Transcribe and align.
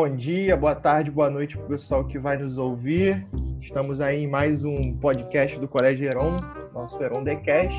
Bom 0.00 0.14
dia, 0.14 0.56
boa 0.56 0.76
tarde, 0.76 1.10
boa 1.10 1.28
noite 1.28 1.56
para 1.56 1.66
o 1.66 1.68
pessoal 1.70 2.04
que 2.04 2.20
vai 2.20 2.38
nos 2.38 2.56
ouvir. 2.56 3.26
Estamos 3.60 4.00
aí 4.00 4.22
em 4.22 4.28
mais 4.28 4.62
um 4.62 4.96
podcast 4.96 5.58
do 5.58 5.66
Colégio 5.66 6.06
Heron, 6.06 6.36
nosso 6.72 7.02
Heron 7.02 7.24
Decast. 7.24 7.76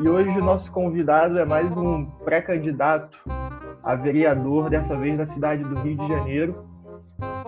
E 0.00 0.08
hoje 0.08 0.30
o 0.30 0.44
nosso 0.44 0.70
convidado 0.70 1.36
é 1.36 1.44
mais 1.44 1.76
um 1.76 2.04
pré-candidato 2.24 3.18
a 3.82 3.96
vereador, 3.96 4.70
dessa 4.70 4.96
vez 4.96 5.18
da 5.18 5.26
cidade 5.26 5.64
do 5.64 5.74
Rio 5.80 5.96
de 5.96 6.06
Janeiro, 6.06 6.64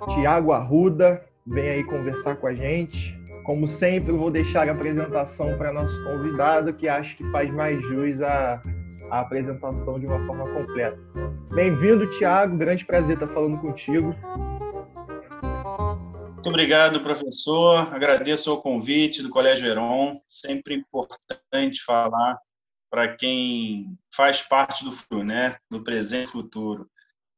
Tiago 0.09 0.51
Arruda. 0.51 1.23
Vem 1.47 1.69
aí 1.69 1.85
conversar 1.85 2.35
com 2.39 2.49
a 2.49 2.55
gente. 2.57 3.17
Como 3.45 3.69
sempre, 3.69 4.11
vou 4.11 4.33
deixar 4.33 4.69
a 4.69 4.73
apresentação 4.73 5.57
para 5.57 5.73
nosso 5.73 6.03
convidado, 6.03 6.73
que 6.73 6.89
acho 6.89 7.17
que 7.17 7.23
faz 7.31 7.49
mais 7.55 7.81
jus 7.83 8.21
à, 8.21 8.61
à 9.11 9.21
apresentação 9.21 9.99
de 9.99 10.07
uma 10.07 10.25
forma 10.27 10.53
completa. 10.53 10.99
Bem-vindo, 11.55 12.11
Tiago. 12.11 12.57
Grande 12.57 12.85
prazer 12.85 13.15
estar 13.15 13.29
falando 13.29 13.61
contigo. 13.61 14.11
Muito 16.35 16.49
obrigado, 16.49 17.03
professor. 17.03 17.93
Agradeço 17.93 18.53
o 18.53 18.61
convite 18.61 19.23
do 19.23 19.31
Colégio 19.31 19.69
Heron. 19.69 20.21
Sempre 20.29 20.75
importante 20.75 21.83
falar 21.85 22.39
para 22.91 23.17
quem 23.17 23.99
faz 24.15 24.43
parte 24.43 24.85
do 24.85 24.93
futuro, 24.93 25.25
né? 25.25 25.57
do 25.71 25.83
presente 25.83 26.29
e 26.29 26.33
futuro. 26.33 26.89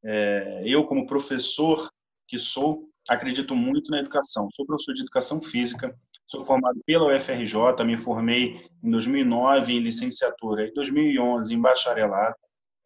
É, 0.05 0.63
eu, 0.65 0.85
como 0.85 1.07
professor 1.07 1.91
que 2.27 2.39
sou, 2.39 2.89
acredito 3.09 3.55
muito 3.55 3.91
na 3.91 4.01
educação. 4.01 4.49
Sou 4.55 4.67
professor 4.67 4.95
de 4.95 5.03
educação 5.03 5.41
física, 5.41 5.97
sou 6.29 6.45
formado 6.45 6.81
pela 6.85 7.17
UFRJ, 7.17 7.85
me 7.85 7.99
formei 7.99 8.69
em 8.83 8.91
2009 8.91 9.73
em 9.73 9.81
licenciatura, 9.81 10.69
em 10.69 10.75
2011 10.75 11.55
em 11.55 11.61
bacharelado. 11.61 12.37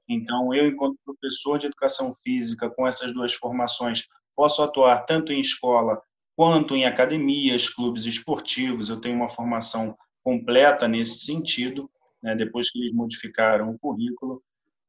Então, 0.09 0.55
eu, 0.55 0.68
enquanto 0.68 0.96
professor 1.05 1.59
de 1.59 1.66
educação 1.66 2.15
física, 2.15 2.70
com 2.70 2.87
essas 2.87 3.12
duas 3.12 3.34
formações, 3.34 4.06
posso 4.34 4.62
atuar 4.62 5.05
tanto 5.05 5.32
em 5.32 5.41
escola 5.41 6.01
quanto 6.37 6.74
em 6.74 6.84
academias, 6.84 7.68
clubes 7.68 8.04
esportivos. 8.04 8.88
Eu 8.88 9.01
tenho 9.01 9.16
uma 9.16 9.29
formação 9.29 9.96
completa 10.23 10.87
nesse 10.87 11.24
sentido, 11.24 11.90
né, 12.23 12.37
depois 12.37 12.71
que 12.71 12.79
eles 12.79 12.95
modificaram 12.95 13.71
o 13.71 13.79
currículo. 13.79 14.43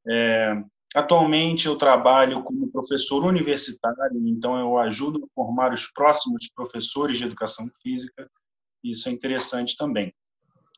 É, 0.07 0.63
Atualmente 0.93 1.65
eu 1.65 1.75
trabalho 1.75 2.43
como 2.43 2.71
professor 2.71 3.25
universitário, 3.25 4.27
então 4.27 4.59
eu 4.59 4.77
ajudo 4.77 5.25
a 5.25 5.27
formar 5.33 5.73
os 5.73 5.87
próximos 5.91 6.47
professores 6.49 7.17
de 7.17 7.23
educação 7.23 7.67
física. 7.81 8.29
Isso 8.83 9.07
é 9.07 9.11
interessante 9.11 9.77
também. 9.77 10.13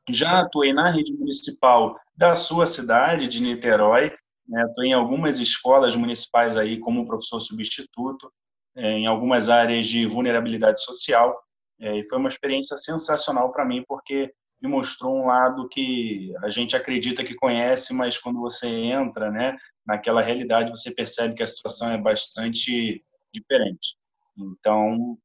Já 0.09 0.39
atuei 0.39 0.71
na 0.71 0.91
rede 0.91 1.11
municipal 1.13 1.99
da 2.15 2.35
sua 2.35 2.65
cidade, 2.65 3.27
de 3.27 3.41
Niterói. 3.41 4.13
Né? 4.47 4.61
Atuei 4.63 4.89
em 4.89 4.93
algumas 4.93 5.39
escolas 5.39 5.95
municipais 5.95 6.55
aí 6.55 6.79
como 6.79 7.07
professor 7.07 7.39
substituto, 7.39 8.31
é, 8.75 8.91
em 8.91 9.07
algumas 9.07 9.49
áreas 9.49 9.87
de 9.87 10.05
vulnerabilidade 10.05 10.83
social. 10.83 11.35
É, 11.79 11.97
e 11.97 12.07
foi 12.07 12.19
uma 12.19 12.29
experiência 12.29 12.77
sensacional 12.77 13.51
para 13.51 13.65
mim, 13.65 13.83
porque 13.87 14.31
me 14.61 14.69
mostrou 14.69 15.15
um 15.15 15.25
lado 15.25 15.67
que 15.67 16.33
a 16.41 16.49
gente 16.49 16.75
acredita 16.75 17.23
que 17.23 17.35
conhece, 17.35 17.93
mas 17.93 18.17
quando 18.17 18.39
você 18.39 18.67
entra, 18.67 19.29
né, 19.29 19.57
naquela 19.85 20.21
realidade, 20.21 20.69
você 20.69 20.93
percebe 20.93 21.35
que 21.35 21.43
a 21.43 21.47
situação 21.47 21.91
é 21.91 21.97
bastante 21.97 23.03
diferente. 23.33 23.97
Então, 24.37 25.17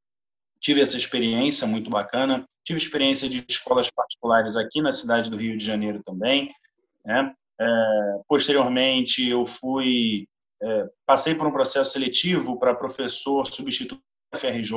tive 0.61 0.81
essa 0.81 0.97
experiência 0.97 1.67
muito 1.67 1.89
bacana. 1.89 2.47
Tive 2.71 2.79
experiência 2.81 3.29
de 3.29 3.45
escolas 3.49 3.91
particulares 3.91 4.55
aqui 4.55 4.81
na 4.81 4.93
cidade 4.93 5.29
do 5.29 5.37
Rio 5.37 5.59
de 5.59 5.65
Janeiro 5.67 6.05
também. 6.05 6.55
Né? 7.05 7.35
É, 7.61 8.21
posteriormente, 8.29 9.29
eu 9.29 9.45
fui 9.45 10.29
é, 10.63 10.89
passei 11.05 11.35
por 11.35 11.49
um 11.49 11.51
processo 11.51 11.91
seletivo 11.91 12.61
para 12.61 12.73
professor 12.73 13.45
substituto 13.53 14.01
da 14.33 14.39
FRJ 14.39 14.73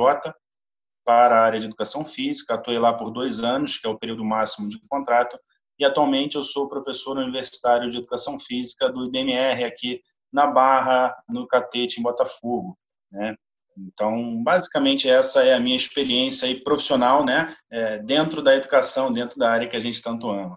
para 1.04 1.38
a 1.38 1.44
área 1.44 1.60
de 1.60 1.66
educação 1.66 2.04
física. 2.04 2.54
Atuei 2.54 2.80
lá 2.80 2.92
por 2.92 3.12
dois 3.12 3.38
anos, 3.38 3.78
que 3.78 3.86
é 3.86 3.90
o 3.90 3.96
período 3.96 4.24
máximo 4.24 4.68
de 4.68 4.80
contrato 4.88 5.38
e 5.78 5.84
atualmente 5.84 6.34
eu 6.34 6.42
sou 6.42 6.68
professor 6.68 7.16
universitário 7.16 7.92
de 7.92 7.98
educação 7.98 8.40
física 8.40 8.88
do 8.90 9.04
IBMR 9.04 9.62
aqui 9.62 10.02
na 10.32 10.48
Barra, 10.48 11.14
no 11.28 11.46
Catete, 11.46 12.00
em 12.00 12.02
Botafogo, 12.02 12.76
né? 13.12 13.36
Então, 13.76 14.42
basicamente 14.42 15.08
essa 15.08 15.42
é 15.42 15.54
a 15.54 15.60
minha 15.60 15.76
experiência 15.76 16.46
aí 16.48 16.60
profissional, 16.60 17.24
né, 17.24 17.56
é, 17.70 17.98
dentro 17.98 18.42
da 18.42 18.54
educação, 18.54 19.12
dentro 19.12 19.38
da 19.38 19.50
área 19.50 19.68
que 19.68 19.76
a 19.76 19.80
gente 19.80 20.02
tanto 20.02 20.30
ama. 20.30 20.56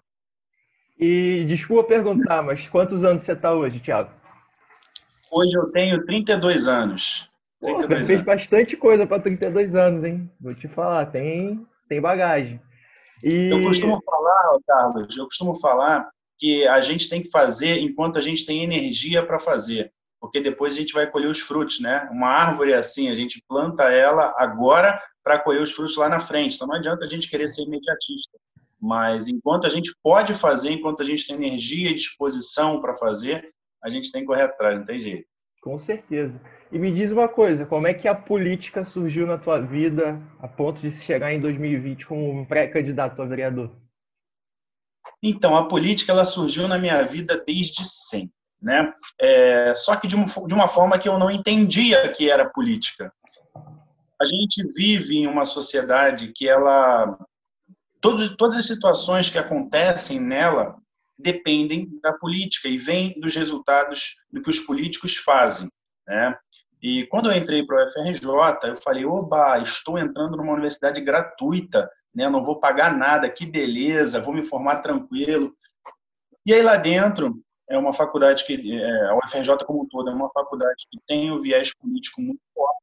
E 0.98 1.44
desculpa 1.46 1.84
perguntar, 1.84 2.42
mas 2.42 2.68
quantos 2.68 3.04
anos 3.04 3.22
você 3.22 3.32
está 3.32 3.52
hoje, 3.52 3.80
Thiago? 3.80 4.10
Hoje 5.30 5.52
eu 5.52 5.70
tenho 5.70 6.04
32 6.04 6.66
anos. 6.66 7.30
32 7.60 7.88
Pô, 7.88 7.96
você 7.96 8.06
fez 8.06 8.22
bastante 8.22 8.76
coisa 8.76 9.06
para 9.06 9.22
32 9.22 9.74
anos, 9.74 10.04
hein? 10.04 10.30
Vou 10.40 10.54
te 10.54 10.66
falar, 10.66 11.06
tem, 11.06 11.66
tem 11.88 12.00
bagagem. 12.00 12.60
E... 13.22 13.48
Eu 13.48 13.62
costumo 13.62 14.00
falar, 14.04 14.58
Carlos, 14.66 15.16
eu 15.16 15.24
costumo 15.24 15.54
falar 15.56 16.08
que 16.38 16.66
a 16.68 16.80
gente 16.80 17.08
tem 17.08 17.22
que 17.22 17.30
fazer 17.30 17.78
enquanto 17.78 18.18
a 18.18 18.20
gente 18.20 18.46
tem 18.46 18.62
energia 18.62 19.24
para 19.24 19.38
fazer, 19.38 19.92
porque 20.20 20.40
depois 20.40 20.74
a 20.74 20.76
gente 20.76 20.92
vai 20.92 21.10
colher 21.10 21.28
os 21.28 21.40
frutos, 21.40 21.80
né? 21.80 22.08
Uma 22.10 22.28
árvore 22.28 22.72
é 22.72 22.76
assim, 22.76 23.08
a 23.08 23.14
gente 23.14 23.42
planta 23.48 23.84
ela 23.84 24.34
agora 24.38 25.00
para 25.22 25.38
colher 25.38 25.62
os 25.62 25.72
frutos 25.72 25.96
lá 25.96 26.08
na 26.08 26.20
frente. 26.20 26.56
Então 26.56 26.66
não 26.66 26.76
adianta 26.76 27.04
a 27.04 27.08
gente 27.08 27.28
querer 27.28 27.48
ser 27.48 27.62
imediatista. 27.62 28.38
Mas 28.80 29.28
enquanto 29.28 29.66
a 29.66 29.70
gente 29.70 29.92
pode 30.02 30.34
fazer, 30.34 30.70
enquanto 30.70 31.02
a 31.02 31.06
gente 31.06 31.26
tem 31.26 31.36
energia 31.36 31.90
e 31.90 31.94
disposição 31.94 32.80
para 32.80 32.96
fazer, 32.96 33.52
a 33.82 33.90
gente 33.90 34.10
tem 34.10 34.22
que 34.22 34.26
correr 34.26 34.42
atrás, 34.42 34.78
não 34.78 34.84
tem 34.84 35.00
jeito. 35.00 35.26
Com 35.60 35.78
certeza. 35.78 36.40
E 36.70 36.78
me 36.78 36.92
diz 36.92 37.10
uma 37.10 37.28
coisa, 37.28 37.66
como 37.66 37.86
é 37.86 37.94
que 37.94 38.06
a 38.06 38.14
política 38.14 38.84
surgiu 38.84 39.26
na 39.26 39.38
tua 39.38 39.60
vida 39.60 40.20
a 40.38 40.46
ponto 40.46 40.80
de 40.80 40.90
se 40.90 41.02
chegar 41.02 41.32
em 41.32 41.40
2020 41.40 42.06
como 42.06 42.30
um 42.30 42.44
pré-candidato 42.44 43.20
a 43.20 43.24
vereador? 43.24 43.74
Então, 45.22 45.56
a 45.56 45.66
política 45.66 46.12
ela 46.12 46.24
surgiu 46.24 46.68
na 46.68 46.78
minha 46.78 47.02
vida 47.02 47.42
desde 47.44 47.84
sempre, 47.84 48.32
né? 48.60 48.92
É, 49.20 49.72
só 49.74 49.96
que 49.96 50.06
de 50.06 50.16
uma, 50.16 50.26
de 50.26 50.54
uma 50.54 50.68
forma 50.68 50.98
que 50.98 51.08
eu 51.08 51.18
não 51.18 51.30
entendia 51.30 52.12
que 52.12 52.30
era 52.30 52.48
política. 52.48 53.12
A 54.20 54.26
gente 54.26 54.66
vive 54.74 55.18
em 55.18 55.26
uma 55.26 55.44
sociedade 55.44 56.32
que 56.34 56.48
ela 56.48 57.16
todos, 58.00 58.34
todas 58.36 58.56
as 58.56 58.66
situações 58.66 59.30
que 59.30 59.38
acontecem 59.38 60.20
nela 60.20 60.76
dependem 61.18 61.88
da 62.00 62.12
política 62.12 62.68
e 62.68 62.76
vêm 62.76 63.18
dos 63.20 63.34
resultados 63.34 64.16
do 64.30 64.42
que 64.42 64.50
os 64.50 64.60
políticos 64.60 65.16
fazem, 65.16 65.68
né? 66.06 66.36
E 66.80 67.06
quando 67.06 67.30
eu 67.30 67.36
entrei 67.36 67.66
para 67.66 67.86
o 67.86 67.92
FRJ, 67.92 68.68
eu 68.68 68.76
falei, 68.76 69.04
oba, 69.04 69.58
estou 69.58 69.98
entrando 69.98 70.36
numa 70.36 70.52
universidade 70.52 71.00
gratuita, 71.00 71.90
né? 72.14 72.28
não 72.28 72.42
vou 72.42 72.60
pagar 72.60 72.96
nada, 72.96 73.28
que 73.28 73.44
beleza, 73.44 74.20
vou 74.20 74.32
me 74.32 74.44
formar 74.44 74.76
tranquilo. 74.76 75.52
E 76.46 76.54
aí 76.54 76.62
lá 76.62 76.76
dentro, 76.76 77.42
é 77.68 77.76
uma 77.76 77.92
faculdade 77.92 78.44
que, 78.44 78.80
é, 78.80 79.06
a 79.06 79.16
UFRJ 79.16 79.64
como 79.64 79.82
um 79.82 79.88
todo, 79.88 80.08
é 80.08 80.12
uma 80.12 80.30
faculdade 80.30 80.86
que 80.90 80.98
tem 81.06 81.30
o 81.30 81.40
viés 81.40 81.74
político 81.74 82.20
muito 82.20 82.40
forte. 82.54 82.82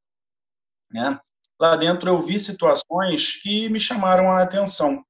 Né? 0.91 1.19
Lá 1.59 1.75
dentro 1.75 2.09
eu 2.09 2.19
vi 2.19 2.39
situações 2.39 3.41
que 3.41 3.67
me 3.69 3.79
chamaram 3.79 4.31
a 4.31 4.41
atenção. 4.41 5.03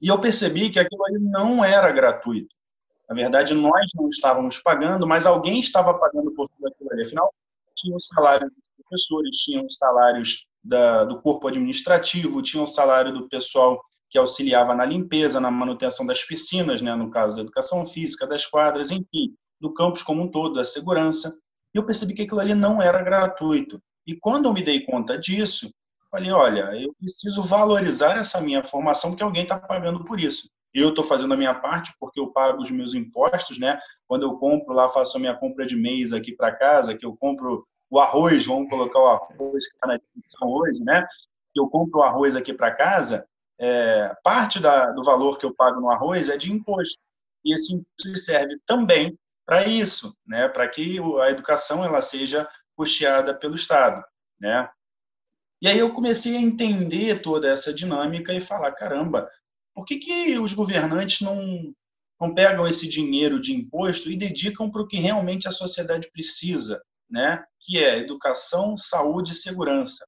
E 0.00 0.08
eu 0.08 0.20
percebi 0.20 0.70
que 0.70 0.78
aquilo 0.78 1.04
ali 1.06 1.18
não 1.18 1.64
era 1.64 1.90
gratuito. 1.90 2.54
Na 3.08 3.14
verdade, 3.14 3.54
nós 3.54 3.86
não 3.94 4.08
estávamos 4.10 4.58
pagando, 4.58 5.06
mas 5.06 5.26
alguém 5.26 5.60
estava 5.60 5.94
pagando 5.94 6.30
por 6.32 6.48
tudo 6.50 6.68
aquilo 6.68 6.92
ali. 6.92 7.02
Afinal, 7.02 7.32
tinha 7.74 7.96
o 7.96 8.00
salário 8.00 8.48
dos 8.50 8.70
professores, 8.76 9.36
tinha 9.38 9.64
os 9.64 9.76
salários 9.78 10.46
da, 10.62 11.04
do 11.04 11.20
corpo 11.22 11.48
administrativo, 11.48 12.42
tinha 12.42 12.62
o 12.62 12.66
salário 12.66 13.12
do 13.12 13.28
pessoal 13.28 13.82
que 14.10 14.18
auxiliava 14.18 14.74
na 14.74 14.84
limpeza, 14.84 15.40
na 15.40 15.50
manutenção 15.50 16.06
das 16.06 16.22
piscinas, 16.22 16.80
né, 16.80 16.94
no 16.94 17.10
caso 17.10 17.36
da 17.36 17.42
educação 17.42 17.84
física, 17.86 18.26
das 18.26 18.46
quadras, 18.46 18.90
enfim, 18.90 19.34
do 19.60 19.72
campus 19.72 20.02
como 20.02 20.22
um 20.22 20.30
todo, 20.30 20.54
da 20.54 20.64
segurança. 20.64 21.36
E 21.74 21.78
eu 21.78 21.84
percebi 21.84 22.14
que 22.14 22.22
aquilo 22.22 22.40
ali 22.40 22.54
não 22.54 22.80
era 22.80 23.02
gratuito. 23.02 23.80
E 24.06 24.16
quando 24.16 24.46
eu 24.46 24.52
me 24.52 24.62
dei 24.62 24.80
conta 24.80 25.18
disso, 25.18 25.70
falei, 26.10 26.30
olha, 26.30 26.74
eu 26.80 26.94
preciso 26.98 27.42
valorizar 27.42 28.18
essa 28.18 28.40
minha 28.40 28.64
formação 28.64 29.10
porque 29.10 29.22
alguém 29.22 29.42
está 29.42 29.58
pagando 29.58 30.04
por 30.04 30.18
isso. 30.18 30.48
Eu 30.72 30.90
estou 30.90 31.04
fazendo 31.04 31.34
a 31.34 31.36
minha 31.36 31.54
parte 31.54 31.92
porque 31.98 32.20
eu 32.20 32.28
pago 32.28 32.62
os 32.62 32.70
meus 32.70 32.94
impostos, 32.94 33.58
né? 33.58 33.78
Quando 34.06 34.22
eu 34.22 34.38
compro 34.38 34.74
lá, 34.74 34.88
faço 34.88 35.16
a 35.16 35.20
minha 35.20 35.34
compra 35.34 35.66
de 35.66 35.76
mês 35.76 36.12
aqui 36.12 36.32
para 36.32 36.54
casa, 36.54 36.96
que 36.96 37.04
eu 37.04 37.16
compro 37.16 37.66
o 37.90 37.98
arroz, 37.98 38.46
vamos 38.46 38.68
colocar 38.68 38.98
o 38.98 39.08
arroz 39.08 39.66
que 39.66 39.74
está 39.74 39.86
na 39.86 39.96
descrição 39.96 40.48
hoje, 40.48 40.82
né? 40.84 41.06
Eu 41.54 41.68
compro 41.68 42.00
o 42.00 42.02
arroz 42.02 42.36
aqui 42.36 42.52
para 42.52 42.74
casa, 42.74 43.26
é, 43.60 44.14
parte 44.22 44.60
da, 44.60 44.90
do 44.92 45.04
valor 45.04 45.38
que 45.38 45.46
eu 45.46 45.54
pago 45.54 45.80
no 45.80 45.90
arroz 45.90 46.28
é 46.28 46.36
de 46.36 46.52
imposto. 46.52 46.98
E 47.44 47.54
esse 47.54 47.72
imposto 47.72 48.16
serve 48.18 48.58
também 48.66 49.18
para 49.46 49.66
isso, 49.66 50.14
né? 50.26 50.48
Para 50.48 50.68
que 50.68 50.98
a 51.20 51.30
educação 51.30 51.84
ela 51.84 52.00
seja 52.00 52.48
custeada 52.76 53.34
pelo 53.34 53.54
Estado, 53.54 54.04
né? 54.40 54.68
E 55.60 55.66
aí 55.66 55.78
eu 55.78 55.92
comecei 55.92 56.36
a 56.36 56.40
entender 56.40 57.20
toda 57.20 57.48
essa 57.48 57.74
dinâmica 57.74 58.32
e 58.32 58.40
falar, 58.40 58.72
caramba, 58.72 59.28
por 59.74 59.84
que, 59.84 59.96
que 59.96 60.38
os 60.38 60.52
governantes 60.52 61.20
não, 61.20 61.74
não 62.20 62.32
pegam 62.32 62.66
esse 62.66 62.88
dinheiro 62.88 63.40
de 63.40 63.54
imposto 63.54 64.10
e 64.10 64.16
dedicam 64.16 64.70
para 64.70 64.82
o 64.82 64.86
que 64.86 64.98
realmente 64.98 65.48
a 65.48 65.52
sociedade 65.52 66.08
precisa? 66.12 66.80
né? 67.10 67.42
que 67.60 67.78
é 67.78 67.98
educação, 67.98 68.76
saúde 68.76 69.32
e 69.32 69.34
segurança. 69.34 70.06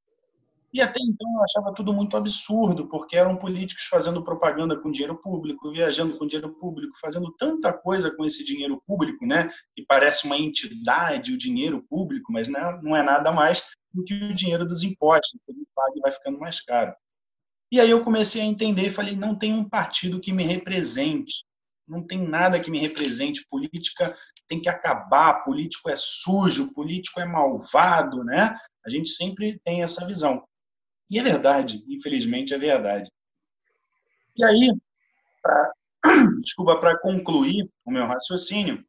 E 0.73 0.81
até 0.81 1.01
então 1.01 1.29
eu 1.35 1.43
achava 1.43 1.75
tudo 1.75 1.93
muito 1.93 2.17
absurdo, 2.17 2.87
porque 2.87 3.17
eram 3.17 3.37
políticos 3.37 3.85
fazendo 3.91 4.23
propaganda 4.23 4.79
com 4.79 4.91
dinheiro 4.93 5.21
público, 5.21 5.73
viajando 5.73 6.17
com 6.17 6.27
dinheiro 6.27 6.55
público, 6.55 6.97
fazendo 7.01 7.33
tanta 7.33 7.73
coisa 7.73 8.11
com 8.11 8.25
esse 8.25 8.45
dinheiro 8.45 8.81
público, 8.87 9.27
né? 9.27 9.51
Que 9.75 9.85
parece 9.85 10.27
uma 10.27 10.39
entidade, 10.39 11.33
o 11.33 11.39
dinheiro 11.39 11.85
público, 11.91 12.33
mas 12.33 12.47
não 12.47 12.95
é 12.95 13.03
nada 13.03 13.33
mais 13.33 13.65
do 13.93 14.05
que 14.05 14.15
o 14.15 14.35
dinheiro 14.35 14.65
dos 14.65 14.85
impostos, 14.85 15.41
que 15.45 15.53
ele 15.53 15.67
paga 15.75 15.93
e 15.97 16.01
vai 16.01 16.13
ficando 16.13 16.39
mais 16.39 16.61
caro. 16.61 16.95
E 17.73 17.81
aí 17.81 17.91
eu 17.91 18.05
comecei 18.05 18.41
a 18.41 18.45
entender 18.45 18.87
e 18.87 18.91
falei, 18.91 19.17
não 19.17 19.37
tem 19.37 19.53
um 19.53 19.69
partido 19.69 20.21
que 20.21 20.33
me 20.33 20.45
represente, 20.45 21.45
não 21.87 22.07
tem 22.07 22.19
nada 22.19 22.61
que 22.61 22.71
me 22.71 22.79
represente, 22.79 23.45
política 23.51 24.17
tem 24.49 24.61
que 24.61 24.69
acabar, 24.69 25.45
político 25.45 25.91
é 25.91 25.97
sujo, 25.97 26.73
político 26.73 27.21
é 27.21 27.25
malvado, 27.25 28.23
né? 28.23 28.57
A 28.87 28.91
gente 28.91 29.11
sempre 29.11 29.61
tem 29.65 29.83
essa 29.83 30.07
visão. 30.07 30.45
E 31.11 31.19
é 31.19 31.23
verdade, 31.23 31.85
infelizmente 31.89 32.55
é 32.55 32.59
verdade. 32.59 33.11
E 34.37 34.45
aí, 34.45 34.73
pra, 35.43 35.73
desculpa, 36.41 36.77
para 36.77 36.99
concluir 36.99 37.69
o 37.85 37.91
meu 37.91 38.07
raciocínio, 38.07 38.85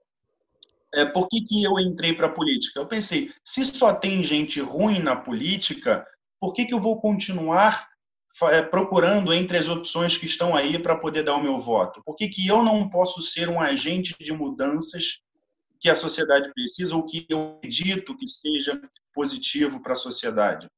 é, 0.93 1.05
por 1.05 1.27
que, 1.27 1.41
que 1.41 1.63
eu 1.63 1.79
entrei 1.79 2.13
para 2.13 2.27
a 2.27 2.31
política? 2.31 2.79
Eu 2.79 2.85
pensei, 2.85 3.33
se 3.43 3.65
só 3.65 3.93
tem 3.93 4.21
gente 4.21 4.59
ruim 4.59 4.99
na 4.99 5.15
política, 5.15 6.05
por 6.39 6.53
que, 6.53 6.65
que 6.65 6.73
eu 6.73 6.81
vou 6.81 6.99
continuar 6.99 7.89
é, 8.43 8.61
procurando 8.61 9.33
entre 9.33 9.57
as 9.57 9.69
opções 9.69 10.17
que 10.17 10.25
estão 10.25 10.55
aí 10.55 10.77
para 10.77 10.97
poder 10.97 11.23
dar 11.23 11.35
o 11.35 11.43
meu 11.43 11.57
voto? 11.57 12.01
Por 12.05 12.15
que, 12.15 12.27
que 12.27 12.47
eu 12.47 12.61
não 12.61 12.89
posso 12.89 13.21
ser 13.21 13.49
um 13.49 13.59
agente 13.59 14.15
de 14.19 14.33
mudanças 14.33 15.21
que 15.79 15.89
a 15.89 15.95
sociedade 15.95 16.53
precisa 16.53 16.95
ou 16.95 17.05
que 17.05 17.25
eu 17.27 17.55
acredito 17.57 18.15
que 18.17 18.27
seja 18.27 18.79
positivo 19.13 19.81
para 19.81 19.93
a 19.93 19.95
sociedade? 19.95 20.69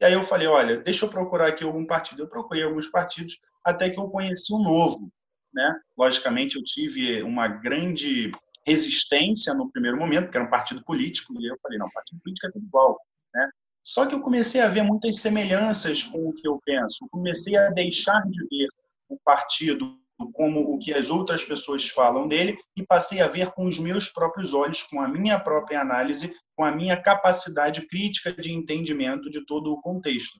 E 0.00 0.04
aí 0.04 0.12
eu 0.12 0.22
falei, 0.22 0.46
olha, 0.46 0.78
deixa 0.78 1.04
eu 1.04 1.10
procurar 1.10 1.48
aqui 1.48 1.62
algum 1.62 1.84
partido. 1.84 2.22
Eu 2.22 2.28
procurei 2.28 2.62
alguns 2.62 2.88
partidos 2.88 3.38
até 3.62 3.90
que 3.90 4.00
eu 4.00 4.08
conheci 4.08 4.54
um 4.54 4.62
novo, 4.62 5.12
né? 5.52 5.78
Logicamente 5.96 6.56
eu 6.56 6.64
tive 6.64 7.22
uma 7.22 7.46
grande 7.46 8.32
resistência 8.66 9.52
no 9.52 9.70
primeiro 9.70 9.98
momento, 9.98 10.24
porque 10.24 10.38
era 10.38 10.46
um 10.46 10.50
partido 10.50 10.82
político, 10.84 11.34
e 11.38 11.46
eu 11.46 11.58
falei, 11.62 11.78
não, 11.78 11.90
partido 11.90 12.20
político 12.22 12.46
é 12.46 12.50
tudo 12.50 12.64
igual, 12.64 12.98
né? 13.34 13.50
Só 13.82 14.06
que 14.06 14.14
eu 14.14 14.20
comecei 14.20 14.60
a 14.60 14.68
ver 14.68 14.82
muitas 14.82 15.18
semelhanças 15.18 16.02
com 16.02 16.28
o 16.28 16.32
que 16.32 16.46
eu 16.46 16.60
penso. 16.64 17.04
Eu 17.04 17.08
comecei 17.08 17.56
a 17.56 17.70
deixar 17.70 18.22
de 18.28 18.38
ver 18.48 18.68
o 19.08 19.18
partido 19.24 19.98
como 20.32 20.74
o 20.74 20.78
que 20.78 20.92
as 20.92 21.10
outras 21.10 21.44
pessoas 21.44 21.88
falam 21.88 22.26
dele 22.26 22.58
e 22.76 22.84
passei 22.84 23.20
a 23.20 23.28
ver 23.28 23.52
com 23.52 23.66
os 23.66 23.78
meus 23.78 24.10
próprios 24.10 24.52
olhos, 24.52 24.82
com 24.82 25.00
a 25.00 25.08
minha 25.08 25.38
própria 25.38 25.80
análise, 25.80 26.34
com 26.56 26.64
a 26.64 26.70
minha 26.70 27.00
capacidade 27.00 27.86
crítica 27.86 28.32
de 28.32 28.52
entendimento 28.52 29.30
de 29.30 29.44
todo 29.46 29.72
o 29.72 29.80
contexto. 29.80 30.38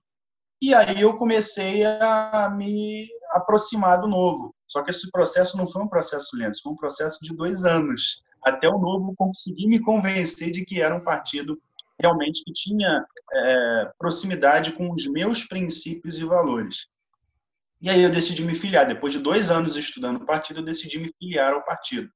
E 0.61 0.75
aí 0.75 1.01
eu 1.01 1.17
comecei 1.17 1.85
a 1.85 2.53
me 2.55 3.09
aproximar 3.31 4.01
do 4.01 4.07
novo. 4.07 4.55
Só 4.69 4.83
que 4.83 4.91
esse 4.91 5.11
processo 5.11 5.57
não 5.57 5.67
foi 5.67 5.83
um 5.83 5.89
processo 5.89 6.37
lento, 6.37 6.61
foi 6.63 6.73
um 6.73 6.77
processo 6.77 7.19
de 7.23 7.35
dois 7.35 7.65
anos. 7.65 8.23
Até 8.43 8.69
o 8.69 8.79
novo 8.79 9.15
conseguir 9.17 9.67
me 9.67 9.81
convencer 9.81 10.51
de 10.51 10.65
que 10.65 10.81
era 10.81 10.95
um 10.95 11.03
partido 11.03 11.59
realmente 11.99 12.43
que 12.45 12.53
tinha 12.53 13.05
é, 13.33 13.91
proximidade 13.99 14.73
com 14.73 14.93
os 14.93 15.07
meus 15.07 15.45
princípios 15.45 16.19
e 16.19 16.25
valores. 16.25 16.87
E 17.81 17.89
aí 17.89 18.03
eu 18.03 18.11
decidi 18.11 18.45
me 18.45 18.55
filiar. 18.55 18.87
Depois 18.87 19.13
de 19.13 19.19
dois 19.19 19.51
anos 19.51 19.77
estudando 19.77 20.17
o 20.17 20.27
partido, 20.27 20.61
eu 20.61 20.65
decidi 20.65 20.99
me 20.99 21.13
filiar 21.19 21.55
ao 21.55 21.65
partido. 21.65 22.11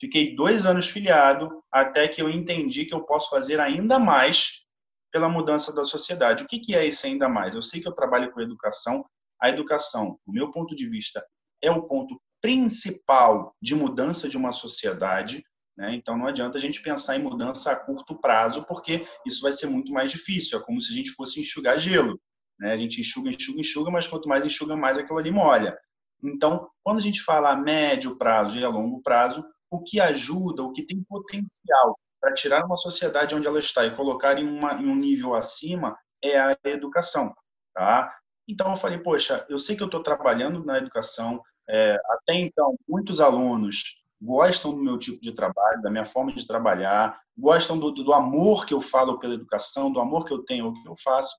Fiquei 0.00 0.36
dois 0.36 0.64
anos 0.64 0.88
filiado 0.88 1.62
até 1.72 2.06
que 2.06 2.22
eu 2.22 2.30
entendi 2.30 2.84
que 2.84 2.94
eu 2.94 3.02
posso 3.04 3.28
fazer 3.28 3.58
ainda 3.58 3.98
mais 3.98 4.64
pela 5.12 5.28
mudança 5.28 5.74
da 5.74 5.84
sociedade. 5.84 6.44
O 6.44 6.46
que 6.46 6.74
é 6.74 6.86
esse 6.86 7.06
ainda 7.06 7.28
mais? 7.28 7.54
Eu 7.54 7.62
sei 7.62 7.80
que 7.80 7.88
eu 7.88 7.92
trabalho 7.92 8.30
com 8.30 8.40
educação. 8.40 9.04
A 9.40 9.48
educação, 9.48 10.18
do 10.26 10.32
meu 10.32 10.52
ponto 10.52 10.74
de 10.74 10.88
vista, 10.88 11.24
é 11.62 11.70
o 11.70 11.82
ponto 11.82 12.20
principal 12.40 13.54
de 13.60 13.74
mudança 13.74 14.28
de 14.28 14.36
uma 14.36 14.52
sociedade. 14.52 15.42
Né? 15.76 15.94
Então, 15.94 16.16
não 16.16 16.26
adianta 16.26 16.58
a 16.58 16.60
gente 16.60 16.82
pensar 16.82 17.16
em 17.16 17.22
mudança 17.22 17.72
a 17.72 17.76
curto 17.76 18.20
prazo, 18.20 18.64
porque 18.66 19.06
isso 19.26 19.42
vai 19.42 19.52
ser 19.52 19.66
muito 19.66 19.92
mais 19.92 20.10
difícil. 20.10 20.58
É 20.58 20.62
como 20.62 20.80
se 20.80 20.92
a 20.92 20.96
gente 20.96 21.10
fosse 21.10 21.40
enxugar 21.40 21.78
gelo. 21.78 22.20
Né? 22.58 22.72
A 22.72 22.76
gente 22.76 23.00
enxuga, 23.00 23.30
enxuga, 23.30 23.60
enxuga, 23.60 23.90
mas 23.90 24.06
quanto 24.06 24.28
mais 24.28 24.44
enxuga, 24.44 24.76
mais 24.76 24.98
aquilo 24.98 25.18
ali 25.18 25.30
molha. 25.30 25.78
Então, 26.22 26.68
quando 26.82 26.98
a 26.98 27.02
gente 27.02 27.22
fala 27.22 27.50
a 27.50 27.56
médio 27.56 28.16
prazo 28.16 28.58
e 28.58 28.64
a 28.64 28.68
longo 28.68 29.00
prazo, 29.02 29.44
o 29.70 29.82
que 29.82 30.00
ajuda, 30.00 30.62
o 30.62 30.72
que 30.72 30.82
tem 30.82 31.02
potencial 31.04 31.98
para 32.20 32.34
tirar 32.34 32.64
uma 32.64 32.76
sociedade 32.76 33.34
onde 33.34 33.46
ela 33.46 33.58
está 33.58 33.86
e 33.86 33.94
colocar 33.94 34.38
em, 34.38 34.46
uma, 34.46 34.74
em 34.74 34.88
um 34.88 34.96
nível 34.96 35.34
acima 35.34 35.96
é 36.22 36.38
a 36.38 36.56
educação. 36.64 37.32
Tá? 37.74 38.12
Então, 38.48 38.70
eu 38.70 38.76
falei, 38.76 38.98
poxa, 38.98 39.46
eu 39.48 39.58
sei 39.58 39.76
que 39.76 39.82
eu 39.82 39.86
estou 39.86 40.02
trabalhando 40.02 40.64
na 40.64 40.78
educação, 40.78 41.40
é, 41.68 42.00
até 42.10 42.34
então, 42.34 42.76
muitos 42.88 43.20
alunos 43.20 43.98
gostam 44.20 44.72
do 44.72 44.82
meu 44.82 44.98
tipo 44.98 45.20
de 45.20 45.32
trabalho, 45.32 45.80
da 45.80 45.90
minha 45.90 46.04
forma 46.04 46.32
de 46.32 46.44
trabalhar, 46.44 47.20
gostam 47.36 47.78
do, 47.78 47.92
do 47.92 48.12
amor 48.12 48.66
que 48.66 48.74
eu 48.74 48.80
falo 48.80 49.20
pela 49.20 49.34
educação, 49.34 49.92
do 49.92 50.00
amor 50.00 50.24
que 50.24 50.32
eu 50.32 50.42
tenho 50.44 50.66
ao 50.66 50.72
que 50.72 50.88
eu 50.88 50.96
faço 50.96 51.38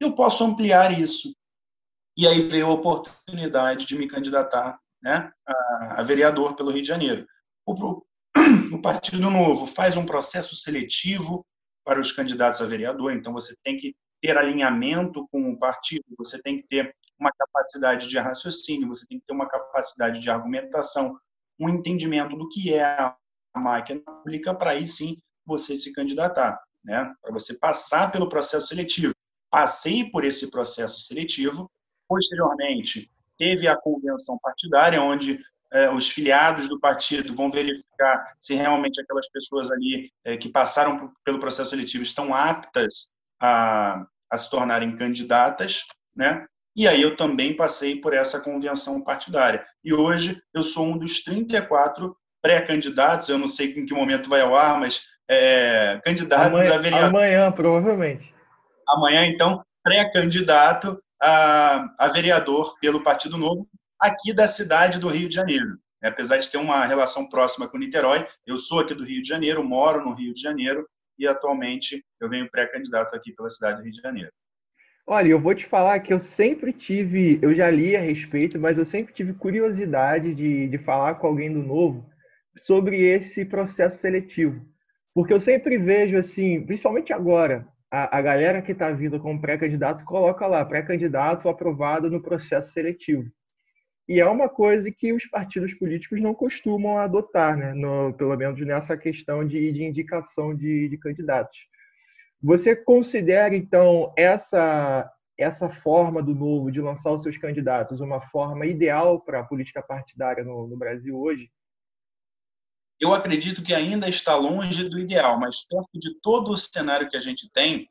eu 0.00 0.14
posso 0.14 0.44
ampliar 0.44 0.98
isso. 0.98 1.34
E 2.16 2.26
aí 2.26 2.42
veio 2.42 2.66
a 2.66 2.72
oportunidade 2.72 3.86
de 3.86 3.96
me 3.96 4.08
candidatar 4.08 4.78
né, 5.02 5.30
a, 5.46 6.00
a 6.00 6.02
vereador 6.02 6.56
pelo 6.56 6.70
Rio 6.70 6.82
de 6.82 6.88
Janeiro. 6.88 7.26
O, 7.66 8.02
o 8.72 8.82
Partido 8.82 9.30
Novo 9.30 9.66
faz 9.66 9.96
um 9.96 10.06
processo 10.06 10.56
seletivo 10.56 11.46
para 11.84 12.00
os 12.00 12.12
candidatos 12.12 12.60
a 12.60 12.66
vereador, 12.66 13.12
então 13.12 13.32
você 13.32 13.54
tem 13.64 13.78
que 13.78 13.94
ter 14.20 14.36
alinhamento 14.36 15.26
com 15.30 15.50
o 15.50 15.58
partido, 15.58 16.04
você 16.18 16.40
tem 16.42 16.60
que 16.60 16.68
ter 16.68 16.94
uma 17.18 17.30
capacidade 17.32 18.08
de 18.08 18.18
raciocínio, 18.18 18.88
você 18.88 19.06
tem 19.06 19.18
que 19.18 19.24
ter 19.26 19.32
uma 19.32 19.48
capacidade 19.48 20.20
de 20.20 20.30
argumentação, 20.30 21.16
um 21.58 21.68
entendimento 21.68 22.36
do 22.36 22.48
que 22.48 22.74
é 22.74 22.84
a 22.84 23.16
máquina 23.54 24.00
pública 24.00 24.54
para 24.54 24.72
aí 24.72 24.86
sim 24.86 25.16
você 25.46 25.76
se 25.76 25.92
candidatar, 25.92 26.60
né? 26.84 27.12
Para 27.22 27.32
você 27.32 27.58
passar 27.58 28.12
pelo 28.12 28.28
processo 28.28 28.68
seletivo 28.68 29.14
passei 29.50 30.04
por 30.10 30.24
esse 30.24 30.50
processo 30.50 31.00
seletivo. 31.00 31.70
Posteriormente, 32.08 33.10
teve 33.38 33.68
a 33.68 33.76
convenção 33.76 34.38
partidária, 34.42 35.02
onde 35.02 35.40
eh, 35.72 35.90
os 35.90 36.10
filiados 36.10 36.68
do 36.68 36.80
partido 36.80 37.34
vão 37.34 37.50
verificar 37.50 38.34
se 38.40 38.54
realmente 38.54 39.00
aquelas 39.00 39.28
pessoas 39.30 39.70
ali 39.70 40.10
eh, 40.24 40.36
que 40.36 40.48
passaram 40.48 41.12
pelo 41.24 41.38
processo 41.38 41.70
seletivo 41.70 42.02
estão 42.02 42.34
aptas 42.34 43.12
a, 43.40 44.04
a 44.30 44.36
se 44.36 44.50
tornarem 44.50 44.96
candidatas, 44.96 45.84
né? 46.14 46.46
E 46.74 46.86
aí 46.86 47.02
eu 47.02 47.16
também 47.16 47.56
passei 47.56 48.00
por 48.00 48.14
essa 48.14 48.40
convenção 48.40 49.02
partidária. 49.02 49.66
E 49.84 49.92
hoje 49.92 50.40
eu 50.54 50.62
sou 50.62 50.86
um 50.86 50.96
dos 50.96 51.22
34 51.24 52.16
pré-candidatos, 52.40 53.28
eu 53.28 53.38
não 53.38 53.48
sei 53.48 53.72
em 53.72 53.84
que 53.84 53.92
momento 53.92 54.30
vai 54.30 54.40
ao 54.40 54.54
ar, 54.54 54.78
mas 54.78 55.02
é, 55.28 56.00
candidatos 56.04 56.46
amanhã, 56.46 56.74
a 56.74 56.78
vereador. 56.78 57.08
Amanhã, 57.08 57.52
provavelmente 57.52 58.37
amanhã, 58.88 59.26
então, 59.26 59.62
pré-candidato 59.82 61.02
a, 61.20 61.94
a, 61.98 62.08
vereador 62.08 62.78
pelo 62.80 63.02
Partido 63.02 63.36
Novo, 63.36 63.68
aqui 64.00 64.32
da 64.32 64.46
cidade 64.46 64.98
do 64.98 65.08
Rio 65.08 65.28
de 65.28 65.34
Janeiro. 65.34 65.78
Apesar 66.02 66.36
de 66.38 66.48
ter 66.48 66.58
uma 66.58 66.84
relação 66.86 67.28
próxima 67.28 67.68
com 67.68 67.78
Niterói, 67.78 68.26
eu 68.46 68.58
sou 68.58 68.80
aqui 68.80 68.94
do 68.94 69.04
Rio 69.04 69.22
de 69.22 69.28
Janeiro, 69.28 69.64
moro 69.64 70.04
no 70.04 70.14
Rio 70.14 70.32
de 70.32 70.40
Janeiro 70.40 70.86
e 71.18 71.26
atualmente 71.26 72.04
eu 72.20 72.28
venho 72.28 72.50
pré-candidato 72.50 73.14
aqui 73.16 73.32
pela 73.32 73.50
cidade 73.50 73.78
do 73.78 73.82
Rio 73.82 73.92
de 73.92 74.00
Janeiro. 74.00 74.30
Olha, 75.04 75.28
eu 75.28 75.40
vou 75.40 75.54
te 75.54 75.64
falar 75.64 75.98
que 76.00 76.12
eu 76.12 76.20
sempre 76.20 76.72
tive, 76.72 77.38
eu 77.42 77.54
já 77.54 77.70
li 77.70 77.96
a 77.96 78.00
respeito, 78.00 78.58
mas 78.60 78.78
eu 78.78 78.84
sempre 78.84 79.12
tive 79.12 79.32
curiosidade 79.32 80.34
de, 80.34 80.68
de 80.68 80.78
falar 80.78 81.14
com 81.14 81.26
alguém 81.26 81.52
do 81.52 81.62
Novo 81.62 82.08
sobre 82.56 83.00
esse 83.02 83.44
processo 83.44 83.98
seletivo. 83.98 84.64
Porque 85.14 85.32
eu 85.32 85.40
sempre 85.40 85.78
vejo, 85.78 86.16
assim, 86.16 86.64
principalmente 86.64 87.12
agora, 87.12 87.66
a, 87.90 88.18
a 88.18 88.22
galera 88.22 88.62
que 88.62 88.72
está 88.72 88.90
vindo 88.90 89.18
como 89.18 89.40
pré-candidato 89.40 90.04
coloca 90.04 90.46
lá, 90.46 90.64
pré-candidato 90.64 91.48
aprovado 91.48 92.10
no 92.10 92.22
processo 92.22 92.72
seletivo. 92.72 93.30
E 94.08 94.20
é 94.20 94.26
uma 94.26 94.48
coisa 94.48 94.90
que 94.90 95.12
os 95.12 95.26
partidos 95.26 95.74
políticos 95.74 96.20
não 96.20 96.34
costumam 96.34 96.98
adotar, 96.98 97.56
né? 97.56 97.74
No, 97.74 98.14
pelo 98.14 98.34
menos 98.36 98.58
nessa 98.66 98.96
questão 98.96 99.46
de, 99.46 99.70
de 99.70 99.84
indicação 99.84 100.54
de, 100.54 100.88
de 100.88 100.96
candidatos. 100.96 101.68
Você 102.42 102.74
considera, 102.74 103.54
então, 103.54 104.12
essa, 104.16 105.10
essa 105.36 105.68
forma 105.68 106.22
do 106.22 106.34
novo 106.34 106.70
de 106.70 106.80
lançar 106.80 107.12
os 107.12 107.22
seus 107.22 107.36
candidatos 107.36 108.00
uma 108.00 108.20
forma 108.20 108.64
ideal 108.64 109.20
para 109.20 109.40
a 109.40 109.44
política 109.44 109.82
partidária 109.82 110.42
no, 110.42 110.66
no 110.66 110.76
Brasil 110.76 111.18
hoje? 111.18 111.50
Eu 113.00 113.14
acredito 113.14 113.62
que 113.62 113.74
ainda 113.74 114.08
está 114.08 114.36
longe 114.36 114.88
do 114.88 114.98
ideal, 114.98 115.38
mas 115.38 115.66
perto 115.66 115.90
de 115.94 116.18
todo 116.20 116.50
o 116.50 116.56
cenário 116.56 117.08
que 117.08 117.16
a 117.16 117.20
gente 117.20 117.50
tem, 117.52 117.88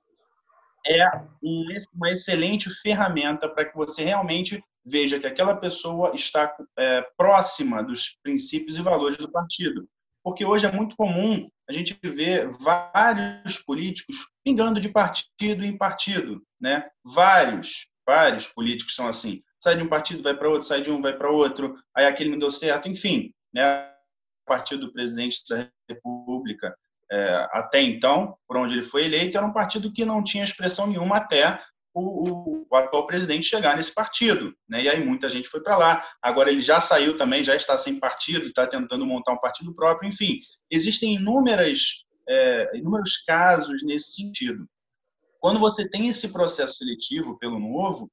é 0.86 1.06
uma 1.94 2.10
excelente 2.10 2.70
ferramenta 2.70 3.50
para 3.50 3.66
que 3.66 3.76
você 3.76 4.04
realmente 4.04 4.64
veja 4.86 5.20
que 5.20 5.28
aquela 5.28 5.56
pessoa 5.56 6.14
está 6.16 6.56
é, 6.78 7.06
próxima 7.18 7.84
dos 7.84 8.18
princípios 8.24 8.78
e 8.78 8.82
valores 8.82 9.18
do 9.18 9.32
partido. 9.32 9.88
Porque 10.24 10.46
hoje 10.46 10.66
é 10.66 10.72
muito 10.72 10.96
comum 10.96 11.50
a 11.70 11.74
gente 11.74 11.98
vê 12.02 12.48
vários 12.60 13.62
políticos 13.62 14.16
pingando 14.44 14.80
de 14.80 14.88
partido 14.88 15.66
em 15.66 15.78
partido, 15.78 16.42
né? 16.60 16.90
Vários, 17.04 17.88
vários 18.06 18.48
políticos 18.48 18.96
são 18.96 19.08
assim. 19.08 19.44
Sai 19.60 19.76
de 19.76 19.84
um 19.84 19.90
partido, 19.90 20.24
vai 20.24 20.34
para 20.36 20.48
outro, 20.48 20.68
sai 20.68 20.82
de 20.82 20.90
um, 20.90 21.02
vai 21.02 21.18
para 21.18 21.30
outro, 21.30 21.76
aí 21.94 22.06
aquele 22.06 22.30
não 22.30 22.40
deu 22.40 22.52
certo, 22.52 22.88
enfim, 22.88 23.34
né? 23.54 23.92
O 24.48 24.56
partido 24.56 24.88
do 24.88 24.94
presidente 24.94 25.42
da 25.50 25.68
República, 25.90 26.74
é, 27.12 27.48
até 27.52 27.82
então, 27.82 28.38
por 28.48 28.56
onde 28.56 28.76
ele 28.76 28.82
foi 28.82 29.04
eleito, 29.04 29.38
era 29.38 29.46
um 29.46 29.52
partido 29.52 29.92
que 29.92 30.06
não 30.06 30.24
tinha 30.24 30.46
expressão 30.46 30.88
nenhuma 30.88 31.18
até 31.18 31.62
o, 31.94 32.66
o, 32.70 32.76
atual 32.76 33.06
presidente 33.06 33.46
chegar 33.46 33.76
nesse 33.76 33.94
partido. 33.94 34.56
Né? 34.70 34.84
E 34.84 34.90
aí 34.90 35.04
muita 35.04 35.28
gente 35.28 35.50
foi 35.50 35.62
para 35.62 35.78
lá. 35.78 36.06
Agora 36.22 36.50
ele 36.50 36.62
já 36.62 36.80
saiu 36.80 37.18
também, 37.18 37.44
já 37.44 37.58
está 37.58 37.78
sem 37.78 38.00
partido, 38.00 38.46
está 38.46 38.66
tentando 38.66 39.06
montar 39.06 39.34
um 39.34 39.40
partido 39.40 39.74
próprio. 39.74 40.08
Enfim, 40.08 40.40
existem 40.72 41.16
inúmeras, 41.16 42.06
é, 42.26 42.78
inúmeros 42.78 43.18
casos 43.26 43.84
nesse 43.84 44.14
sentido. 44.14 44.66
Quando 45.42 45.60
você 45.60 45.90
tem 45.90 46.08
esse 46.08 46.32
processo 46.32 46.76
seletivo 46.76 47.38
pelo 47.38 47.60
novo, 47.60 48.10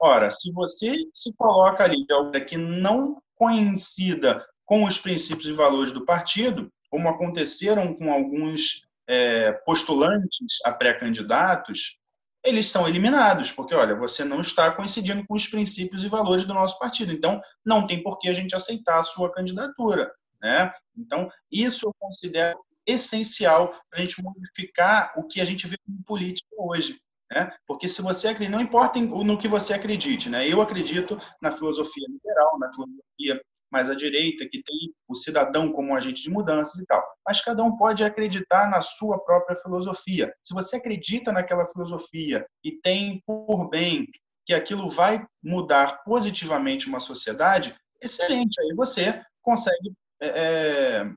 ora, 0.00 0.30
se 0.30 0.50
você 0.50 0.96
se 1.12 1.32
coloca 1.36 1.84
ali 1.84 2.04
de 2.04 2.12
alguém 2.12 2.44
que 2.44 2.56
não 2.56 3.22
coincida 3.36 4.44
com 4.70 4.84
os 4.84 4.96
princípios 4.96 5.48
e 5.48 5.52
valores 5.52 5.90
do 5.90 6.04
partido, 6.04 6.72
como 6.88 7.08
aconteceram 7.08 7.92
com 7.92 8.12
alguns 8.12 8.86
é, 9.08 9.50
postulantes 9.66 10.58
a 10.64 10.70
pré-candidatos, 10.70 11.98
eles 12.44 12.68
são 12.68 12.86
eliminados, 12.86 13.50
porque, 13.50 13.74
olha, 13.74 13.96
você 13.96 14.24
não 14.24 14.40
está 14.40 14.70
coincidindo 14.70 15.26
com 15.26 15.34
os 15.34 15.48
princípios 15.48 16.04
e 16.04 16.08
valores 16.08 16.44
do 16.44 16.54
nosso 16.54 16.78
partido, 16.78 17.10
então 17.10 17.42
não 17.66 17.84
tem 17.84 18.00
por 18.00 18.20
que 18.20 18.28
a 18.28 18.32
gente 18.32 18.54
aceitar 18.54 19.00
a 19.00 19.02
sua 19.02 19.32
candidatura. 19.32 20.08
Né? 20.40 20.72
Então, 20.96 21.28
isso 21.50 21.88
eu 21.88 21.94
considero 21.98 22.56
essencial 22.86 23.74
para 23.90 23.98
a 23.98 24.02
gente 24.02 24.22
modificar 24.22 25.12
o 25.16 25.26
que 25.26 25.40
a 25.40 25.44
gente 25.44 25.66
vê 25.66 25.76
como 25.84 26.00
política 26.04 26.46
hoje. 26.56 26.96
Né? 27.28 27.52
Porque 27.66 27.88
se 27.88 28.00
você 28.00 28.28
acredita, 28.28 28.56
não 28.56 28.62
importa 28.62 29.00
no 29.00 29.36
que 29.36 29.48
você 29.48 29.74
acredite, 29.74 30.30
né? 30.30 30.48
eu 30.48 30.62
acredito 30.62 31.20
na 31.42 31.50
filosofia 31.50 32.06
liberal, 32.08 32.56
na 32.60 32.72
filosofia 32.72 33.42
mais 33.70 33.88
à 33.90 33.94
direita, 33.94 34.48
que 34.48 34.62
tem 34.62 34.94
o 35.08 35.14
cidadão 35.14 35.72
como 35.72 35.90
um 35.90 35.94
agente 35.94 36.22
de 36.22 36.30
mudanças 36.30 36.80
e 36.80 36.86
tal. 36.86 37.02
Mas 37.26 37.40
cada 37.40 37.62
um 37.62 37.76
pode 37.76 38.04
acreditar 38.04 38.68
na 38.70 38.80
sua 38.80 39.18
própria 39.18 39.56
filosofia. 39.56 40.34
Se 40.42 40.54
você 40.54 40.76
acredita 40.76 41.32
naquela 41.32 41.66
filosofia 41.66 42.46
e 42.64 42.72
tem 42.72 43.22
por 43.26 43.68
bem 43.68 44.08
que 44.46 44.54
aquilo 44.54 44.88
vai 44.88 45.24
mudar 45.42 46.02
positivamente 46.04 46.88
uma 46.88 47.00
sociedade, 47.00 47.74
excelente. 48.00 48.60
Aí 48.60 48.74
você 48.74 49.22
consegue 49.42 49.92
é, 50.20 50.26
é 50.28 51.10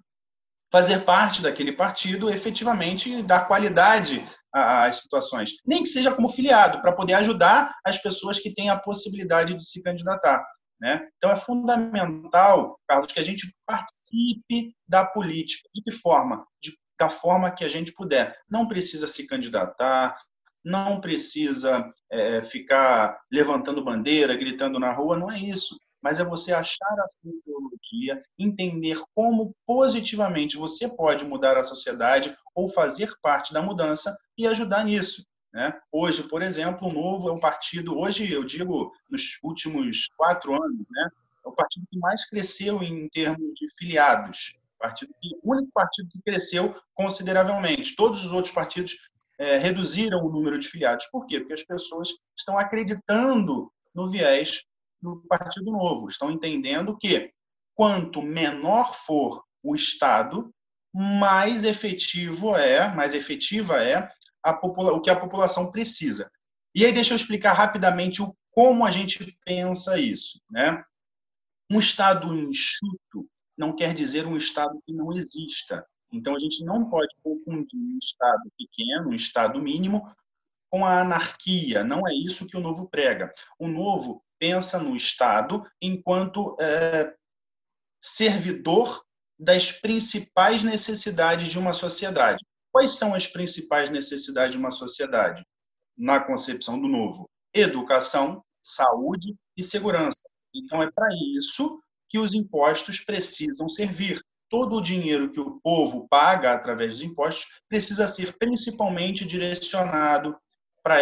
fazer 0.74 1.06
parte 1.06 1.40
daquele 1.40 1.72
partido 1.72 2.32
efetivamente 2.32 3.14
e 3.14 3.22
dar 3.22 3.48
qualidade 3.48 4.28
às 4.52 5.02
situações. 5.02 5.52
Nem 5.64 5.84
que 5.84 5.90
seja 5.90 6.12
como 6.12 6.28
filiado, 6.30 6.82
para 6.82 6.92
poder 6.92 7.14
ajudar 7.14 7.72
as 7.86 8.02
pessoas 8.02 8.40
que 8.40 8.52
têm 8.52 8.72
a 8.72 8.80
possibilidade 8.80 9.54
de 9.54 9.64
se 9.64 9.84
candidatar. 9.84 10.44
Né? 10.84 11.08
Então, 11.16 11.32
é 11.32 11.38
fundamental, 11.38 12.78
Carlos, 12.86 13.14
que 13.14 13.20
a 13.22 13.24
gente 13.24 13.56
participe 13.66 14.76
da 14.86 15.06
política. 15.06 15.70
De 15.74 15.82
que 15.82 15.94
forma? 15.94 16.46
De, 16.62 16.78
da 17.00 17.08
forma 17.08 17.50
que 17.52 17.64
a 17.64 17.70
gente 17.70 17.94
puder. 17.94 18.38
Não 18.50 18.68
precisa 18.68 19.08
se 19.08 19.26
candidatar, 19.26 20.20
não 20.62 21.00
precisa 21.00 21.90
é, 22.12 22.42
ficar 22.42 23.18
levantando 23.32 23.82
bandeira, 23.82 24.36
gritando 24.36 24.78
na 24.78 24.92
rua, 24.92 25.18
não 25.18 25.32
é 25.32 25.40
isso. 25.40 25.80
Mas 26.02 26.20
é 26.20 26.26
você 26.26 26.54
achar 26.54 27.00
a 27.00 27.08
sua 27.08 27.32
ideologia, 27.32 28.22
entender 28.38 29.02
como 29.16 29.56
positivamente 29.66 30.58
você 30.58 30.90
pode 30.90 31.24
mudar 31.24 31.56
a 31.56 31.64
sociedade 31.64 32.36
ou 32.54 32.68
fazer 32.68 33.10
parte 33.22 33.54
da 33.54 33.62
mudança 33.62 34.14
e 34.38 34.46
ajudar 34.46 34.84
nisso. 34.84 35.26
Né? 35.54 35.80
Hoje, 35.92 36.24
por 36.24 36.42
exemplo, 36.42 36.88
o 36.88 36.94
Novo 36.94 37.30
é 37.30 37.32
um 37.32 37.40
partido, 37.40 37.98
hoje 37.98 38.32
eu 38.32 38.44
digo 38.44 38.92
nos 39.08 39.38
últimos 39.44 40.08
quatro 40.18 40.56
anos, 40.56 40.86
né? 40.90 41.10
é 41.46 41.48
o 41.48 41.52
partido 41.52 41.86
que 41.92 42.00
mais 42.00 42.28
cresceu 42.28 42.82
em 42.82 43.08
termos 43.10 43.54
de 43.54 43.68
filiados. 43.78 44.58
Partido 44.80 45.14
o 45.44 45.54
único 45.54 45.72
partido 45.72 46.10
que 46.10 46.22
cresceu 46.22 46.76
consideravelmente. 46.94 47.96
Todos 47.96 48.26
os 48.26 48.34
outros 48.34 48.54
partidos 48.54 48.98
é, 49.38 49.58
reduziram 49.58 50.26
o 50.26 50.30
número 50.30 50.60
de 50.60 50.68
filiados. 50.68 51.06
Por 51.08 51.26
quê? 51.28 51.40
Porque 51.40 51.54
as 51.54 51.64
pessoas 51.64 52.10
estão 52.38 52.58
acreditando 52.58 53.72
no 53.94 54.10
viés 54.10 54.64
do 55.02 55.24
Partido 55.28 55.72
Novo, 55.72 56.10
estão 56.10 56.32
entendendo 56.32 56.98
que 56.98 57.32
quanto 57.76 58.22
menor 58.22 58.94
for 58.94 59.44
o 59.62 59.76
Estado, 59.76 60.54
mais 60.94 61.64
efetivo 61.64 62.56
é, 62.56 62.94
mais 62.94 63.14
efetiva 63.14 63.82
é 63.82 64.10
o 64.46 65.02
que 65.02 65.10
a 65.10 65.20
população 65.20 65.72
precisa. 65.72 66.32
E 66.76 66.86
aí 66.86 66.92
deixa 66.92 67.14
eu 67.14 67.18
explicar 67.18 67.54
rapidamente 67.54 68.22
o, 68.22 68.36
como 68.52 68.86
a 68.86 68.92
gente 68.92 69.38
pensa 69.46 70.00
isso. 70.00 70.42
Né? 70.50 70.84
Um 71.70 71.80
Estado 71.80 72.34
enxuto 72.36 73.30
não 73.58 73.76
quer 73.76 73.94
dizer 73.94 74.26
um 74.26 74.38
Estado 74.38 74.82
que 74.86 74.94
não 74.94 75.14
exista. 75.14 75.86
Então, 76.12 76.36
a 76.36 76.40
gente 76.40 76.64
não 76.64 76.90
pode 76.90 77.14
confundir 77.24 77.80
um 77.80 77.98
Estado 78.02 78.52
pequeno, 78.58 79.10
um 79.10 79.16
Estado 79.16 79.62
mínimo, 79.62 80.12
com 80.70 80.86
a 80.86 81.02
anarquia. 81.02 81.84
Não 81.84 82.08
é 82.08 82.14
isso 82.14 82.48
que 82.48 82.58
o 82.58 82.60
Novo 82.60 82.88
prega. 82.88 83.34
O 83.60 83.68
Novo 83.68 84.24
pensa 84.40 84.80
no 84.80 84.96
Estado 84.96 85.66
enquanto 85.82 86.58
é, 86.60 87.16
servidor 88.02 89.04
das 89.40 89.72
principais 89.72 90.64
necessidades 90.64 91.48
de 91.48 91.58
uma 91.58 91.74
sociedade. 91.74 92.44
Quais 92.74 92.98
são 92.98 93.14
as 93.14 93.28
principais 93.28 93.92
necessidades 93.92 94.54
de 94.54 94.58
uma 94.58 94.72
sociedade? 94.72 95.46
Na 95.96 96.20
concepção 96.20 96.82
do 96.82 96.88
novo: 96.88 97.30
educação, 97.54 98.44
saúde 98.64 99.36
e 99.56 99.62
segurança. 99.62 100.28
Então, 100.56 100.82
é 100.82 100.90
para 100.90 101.08
isso 101.38 101.80
que 102.10 102.18
os 102.18 102.34
impostos 102.34 103.00
precisam 103.00 103.70
servir. 103.70 104.20
Todo 104.50 104.76
o 104.76 104.82
dinheiro 104.82 105.32
que 105.32 105.40
o 105.40 105.60
povo 105.62 106.08
paga 106.10 106.54
através 106.54 106.92
dos 106.92 107.02
impostos 107.04 107.48
precisa 107.70 108.08
ser 108.08 108.36
principalmente 108.38 109.26
direcionado 109.26 110.36
para, 110.84 110.98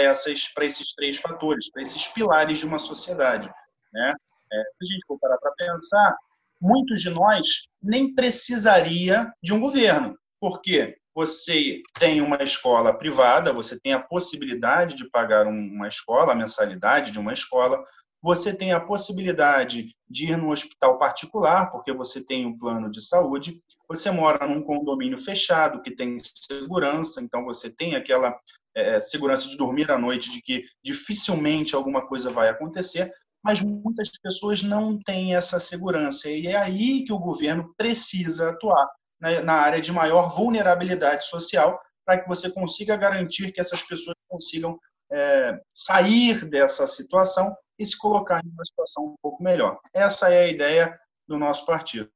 para 0.54 0.66
esses 0.66 0.94
três 0.94 1.18
fatores, 1.20 1.72
para 1.72 1.82
esses 1.82 2.08
pilares 2.08 2.60
de 2.60 2.66
uma 2.66 2.80
sociedade. 2.80 3.50
Né? 3.94 4.14
É, 4.54 4.62
se 4.62 4.84
a 4.84 4.94
gente 4.94 5.06
for 5.06 5.20
parar 5.20 5.38
para 5.38 5.52
pensar, 5.52 6.16
muitos 6.62 7.02
de 7.02 7.10
nós 7.10 7.68
nem 7.82 8.14
precisaria 8.14 9.32
de 9.42 9.54
um 9.54 9.60
governo. 9.60 10.18
Por 10.40 10.62
quê? 10.62 11.01
Você 11.14 11.82
tem 12.00 12.22
uma 12.22 12.42
escola 12.42 12.94
privada, 12.94 13.52
você 13.52 13.80
tem 13.80 13.94
a 13.94 14.00
possibilidade 14.00 14.96
de 14.96 15.10
pagar 15.10 15.46
uma 15.46 15.88
escola, 15.88 16.32
a 16.32 16.36
mensalidade 16.36 17.12
de 17.12 17.20
uma 17.20 17.34
escola, 17.34 17.84
você 18.22 18.56
tem 18.56 18.72
a 18.72 18.80
possibilidade 18.80 19.96
de 20.10 20.32
ir 20.32 20.38
no 20.38 20.52
hospital 20.52 20.98
particular, 21.00 21.72
porque 21.72 21.92
você 21.92 22.24
tem 22.24 22.46
um 22.46 22.58
plano 22.58 22.90
de 22.90 23.02
saúde, 23.02 23.60
você 23.88 24.12
mora 24.12 24.48
num 24.48 24.62
condomínio 24.62 25.18
fechado 25.18 25.82
que 25.82 25.92
tem 25.92 26.18
segurança, 26.20 27.22
então 27.22 27.44
você 27.44 27.70
tem 27.70 27.96
aquela 27.96 28.38
é, 28.76 29.02
segurança 29.02 29.50
de 29.50 29.58
dormir 29.58 29.92
à 29.92 29.98
noite, 29.98 30.32
de 30.32 30.42
que 30.42 30.64
dificilmente 30.84 31.76
alguma 31.76 32.08
coisa 32.08 32.30
vai 32.30 32.48
acontecer, 32.48 33.12
mas 33.44 33.60
muitas 33.62 34.10
pessoas 34.22 34.62
não 34.62 35.00
têm 35.00 35.36
essa 35.36 35.60
segurança, 35.60 36.30
e 36.30 36.46
é 36.46 36.56
aí 36.56 37.04
que 37.04 37.12
o 37.12 37.20
governo 37.20 37.74
precisa 37.76 38.52
atuar 38.52 38.88
na 39.22 39.54
área 39.54 39.80
de 39.80 39.92
maior 39.92 40.30
vulnerabilidade 40.30 41.28
social, 41.28 41.80
para 42.06 42.20
que 42.20 42.28
você 42.28 42.50
consiga 42.50 42.96
garantir 42.98 43.52
que 43.52 43.62
essas 43.62 43.84
pessoas 43.84 44.18
consigam 44.28 44.80
é, 45.12 45.60
sair 45.74 46.46
dessa 46.46 46.88
situação 46.88 47.56
e 47.78 47.86
se 47.86 47.98
colocar 47.98 48.42
em 48.44 48.50
uma 48.50 48.66
situação 48.66 49.06
um 49.06 49.16
pouco 49.22 49.44
melhor. 49.44 49.80
Essa 49.94 50.34
é 50.34 50.46
a 50.46 50.48
ideia 50.48 51.00
do 51.28 51.38
nosso 51.38 51.66
partido. 51.66 52.10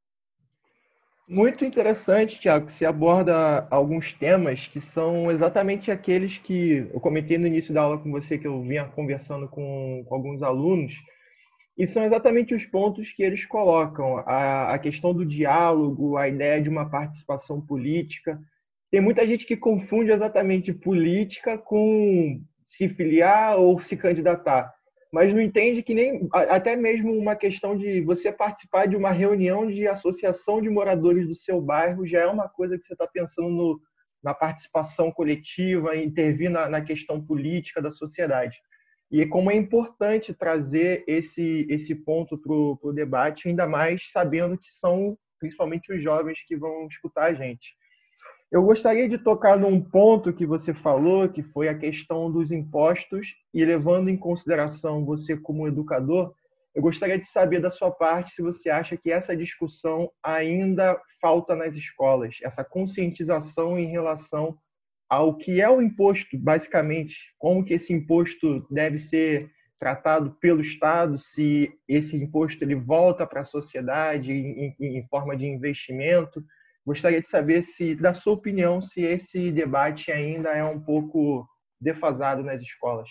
Muito 1.27 1.65
interessante, 1.65 2.39
Tiago, 2.39 2.67
que 2.67 2.71
você 2.71 2.85
aborda 2.85 3.67
alguns 3.71 4.13
temas 4.13 4.67
que 4.67 4.79
são 4.79 5.31
exatamente 5.31 5.89
aqueles 5.89 6.37
que 6.37 6.87
eu 6.93 6.99
comentei 6.99 7.37
no 7.37 7.47
início 7.47 7.73
da 7.73 7.81
aula 7.81 7.97
com 7.97 8.11
você, 8.11 8.37
que 8.37 8.45
eu 8.45 8.61
vinha 8.61 8.85
conversando 8.85 9.47
com, 9.47 10.05
com 10.07 10.15
alguns 10.15 10.43
alunos, 10.43 10.93
e 11.77 11.85
são 11.85 12.05
exatamente 12.05 12.55
os 12.55 12.65
pontos 12.65 13.11
que 13.11 13.23
eles 13.23 13.45
colocam: 13.45 14.17
a, 14.19 14.73
a 14.73 14.79
questão 14.79 15.13
do 15.13 15.25
diálogo, 15.25 16.17
a 16.17 16.27
ideia 16.27 16.61
de 16.61 16.69
uma 16.69 16.89
participação 16.89 17.59
política. 17.59 18.39
Tem 18.91 19.01
muita 19.01 19.27
gente 19.27 19.45
que 19.45 19.57
confunde 19.57 20.11
exatamente 20.11 20.71
política 20.71 21.57
com 21.57 22.41
se 22.61 22.87
filiar 22.87 23.59
ou 23.59 23.79
se 23.81 23.97
candidatar, 23.97 24.73
mas 25.11 25.33
não 25.33 25.41
entende 25.41 25.83
que 25.83 25.93
nem 25.93 26.27
até 26.31 26.75
mesmo 26.75 27.11
uma 27.13 27.35
questão 27.35 27.77
de 27.77 28.01
você 28.01 28.31
participar 28.31 28.87
de 28.87 28.95
uma 28.95 29.11
reunião 29.11 29.67
de 29.69 29.87
associação 29.87 30.61
de 30.61 30.69
moradores 30.69 31.27
do 31.27 31.35
seu 31.35 31.61
bairro 31.61 32.07
já 32.07 32.21
é 32.21 32.27
uma 32.27 32.47
coisa 32.47 32.77
que 32.77 32.85
você 32.85 32.93
está 32.93 33.05
pensando 33.05 33.49
no, 33.49 33.81
na 34.23 34.33
participação 34.33 35.11
coletiva, 35.11 35.95
intervir 35.95 36.49
na, 36.49 36.69
na 36.69 36.81
questão 36.81 37.23
política 37.23 37.81
da 37.81 37.91
sociedade. 37.91 38.57
E 39.17 39.25
como 39.25 39.49
é 39.49 39.55
importante 39.55 40.33
trazer 40.33 41.05
esse, 41.07 41.65
esse 41.69 41.95
ponto 41.95 42.37
para 42.37 42.51
o 42.51 42.91
debate, 42.93 43.47
ainda 43.47 43.65
mais 43.65 44.11
sabendo 44.11 44.57
que 44.57 44.69
são 44.69 45.17
principalmente 45.39 45.93
os 45.93 46.03
jovens 46.03 46.43
que 46.45 46.57
vão 46.57 46.85
escutar 46.85 47.27
a 47.27 47.33
gente. 47.33 47.77
Eu 48.51 48.61
gostaria 48.63 49.07
de 49.07 49.17
tocar 49.17 49.57
num 49.57 49.81
ponto 49.81 50.33
que 50.33 50.45
você 50.45 50.73
falou, 50.73 51.29
que 51.29 51.41
foi 51.41 51.69
a 51.69 51.77
questão 51.77 52.29
dos 52.29 52.51
impostos, 52.51 53.37
e 53.53 53.63
levando 53.63 54.09
em 54.09 54.17
consideração 54.17 55.05
você 55.05 55.37
como 55.37 55.65
educador, 55.65 56.33
eu 56.75 56.81
gostaria 56.81 57.17
de 57.17 57.25
saber 57.25 57.61
da 57.61 57.69
sua 57.69 57.91
parte 57.91 58.33
se 58.33 58.41
você 58.41 58.69
acha 58.69 58.97
que 58.97 59.09
essa 59.09 59.33
discussão 59.33 60.11
ainda 60.21 61.01
falta 61.21 61.55
nas 61.55 61.77
escolas, 61.77 62.35
essa 62.43 62.65
conscientização 62.65 63.79
em 63.79 63.85
relação 63.85 64.57
ao 65.09 65.35
que 65.35 65.61
é 65.61 65.69
o 65.69 65.81
imposto, 65.81 66.37
basicamente, 66.37 67.33
como 67.37 67.63
que 67.63 67.73
esse 67.73 67.93
imposto 67.93 68.65
deve 68.69 68.97
ser 68.97 69.51
tratado 69.77 70.31
pelo 70.39 70.61
Estado, 70.61 71.19
se 71.19 71.71
esse 71.87 72.15
imposto 72.15 72.63
ele 72.63 72.75
volta 72.75 73.25
para 73.25 73.41
a 73.41 73.45
sociedade 73.45 74.31
em, 74.31 74.75
em, 74.79 75.07
forma 75.07 75.35
de 75.35 75.45
investimento. 75.45 76.43
Gostaria 76.85 77.21
de 77.21 77.29
saber 77.29 77.63
se, 77.63 77.95
da 77.95 78.13
sua 78.13 78.33
opinião, 78.33 78.81
se 78.81 79.01
esse 79.01 79.51
debate 79.51 80.11
ainda 80.11 80.49
é 80.49 80.63
um 80.63 80.79
pouco 80.79 81.47
defasado 81.79 82.43
nas 82.43 82.61
escolas. 82.61 83.09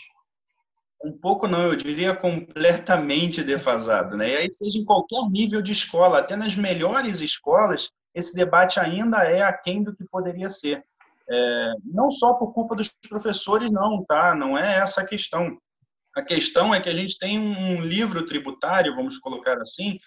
Um 1.04 1.12
pouco 1.12 1.46
não, 1.46 1.64
eu 1.64 1.76
diria 1.76 2.16
completamente 2.16 3.42
defasado, 3.42 4.16
né? 4.16 4.30
E 4.30 4.36
aí 4.36 4.54
seja 4.54 4.78
em 4.78 4.84
qualquer 4.84 5.28
nível 5.28 5.60
de 5.60 5.72
escola, 5.72 6.20
até 6.20 6.34
nas 6.34 6.56
melhores 6.56 7.20
escolas, 7.20 7.90
esse 8.14 8.34
debate 8.34 8.80
ainda 8.80 9.22
é 9.24 9.42
aquém 9.42 9.82
do 9.82 9.94
que 9.94 10.04
poderia 10.04 10.48
ser. 10.48 10.82
É, 11.28 11.72
não 11.84 12.10
só 12.10 12.34
por 12.34 12.52
culpa 12.52 12.76
dos 12.76 12.90
professores, 13.08 13.70
não, 13.70 14.04
tá? 14.04 14.34
Não 14.34 14.58
é 14.58 14.78
essa 14.78 15.02
a 15.02 15.06
questão. 15.06 15.58
A 16.16 16.22
questão 16.22 16.74
é 16.74 16.80
que 16.80 16.88
a 16.88 16.94
gente 16.94 17.18
tem 17.18 17.38
um 17.38 17.80
livro 17.80 18.24
tributário, 18.26 18.94
vamos 18.94 19.18
colocar 19.18 19.60
assim, 19.60 19.98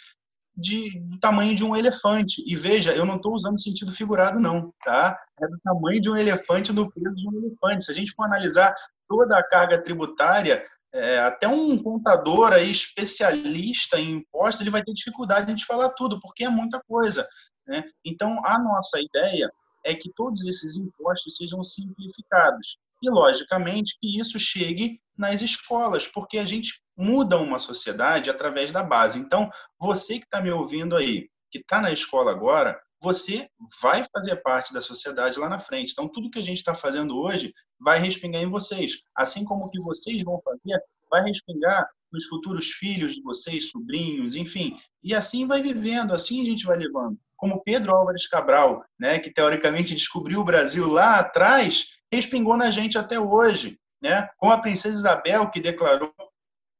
de, 0.55 1.00
do 1.01 1.19
tamanho 1.19 1.55
de 1.55 1.63
um 1.63 1.75
elefante. 1.75 2.43
E 2.45 2.55
veja, 2.55 2.93
eu 2.93 3.05
não 3.05 3.17
estou 3.17 3.33
usando 3.33 3.62
sentido 3.62 3.91
figurado, 3.91 4.39
não, 4.39 4.74
tá? 4.83 5.19
É 5.39 5.47
do 5.47 5.59
tamanho 5.63 6.01
de 6.01 6.09
um 6.09 6.15
elefante, 6.15 6.71
do 6.71 6.89
peso 6.89 7.15
de 7.15 7.27
um 7.27 7.38
elefante. 7.38 7.83
Se 7.83 7.91
a 7.91 7.95
gente 7.95 8.13
for 8.13 8.24
analisar 8.24 8.74
toda 9.07 9.38
a 9.38 9.43
carga 9.43 9.81
tributária, 9.81 10.65
é, 10.93 11.19
até 11.19 11.47
um 11.47 11.81
contador 11.81 12.53
aí 12.53 12.71
especialista 12.71 14.00
em 14.00 14.17
impostos, 14.17 14.62
ele 14.62 14.69
vai 14.69 14.83
ter 14.83 14.93
dificuldade 14.93 15.53
de 15.53 15.65
falar 15.65 15.89
tudo, 15.89 16.19
porque 16.19 16.45
é 16.45 16.50
muita 16.50 16.81
coisa. 16.88 17.27
Né? 17.67 17.83
Então, 18.03 18.41
a 18.45 18.57
nossa 18.57 19.00
ideia 19.00 19.51
é 19.88 19.96
que 19.96 20.12
todos 20.13 20.46
esses 20.46 20.75
impostos 20.75 21.38
sejam 21.38 21.63
simplificados. 21.63 22.77
E, 23.01 23.10
logicamente, 23.10 23.98
que 24.01 24.20
isso 24.20 24.38
chegue 24.38 25.00
nas 25.17 25.41
escolas, 25.41 26.08
porque 26.08 26.38
a 26.38 26.46
gente 26.46 26.82
muda 26.96 27.38
uma 27.38 27.58
sociedade 27.58 28.29
através 28.29 28.70
da 28.72 28.84
base. 28.84 29.17
Então, 29.17 29.50
você 29.79 30.20
que 30.20 30.25
está 30.25 30.41
me 30.41 30.51
ouvindo 30.51 30.96
aí, 30.96 31.29
que 31.50 31.60
está 31.60 31.79
na 31.79 31.91
escola 31.91 32.32
agora, 32.32 32.77
você 33.01 33.48
vai 33.82 34.03
fazer 34.12 34.36
parte 34.38 34.74
da 34.74 34.82
sociedade 34.82 35.39
lá 35.39 35.48
na 35.48 35.60
frente. 35.60 35.94
Então, 35.94 36.10
tudo 36.10 36.29
que 36.29 36.39
a 36.39 36.44
gente 36.44 36.58
está 36.58 36.75
fazendo 36.75 37.17
hoje 37.17 37.53
vai 37.79 37.98
respingar 38.00 38.41
em 38.41 38.50
vocês. 38.50 39.03
Assim 39.15 39.46
como 39.46 39.65
o 39.65 39.70
que 39.70 39.79
vocês 39.79 40.22
vão 40.22 40.41
fazer 40.44 40.82
vai 41.10 41.24
respingar 41.24 41.88
nos 42.12 42.25
futuros 42.25 42.72
filhos 42.72 43.15
de 43.15 43.22
vocês, 43.22 43.70
sobrinhos, 43.70 44.36
enfim. 44.36 44.77
E 45.01 45.15
assim 45.15 45.48
vai 45.48 45.62
vivendo, 45.62 46.13
assim 46.13 46.41
a 46.41 46.46
gente 46.46 46.65
vai 46.65 46.77
levando 46.77 47.17
como 47.38 47.63
Pedro 47.63 47.96
Álvares 47.96 48.27
Cabral, 48.27 48.84
né, 49.00 49.20
que 49.20 49.32
teoricamente 49.32 49.94
descobriu 49.96 50.41
o 50.41 50.46
Brasil 50.46 50.88
lá 50.88 51.20
atrás, 51.20 51.86
respingou 52.12 52.58
na 52.58 52.70
gente 52.70 52.98
até 52.98 53.20
hoje, 53.20 53.79
né? 54.01 54.29
Com 54.38 54.50
a 54.50 54.58
princesa 54.58 54.98
Isabel 54.98 55.50
que 55.50 55.62
declarou 55.62 56.13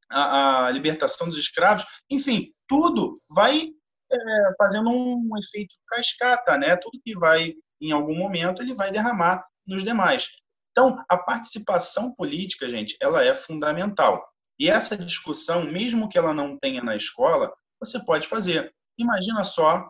a, 0.10 0.66
a 0.66 0.72
libertação 0.72 1.28
dos 1.28 1.38
escravos, 1.38 1.86
enfim, 2.10 2.52
tudo 2.68 3.22
vai 3.30 3.70
é, 4.12 4.18
fazendo 4.58 4.90
um 4.90 5.30
efeito 5.38 5.76
cascata, 5.88 6.58
né? 6.58 6.76
Tudo 6.78 7.02
que 7.04 7.18
vai 7.18 7.54
em 7.80 7.92
algum 7.92 8.16
momento 8.16 8.62
ele 8.62 8.74
vai 8.74 8.92
derramar 8.92 9.46
nos 9.66 9.84
demais. 9.84 10.30
Então, 10.72 11.04
a 11.10 11.18
participação 11.18 12.14
política, 12.14 12.70
gente, 12.70 12.96
ela 13.02 13.24
é 13.24 13.34
fundamental. 13.34 14.24
E 14.60 14.70
essa 14.70 14.98
discussão, 14.98 15.64
mesmo 15.64 16.08
que 16.10 16.18
ela 16.18 16.34
não 16.34 16.58
tenha 16.58 16.84
na 16.84 16.96
escola, 16.96 17.52
você 17.80 18.04
pode 18.04 18.28
fazer. 18.28 18.74
Imagina 18.98 19.44
só 19.44 19.90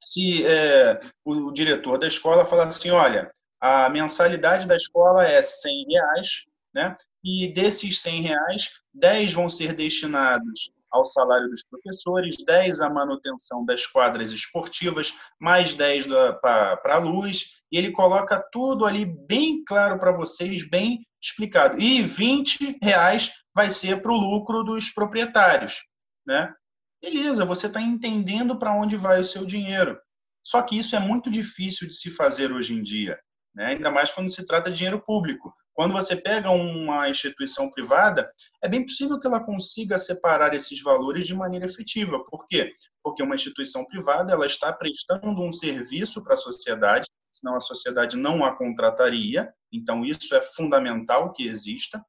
se 0.00 0.46
é, 0.46 1.00
o 1.24 1.50
diretor 1.50 1.98
da 1.98 2.06
escola 2.06 2.44
fala 2.44 2.64
assim, 2.64 2.90
olha, 2.90 3.30
a 3.60 3.88
mensalidade 3.88 4.66
da 4.66 4.76
escola 4.76 5.24
é 5.24 5.42
100 5.42 5.86
reais, 5.88 6.44
né? 6.74 6.96
E 7.24 7.52
desses 7.52 8.00
100 8.00 8.22
reais, 8.22 8.70
10 8.94 9.32
vão 9.32 9.48
ser 9.48 9.74
destinados 9.74 10.70
ao 10.90 11.04
salário 11.04 11.48
dos 11.48 11.64
professores, 11.64 12.36
10 12.44 12.80
à 12.80 12.88
manutenção 12.88 13.64
das 13.64 13.86
quadras 13.86 14.30
esportivas, 14.32 15.14
mais 15.38 15.74
10 15.74 16.06
para 16.40 16.80
a 16.84 16.98
luz, 16.98 17.60
e 17.70 17.76
ele 17.76 17.92
coloca 17.92 18.42
tudo 18.52 18.86
ali 18.86 19.04
bem 19.04 19.64
claro 19.64 19.98
para 19.98 20.12
vocês, 20.12 20.68
bem 20.68 21.04
explicado. 21.20 21.80
E 21.80 22.02
20 22.02 22.78
reais 22.82 23.32
vai 23.54 23.70
ser 23.70 24.00
para 24.00 24.12
o 24.12 24.16
lucro 24.16 24.62
dos 24.62 24.90
proprietários, 24.90 25.84
né? 26.26 26.54
Beleza, 27.02 27.44
você 27.44 27.66
está 27.66 27.80
entendendo 27.80 28.58
para 28.58 28.74
onde 28.74 28.96
vai 28.96 29.20
o 29.20 29.24
seu 29.24 29.44
dinheiro. 29.44 29.98
Só 30.44 30.62
que 30.62 30.78
isso 30.78 30.94
é 30.94 31.00
muito 31.00 31.30
difícil 31.30 31.88
de 31.88 31.94
se 31.94 32.10
fazer 32.10 32.52
hoje 32.52 32.72
em 32.74 32.82
dia, 32.82 33.18
né? 33.54 33.66
ainda 33.66 33.90
mais 33.90 34.12
quando 34.12 34.30
se 34.30 34.46
trata 34.46 34.70
de 34.70 34.76
dinheiro 34.76 35.02
público. 35.04 35.52
Quando 35.76 35.92
você 35.92 36.16
pega 36.16 36.50
uma 36.50 37.06
instituição 37.08 37.70
privada, 37.70 38.30
é 38.64 38.68
bem 38.68 38.82
possível 38.82 39.20
que 39.20 39.26
ela 39.26 39.44
consiga 39.44 39.98
separar 39.98 40.54
esses 40.54 40.82
valores 40.82 41.26
de 41.26 41.34
maneira 41.34 41.66
efetiva. 41.66 42.24
Por 42.30 42.46
quê? 42.46 42.72
Porque 43.02 43.22
uma 43.22 43.34
instituição 43.34 43.84
privada 43.84 44.32
ela 44.32 44.46
está 44.46 44.72
prestando 44.72 45.42
um 45.42 45.52
serviço 45.52 46.24
para 46.24 46.32
a 46.32 46.38
sociedade, 46.38 47.06
senão 47.30 47.56
a 47.56 47.60
sociedade 47.60 48.16
não 48.16 48.42
a 48.42 48.56
contrataria. 48.56 49.52
Então, 49.70 50.02
isso 50.02 50.34
é 50.34 50.40
fundamental 50.40 51.34
que 51.34 51.46
exista 51.46 52.02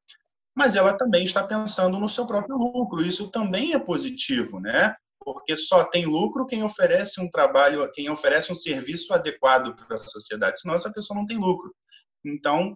mas 0.57 0.75
ela 0.75 0.97
também 0.97 1.23
está 1.23 1.43
pensando 1.43 1.99
no 1.99 2.09
seu 2.09 2.25
próprio 2.25 2.57
lucro. 2.57 3.05
Isso 3.05 3.29
também 3.29 3.73
é 3.73 3.79
positivo, 3.79 4.59
né? 4.59 4.95
Porque 5.19 5.55
só 5.55 5.83
tem 5.83 6.07
lucro 6.07 6.47
quem 6.47 6.63
oferece 6.63 7.21
um 7.21 7.29
trabalho, 7.29 7.91
quem 7.91 8.09
oferece 8.09 8.51
um 8.51 8.55
serviço 8.55 9.13
adequado 9.13 9.75
para 9.75 9.97
a 9.97 9.99
sociedade. 9.99 10.59
Senão 10.59 10.73
essa 10.73 10.91
pessoa 10.91 11.19
não 11.19 11.27
tem 11.27 11.37
lucro. 11.37 11.71
Então, 12.25 12.75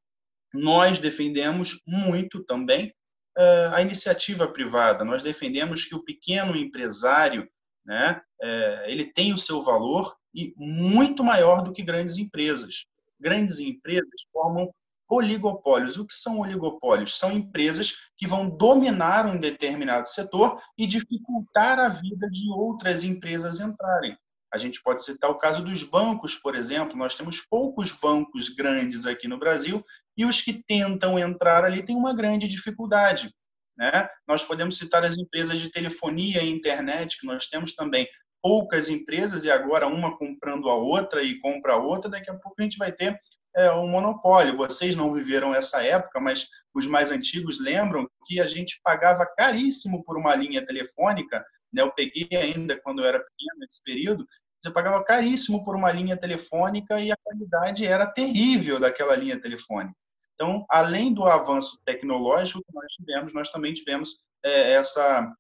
nós 0.54 1.00
defendemos 1.00 1.82
muito 1.88 2.44
também 2.44 2.94
uh, 3.36 3.74
a 3.74 3.82
iniciativa 3.82 4.48
privada. 4.48 5.04
Nós 5.04 5.24
defendemos 5.24 5.84
que 5.84 5.96
o 5.96 6.04
pequeno 6.04 6.56
empresário, 6.56 7.50
né, 7.84 8.22
uh, 8.44 8.86
ele 8.86 9.12
tem 9.12 9.34
o 9.34 9.40
seu 9.40 9.64
valor 9.64 10.16
e 10.36 10.54
muito 10.56 11.24
maior 11.24 11.64
do 11.64 11.74
que 11.74 11.82
grandes 11.82 12.18
empresas. 12.18 12.86
Grandes 13.20 13.60
empresas 13.60 14.22
formam 14.32 14.72
oligopólios. 15.12 15.98
O 15.98 16.06
que 16.06 16.16
são 16.16 16.40
oligopólios? 16.40 17.18
São 17.18 17.32
empresas 17.32 17.94
que 18.18 18.26
vão 18.26 18.50
dominar 18.50 19.26
um 19.26 19.38
determinado 19.38 20.08
setor 20.08 20.62
e 20.78 20.88
dificultar 20.88 21.80
a 21.80 21.90
vida 21.90 22.30
de 22.30 22.50
outras 22.50 23.04
empresas 23.04 23.60
entrarem. 23.60 24.18
A 24.54 24.58
gente 24.58 24.82
pode 24.82 25.04
citar 25.04 25.30
o 25.30 25.38
caso 25.38 25.64
dos 25.64 25.84
bancos, 25.84 26.36
por 26.36 26.56
exemplo. 26.56 26.98
Nós 26.98 27.16
temos 27.16 27.42
poucos 27.42 27.92
bancos 27.92 28.50
grandes 28.50 29.06
aqui 29.06 29.28
no 29.28 29.38
Brasil 29.38 29.84
e 30.18 30.26
os 30.26 30.42
que 30.42 30.54
tentam 30.54 31.20
entrar 31.20 31.66
ali 31.66 31.84
têm 31.84 31.96
uma 31.96 32.14
grande 32.14 32.48
dificuldade. 32.48 33.34
Né? 33.78 34.10
Nós 34.28 34.44
podemos 34.44 34.78
citar 34.78 35.04
as 35.04 35.18
empresas 35.18 35.60
de 35.60 35.72
telefonia 35.72 36.44
e 36.44 36.50
internet, 36.50 37.20
que 37.20 37.26
nós 37.26 37.48
temos 37.48 37.74
também 37.76 38.08
poucas 38.42 38.90
empresas 38.90 39.46
e 39.46 39.52
agora 39.52 39.88
uma 39.88 40.18
comprando 40.18 40.70
a 40.70 40.76
outra 40.76 41.24
e 41.24 41.40
compra 41.40 41.74
a 41.74 41.78
outra. 41.78 42.10
Daqui 42.10 42.30
a 42.30 42.36
pouco 42.36 42.56
a 42.60 42.64
gente 42.64 42.78
vai 42.78 42.92
ter 42.92 43.18
é, 43.56 43.72
um 43.72 43.88
monopólio. 43.88 44.58
Vocês 44.58 44.96
não 44.96 45.14
viveram 45.14 45.54
essa 45.54 45.84
época, 45.84 46.20
mas 46.20 46.48
os 46.74 46.88
mais 46.88 47.12
antigos 47.12 47.60
lembram 47.60 48.08
que 48.26 48.40
a 48.40 48.48
gente 48.48 48.80
pagava 48.84 49.26
caríssimo 49.26 50.04
por 50.04 50.18
uma 50.18 50.36
linha 50.36 50.66
telefônica. 50.66 51.44
Né? 51.72 51.82
Eu 51.82 51.92
peguei 51.92 52.28
ainda 52.32 52.80
quando 52.82 53.02
eu 53.02 53.06
era 53.06 53.20
pequeno 53.20 53.60
nesse 53.60 53.82
período. 53.84 54.26
Você 54.62 54.72
pagava 54.72 55.04
caríssimo 55.04 55.66
por 55.66 55.76
uma 55.76 55.92
linha 55.92 56.16
telefônica 56.16 57.00
e 57.00 57.12
a 57.12 57.18
qualidade 57.24 57.86
era 57.86 58.06
terrível 58.06 58.80
daquela 58.80 59.16
linha 59.16 59.40
telefônica. 59.40 59.96
Então, 60.36 60.66
além 60.70 61.14
do 61.14 61.26
avanço 61.26 61.80
tecnológico 61.86 62.64
que 62.66 62.74
nós 62.74 62.92
tivemos, 62.94 63.34
nós 63.34 63.50
também 63.52 63.74
tivemos 63.74 64.22
é, 64.44 64.74
essa 64.74 65.32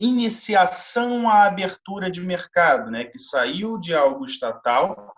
iniciação 0.00 1.28
à 1.28 1.44
abertura 1.44 2.10
de 2.10 2.20
mercado, 2.20 2.90
né, 2.90 3.04
que 3.04 3.18
saiu 3.18 3.78
de 3.78 3.94
algo 3.94 4.24
estatal 4.24 5.14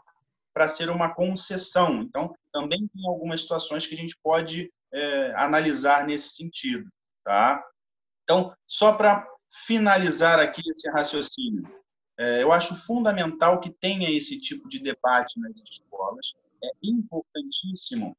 para 0.59 0.67
ser 0.67 0.91
uma 0.91 1.15
concessão. 1.15 2.03
Então, 2.03 2.35
também 2.53 2.89
tem 2.89 3.07
algumas 3.07 3.43
situações 3.43 3.87
que 3.87 3.95
a 3.95 3.97
gente 3.97 4.19
pode 4.21 4.69
é, 4.93 5.33
analisar 5.37 6.05
nesse 6.05 6.31
sentido. 6.31 6.91
Tá? 7.25 7.65
Então, 8.25 8.53
só 8.67 8.93
para 8.93 9.25
finalizar 9.69 10.41
aqui 10.41 10.61
esse 10.69 10.91
raciocínio, 10.91 11.63
é, 12.19 12.43
eu 12.43 12.51
acho 12.51 12.75
fundamental 12.75 13.61
que 13.61 13.71
tenha 13.71 14.11
esse 14.11 14.41
tipo 14.41 14.69
de 14.69 14.81
debate 14.81 15.39
nas 15.39 15.53
escolas. 15.61 16.35
É 16.65 16.71
importantíssimo 16.83 18.17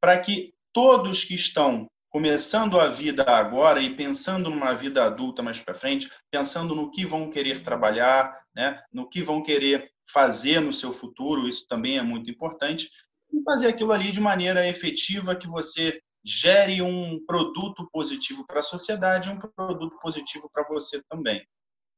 para 0.00 0.20
que 0.20 0.54
todos 0.72 1.24
que 1.24 1.34
estão 1.34 1.90
começando 2.10 2.78
a 2.78 2.86
vida 2.86 3.24
agora 3.24 3.82
e 3.82 3.96
pensando 3.96 4.50
numa 4.50 4.72
vida 4.72 5.04
adulta 5.04 5.42
mais 5.42 5.58
para 5.58 5.74
frente, 5.74 6.08
pensando 6.30 6.76
no 6.76 6.92
que 6.92 7.04
vão 7.04 7.28
querer 7.28 7.64
trabalhar, 7.64 8.40
né, 8.54 8.80
no 8.92 9.08
que 9.08 9.20
vão 9.20 9.42
querer 9.42 9.91
fazer 10.10 10.60
no 10.60 10.72
seu 10.72 10.92
futuro, 10.92 11.48
isso 11.48 11.66
também 11.68 11.98
é 11.98 12.02
muito 12.02 12.30
importante, 12.30 12.88
e 13.32 13.42
fazer 13.42 13.68
aquilo 13.68 13.92
ali 13.92 14.12
de 14.12 14.20
maneira 14.20 14.66
efetiva, 14.68 15.36
que 15.36 15.48
você 15.48 16.00
gere 16.24 16.80
um 16.82 17.24
produto 17.26 17.88
positivo 17.90 18.46
para 18.46 18.60
a 18.60 18.62
sociedade 18.62 19.28
e 19.28 19.32
um 19.32 19.38
produto 19.38 19.98
positivo 20.00 20.48
para 20.52 20.64
você 20.68 21.02
também. 21.08 21.44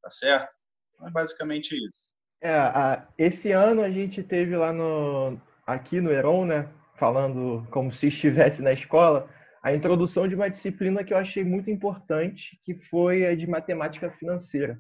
Tá 0.02 0.10
certo? 0.10 0.48
Então, 0.94 1.08
é 1.08 1.10
basicamente 1.10 1.74
isso. 1.74 2.14
É, 2.42 3.02
esse 3.16 3.52
ano 3.52 3.82
a 3.82 3.90
gente 3.90 4.22
teve 4.22 4.56
lá 4.56 4.72
no 4.72 5.40
aqui 5.66 5.98
no 5.98 6.10
Heron, 6.10 6.44
né, 6.44 6.68
falando 6.96 7.66
como 7.70 7.90
se 7.90 8.08
estivesse 8.08 8.62
na 8.62 8.72
escola, 8.72 9.28
a 9.62 9.74
introdução 9.74 10.28
de 10.28 10.34
uma 10.34 10.50
disciplina 10.50 11.02
que 11.02 11.14
eu 11.14 11.16
achei 11.16 11.42
muito 11.42 11.70
importante, 11.70 12.60
que 12.62 12.74
foi 12.74 13.26
a 13.26 13.34
de 13.34 13.46
matemática 13.46 14.10
financeira. 14.10 14.78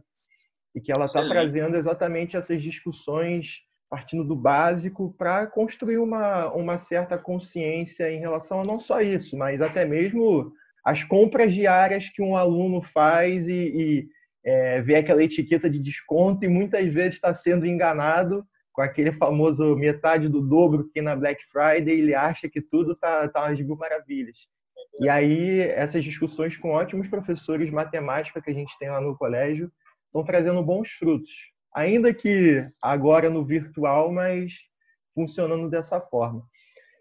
E 0.74 0.80
que 0.80 0.92
ela 0.92 1.04
está 1.04 1.26
trazendo 1.26 1.76
exatamente 1.76 2.36
essas 2.36 2.62
discussões 2.62 3.60
partindo 3.88 4.24
do 4.24 4.34
básico 4.34 5.14
para 5.16 5.46
construir 5.46 5.98
uma, 5.98 6.52
uma 6.52 6.78
certa 6.78 7.16
consciência 7.16 8.10
em 8.10 8.18
relação 8.18 8.60
a 8.60 8.64
não 8.64 8.80
só 8.80 9.00
isso, 9.00 9.36
mas 9.36 9.60
até 9.60 9.84
mesmo 9.84 10.52
as 10.84 11.04
compras 11.04 11.54
diárias 11.54 12.10
que 12.10 12.20
um 12.20 12.36
aluno 12.36 12.82
faz 12.82 13.48
e, 13.48 13.54
e 13.54 14.08
é, 14.44 14.82
vê 14.82 14.96
aquela 14.96 15.22
etiqueta 15.22 15.70
de 15.70 15.78
desconto 15.78 16.44
e 16.44 16.48
muitas 16.48 16.92
vezes 16.92 17.14
está 17.14 17.34
sendo 17.34 17.66
enganado 17.66 18.44
com 18.72 18.82
aquele 18.82 19.12
famoso 19.12 19.76
metade 19.76 20.28
do 20.28 20.42
dobro 20.42 20.90
que 20.92 21.00
na 21.00 21.14
Black 21.14 21.40
Friday 21.52 22.00
ele 22.00 22.14
acha 22.14 22.48
que 22.48 22.60
tudo 22.60 22.92
está 22.92 23.28
tá 23.28 23.46
às 23.46 23.60
mil 23.60 23.76
maravilhas. 23.76 24.48
E 25.00 25.08
aí 25.08 25.60
essas 25.60 26.02
discussões 26.02 26.56
com 26.56 26.72
ótimos 26.72 27.06
professores 27.06 27.66
de 27.66 27.72
matemática 27.72 28.42
que 28.42 28.50
a 28.50 28.54
gente 28.54 28.76
tem 28.78 28.90
lá 28.90 29.00
no 29.00 29.16
colégio 29.16 29.70
estão 30.14 30.22
trazendo 30.22 30.62
bons 30.62 30.90
frutos, 30.90 31.32
ainda 31.74 32.14
que 32.14 32.64
agora 32.80 33.28
no 33.28 33.44
virtual, 33.44 34.12
mas 34.12 34.52
funcionando 35.12 35.68
dessa 35.68 36.00
forma. 36.00 36.44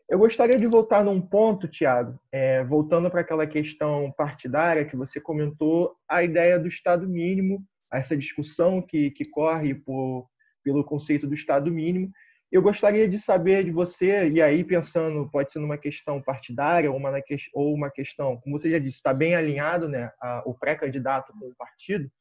Eu 0.10 0.18
gostaria 0.18 0.58
de 0.58 0.66
voltar 0.68 1.04
num 1.04 1.22
ponto, 1.22 1.68
Tiago, 1.68 2.20
é, 2.32 2.64
voltando 2.64 3.10
para 3.10 3.22
aquela 3.22 3.46
questão 3.46 4.12
partidária 4.18 4.86
que 4.86 4.96
você 4.96 5.22
comentou, 5.22 5.96
a 6.10 6.24
ideia 6.24 6.60
do 6.60 6.68
Estado 6.68 7.08
mínimo, 7.08 7.64
essa 7.92 8.18
discussão 8.18 8.82
que, 8.82 9.12
que 9.12 9.26
corre 9.26 9.76
por, 9.76 10.28
pelo 10.64 10.84
conceito 10.84 11.28
do 11.28 11.36
Estado 11.36 11.72
mínimo. 11.72 12.12
Eu 12.52 12.62
gostaria 12.62 13.08
de 13.08 13.18
saber 13.18 13.64
de 13.64 13.72
você, 13.72 14.30
e 14.30 14.42
aí 14.42 14.64
pensando, 14.64 15.30
pode 15.32 15.52
ser 15.52 15.60
numa 15.60 15.78
questão 15.78 16.22
partidária 16.22 16.92
ou 16.92 16.98
uma, 16.98 17.12
ou 17.54 17.74
uma 17.74 17.90
questão, 17.90 18.38
como 18.38 18.60
você 18.60 18.70
já 18.70 18.80
disse, 18.80 18.98
está 18.98 19.14
bem 19.14 19.36
alinhado 19.36 19.88
né, 19.88 20.12
a, 20.20 20.44
o 20.46 20.54
pré-candidato 20.54 21.32
com 21.34 21.48
o 21.48 21.56
partido. 21.56 22.12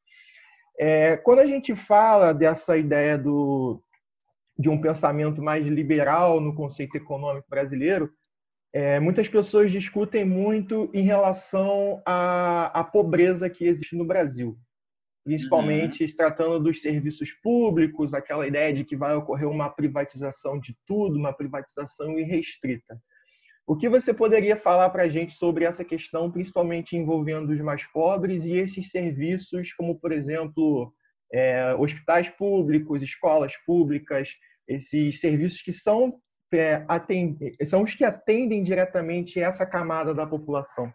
É, 0.79 1.17
quando 1.19 1.41
a 1.41 1.47
gente 1.47 1.75
fala 1.75 2.33
dessa 2.33 2.77
ideia 2.77 3.19
do, 3.19 3.83
de 4.59 4.69
um 4.69 4.81
pensamento 4.81 5.43
mais 5.43 5.67
liberal 5.67 6.41
no 6.41 6.55
conceito 6.55 6.97
econômico 6.97 7.49
brasileiro, 7.49 8.11
é, 8.73 8.99
muitas 8.99 9.29
pessoas 9.29 9.71
discutem 9.71 10.25
muito 10.25 10.91
em 10.95 11.03
relação 11.03 12.03
à, 12.07 12.81
à 12.81 12.83
pobreza 12.83 13.51
que 13.51 13.67
existe 13.67 13.95
no 13.95 14.05
Brasil 14.05 14.59
principalmente 15.25 16.03
uhum. 16.03 16.09
se 16.09 16.17
tratando 16.17 16.61
dos 16.61 16.83
serviços 16.83 17.33
públicos, 17.33 18.13
aquela 18.13 18.47
ideia 18.47 18.73
de 18.73 18.85
que 18.85 18.97
vai 18.97 19.15
ocorrer 19.15 19.49
uma 19.49 19.71
privatização 19.71 20.59
de 20.59 20.77
tudo, 20.87 21.17
uma 21.17 21.33
privatização 21.33 22.19
irrestrita. 22.19 23.01
O 23.67 23.77
que 23.77 23.89
você 23.89 24.13
poderia 24.13 24.57
falar 24.57 24.91
para 24.91 25.05
a 25.05 25.09
gente 25.09 25.35
sobre 25.35 25.65
essa 25.65 25.85
questão, 25.85 26.31
principalmente 26.31 26.97
envolvendo 26.97 27.51
os 27.51 27.61
mais 27.61 27.85
pobres 27.93 28.45
e 28.45 28.53
esses 28.53 28.91
serviços, 28.91 29.73
como, 29.73 29.99
por 29.99 30.11
exemplo, 30.11 30.93
é, 31.33 31.75
hospitais 31.77 32.29
públicos, 32.29 33.03
escolas 33.03 33.57
públicas, 33.65 34.31
esses 34.69 35.21
serviços 35.21 35.63
que 35.63 35.73
são, 35.73 36.19
é, 36.53 36.85
atend... 36.89 37.39
são 37.65 37.83
os 37.83 37.95
que 37.95 38.05
atendem 38.05 38.65
diretamente 38.65 39.41
essa 39.41 39.65
camada 39.65 40.13
da 40.13 40.27
população? 40.27 40.93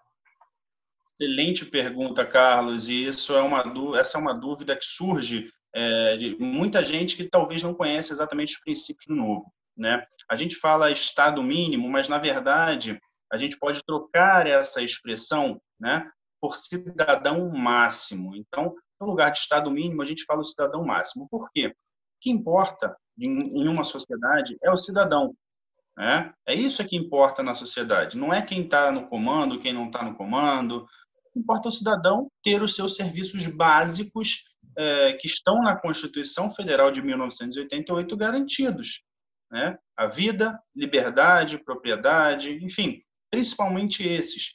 Excelente 1.20 1.66
pergunta, 1.66 2.26
Carlos. 2.26 2.90
E 2.90 3.08
isso 3.08 3.34
é 3.34 3.42
uma 3.42 3.64
essa 3.98 4.18
é 4.18 4.22
uma 4.22 4.34
dúvida 4.34 4.76
que 4.76 4.86
surge 4.86 5.50
é, 5.74 6.18
de 6.18 6.38
muita 6.40 6.84
gente 6.84 7.16
que 7.16 7.24
talvez 7.24 7.64
não 7.64 7.74
conhece 7.74 8.12
exatamente 8.12 8.54
os 8.54 8.60
princípios 8.60 9.06
do 9.08 9.16
novo. 9.16 9.52
Né? 9.78 10.04
A 10.30 10.36
gente 10.36 10.56
fala 10.56 10.92
Estado 10.92 11.42
mínimo, 11.44 11.90
mas 11.90 12.08
na 12.08 12.18
verdade 12.18 13.00
a 13.32 13.38
gente 13.38 13.58
pode 13.58 13.84
trocar 13.86 14.48
essa 14.48 14.82
expressão, 14.82 15.62
né, 15.80 16.10
por 16.42 16.56
cidadão 16.56 17.50
máximo. 17.50 18.36
Então, 18.36 18.74
no 19.00 19.08
lugar 19.08 19.32
de 19.32 19.40
Estado 19.40 19.70
mínimo, 19.70 20.02
a 20.02 20.06
gente 20.06 20.24
fala 20.24 20.42
o 20.42 20.46
cidadão 20.46 20.86
máximo. 20.86 21.28
Por 21.30 21.52
quê? 21.52 21.68
O 21.68 21.74
que 22.22 22.32
importa 22.32 22.96
em 23.20 23.68
uma 23.68 23.84
sociedade 23.84 24.58
é 24.63 24.72
o 24.72 24.78
cidadão. 24.78 25.36
Né? 25.98 26.32
É 26.48 26.54
isso 26.54 26.86
que 26.88 26.96
importa 26.96 27.42
na 27.42 27.56
sociedade. 27.56 28.18
Não 28.18 28.34
é 28.34 28.42
quem 28.42 28.63
está 28.63 28.92
no 28.92 29.08
comando, 29.08 29.60
quem 29.60 29.74
não 29.74 29.88
está 29.88 30.04
no 30.04 30.16
comando, 30.16 30.88
importa 31.36 31.70
o 31.70 31.72
cidadão 31.72 32.32
ter 32.44 32.62
os 32.62 32.76
seus 32.76 32.96
serviços 32.96 33.48
básicos 33.48 34.44
é, 34.78 35.13
que 35.13 35.28
estão 35.28 35.62
na 35.62 35.76
Constituição 35.76 36.52
Federal 36.52 36.92
de 36.92 37.02
1988 37.02 38.16
garantidos. 38.16 39.04
Né? 39.52 39.78
A 39.96 40.08
vida, 40.08 40.60
liberdade, 40.76 41.58
propriedade, 41.58 42.54
enfim, 42.64 43.02
principalmente 43.32 44.08
esses. 44.08 44.54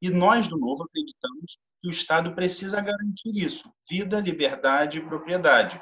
E 0.00 0.10
nós, 0.10 0.48
do 0.48 0.58
Novo, 0.58 0.84
acreditamos 0.84 1.58
que 1.80 1.88
o 1.88 1.90
Estado 1.90 2.34
precisa 2.34 2.80
garantir 2.80 3.36
isso: 3.36 3.72
vida, 3.88 4.20
liberdade 4.20 4.98
e 4.98 5.06
propriedade. 5.06 5.80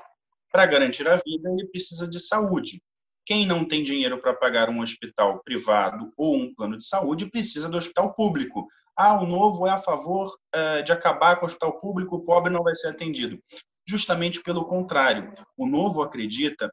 Para 0.50 0.66
garantir 0.66 1.06
a 1.08 1.16
vida, 1.16 1.50
ele 1.50 1.68
precisa 1.68 2.08
de 2.08 2.18
saúde. 2.18 2.82
Quem 3.24 3.46
não 3.46 3.66
tem 3.66 3.84
dinheiro 3.84 4.20
para 4.20 4.34
pagar 4.34 4.68
um 4.68 4.80
hospital 4.80 5.40
privado 5.44 6.12
ou 6.16 6.34
um 6.34 6.52
plano 6.52 6.76
de 6.76 6.84
saúde 6.84 7.30
precisa 7.30 7.68
do 7.68 7.76
hospital 7.76 8.12
público, 8.14 8.66
ah, 8.96 9.20
o 9.20 9.26
novo 9.26 9.66
é 9.66 9.70
a 9.70 9.78
favor 9.78 10.34
é, 10.52 10.82
de 10.82 10.92
acabar 10.92 11.36
com 11.36 11.44
o 11.44 11.46
hospital 11.46 11.80
público, 11.80 12.16
o 12.16 12.24
pobre 12.24 12.52
não 12.52 12.62
vai 12.62 12.74
ser 12.74 12.88
atendido. 12.88 13.38
Justamente 13.86 14.42
pelo 14.42 14.64
contrário, 14.66 15.32
o 15.56 15.66
novo 15.66 16.02
acredita 16.02 16.70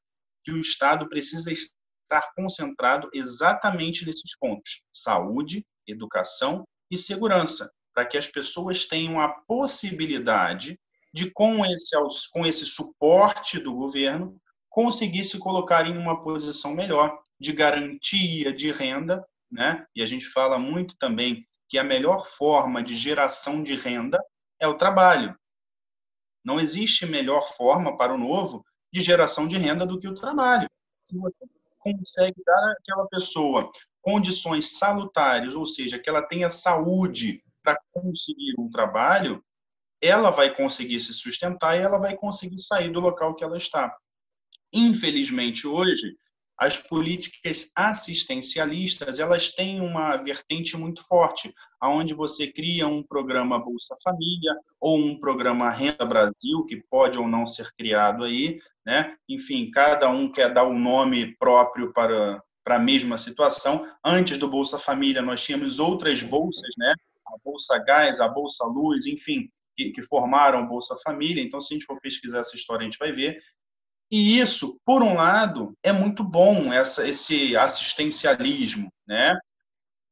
que 0.48 0.52
o 0.54 0.62
Estado 0.62 1.10
precisa 1.10 1.52
estar 1.52 2.34
concentrado 2.34 3.10
exatamente 3.14 4.06
nesses 4.06 4.38
pontos: 4.40 4.82
saúde, 4.94 5.66
educação 5.86 6.66
e 6.90 6.98
segurança, 6.98 7.70
para 7.94 8.06
que 8.06 8.18
as 8.18 8.28
pessoas 8.28 8.86
tenham 8.86 9.20
a 9.20 9.28
possibilidade 9.28 10.80
de, 11.14 11.30
com 11.32 11.66
esse, 11.66 11.92
com 12.32 12.46
esse 12.46 12.66
suporte 12.66 13.60
do 13.60 13.74
governo, 13.74 14.40
conseguir 14.70 15.26
se 15.26 15.38
colocar 15.38 15.86
em 15.86 15.98
uma 15.98 16.24
posição 16.24 16.74
melhor 16.74 17.20
de 17.38 17.52
garantia 17.52 18.54
de 18.54 18.72
renda, 18.72 19.28
né? 19.52 19.86
E 19.94 20.02
a 20.02 20.06
gente 20.06 20.28
fala 20.28 20.58
muito 20.58 20.96
também 20.98 21.46
que 21.68 21.78
a 21.78 21.84
melhor 21.84 22.26
forma 22.26 22.82
de 22.82 22.96
geração 22.96 23.62
de 23.62 23.76
renda 23.76 24.18
é 24.62 24.68
o 24.68 24.78
trabalho. 24.78 25.38
Não 26.42 26.58
existe 26.58 27.06
melhor 27.06 27.50
forma 27.50 27.98
para 27.98 28.14
o 28.14 28.18
novo 28.18 28.64
de 28.92 29.02
geração 29.02 29.48
de 29.48 29.58
renda 29.58 29.86
do 29.86 30.00
que 30.00 30.08
o 30.08 30.16
trabalho. 30.16 30.70
Se 31.06 31.18
você 31.18 31.46
consegue 31.80 32.42
dar 32.46 32.72
àquela 32.74 33.08
pessoa 33.08 33.72
condições 34.02 34.78
salutares, 34.78 35.54
ou 35.54 35.66
seja, 35.66 36.00
que 36.00 36.10
ela 36.10 36.22
tenha 36.22 36.50
saúde 36.50 37.44
para 37.62 37.78
conseguir 37.92 38.56
um 38.58 38.70
trabalho, 38.70 39.44
ela 40.02 40.30
vai 40.30 40.56
conseguir 40.56 41.00
se 41.00 41.14
sustentar 41.14 41.78
e 41.78 41.82
ela 41.82 41.98
vai 41.98 42.16
conseguir 42.16 42.60
sair 42.60 42.90
do 42.92 43.00
local 43.00 43.36
que 43.36 43.44
ela 43.44 43.58
está. 43.58 43.96
Infelizmente, 44.72 45.68
hoje, 45.68 46.16
as 46.60 46.78
políticas 46.78 47.72
assistencialistas 47.76 49.20
elas 49.20 49.50
têm 49.54 49.80
uma 49.80 50.18
vertente 50.18 50.76
muito 50.76 51.06
forte, 51.08 51.54
aonde 51.80 52.14
você 52.14 52.52
cria 52.52 52.88
um 52.88 53.04
programa 53.04 53.60
Bolsa 53.60 53.96
Família 54.04 54.56
ou 54.80 54.98
um 54.98 55.20
programa 55.20 55.70
Renda 55.70 56.06
Brasil 56.06 56.66
que 56.66 56.84
pode 56.90 57.20
ou 57.20 57.28
não 57.28 57.46
ser 57.46 57.72
criado 57.78 58.24
aí, 58.24 58.60
né? 58.86 59.16
Enfim, 59.30 59.70
cada 59.70 60.10
um 60.10 60.32
quer 60.32 60.54
dar 60.54 60.66
um 60.66 60.78
nome 60.78 61.36
próprio 61.38 61.94
para 61.94 62.42
para 62.64 62.76
a 62.76 62.80
mesma 62.80 63.18
situação. 63.18 63.90
Antes 64.04 64.38
do 64.38 64.50
Bolsa 64.50 64.78
Família 64.78 65.22
nós 65.22 65.42
tínhamos 65.42 65.80
outras 65.80 66.22
bolsas, 66.22 66.70
né? 66.78 66.94
A 67.26 67.38
Bolsa 67.42 67.78
Gás, 67.78 68.20
a 68.20 68.28
Bolsa 68.28 68.66
Luz, 68.66 69.06
enfim, 69.06 69.50
que, 69.74 69.92
que 69.92 70.04
formaram 70.04 70.68
Bolsa 70.68 70.98
Família. 71.02 71.42
Então, 71.42 71.62
se 71.62 71.74
a 71.74 71.76
gente 71.76 71.86
for 71.86 71.98
pesquisar 72.02 72.40
essa 72.40 72.58
história, 72.58 72.82
a 72.82 72.86
gente 72.86 73.00
vai 73.00 73.14
ver 73.14 73.40
e 74.10 74.40
isso, 74.40 74.80
por 74.86 75.04
um 75.04 75.16
lado, 75.16 75.74
é 75.84 75.92
muito 75.92 76.24
bom, 76.24 76.72
essa, 76.72 77.08
esse 77.08 77.56
assistencialismo, 77.58 78.92
né? 79.06 79.38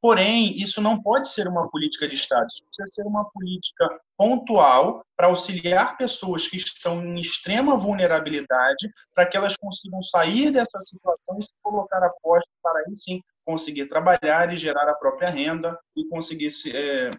Porém, 0.01 0.55
isso 0.61 0.81
não 0.81 1.01
pode 1.01 1.29
ser 1.29 1.47
uma 1.47 1.67
política 1.71 2.07
de 2.07 2.15
Estado, 2.15 2.45
isso 2.47 2.63
precisa 2.65 2.93
ser 2.93 3.07
uma 3.07 3.25
política 3.31 3.89
pontual 4.15 5.03
para 5.17 5.27
auxiliar 5.27 5.97
pessoas 5.97 6.47
que 6.47 6.57
estão 6.57 7.03
em 7.03 7.19
extrema 7.19 7.75
vulnerabilidade, 7.75 8.87
para 9.15 9.25
que 9.25 9.35
elas 9.35 9.57
consigam 9.57 10.03
sair 10.03 10.51
dessa 10.51 10.79
situação 10.81 11.39
e 11.39 11.43
se 11.43 11.49
colocar 11.63 12.03
a 12.03 12.11
posto 12.21 12.49
para 12.61 12.81
aí 12.81 12.95
sim 12.95 13.19
conseguir 13.43 13.87
trabalhar 13.87 14.53
e 14.53 14.57
gerar 14.57 14.87
a 14.89 14.95
própria 14.95 15.29
renda 15.29 15.75
e 15.95 16.07
conseguir 16.07 16.51
se, 16.51 16.75
é, 16.75 17.09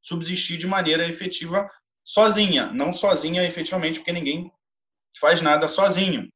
subsistir 0.00 0.58
de 0.58 0.66
maneira 0.66 1.08
efetiva 1.08 1.68
sozinha, 2.04 2.66
não 2.72 2.92
sozinha 2.92 3.44
efetivamente, 3.44 3.98
porque 3.98 4.12
ninguém 4.12 4.52
faz 5.20 5.40
nada 5.40 5.68
sozinho. 5.68 6.28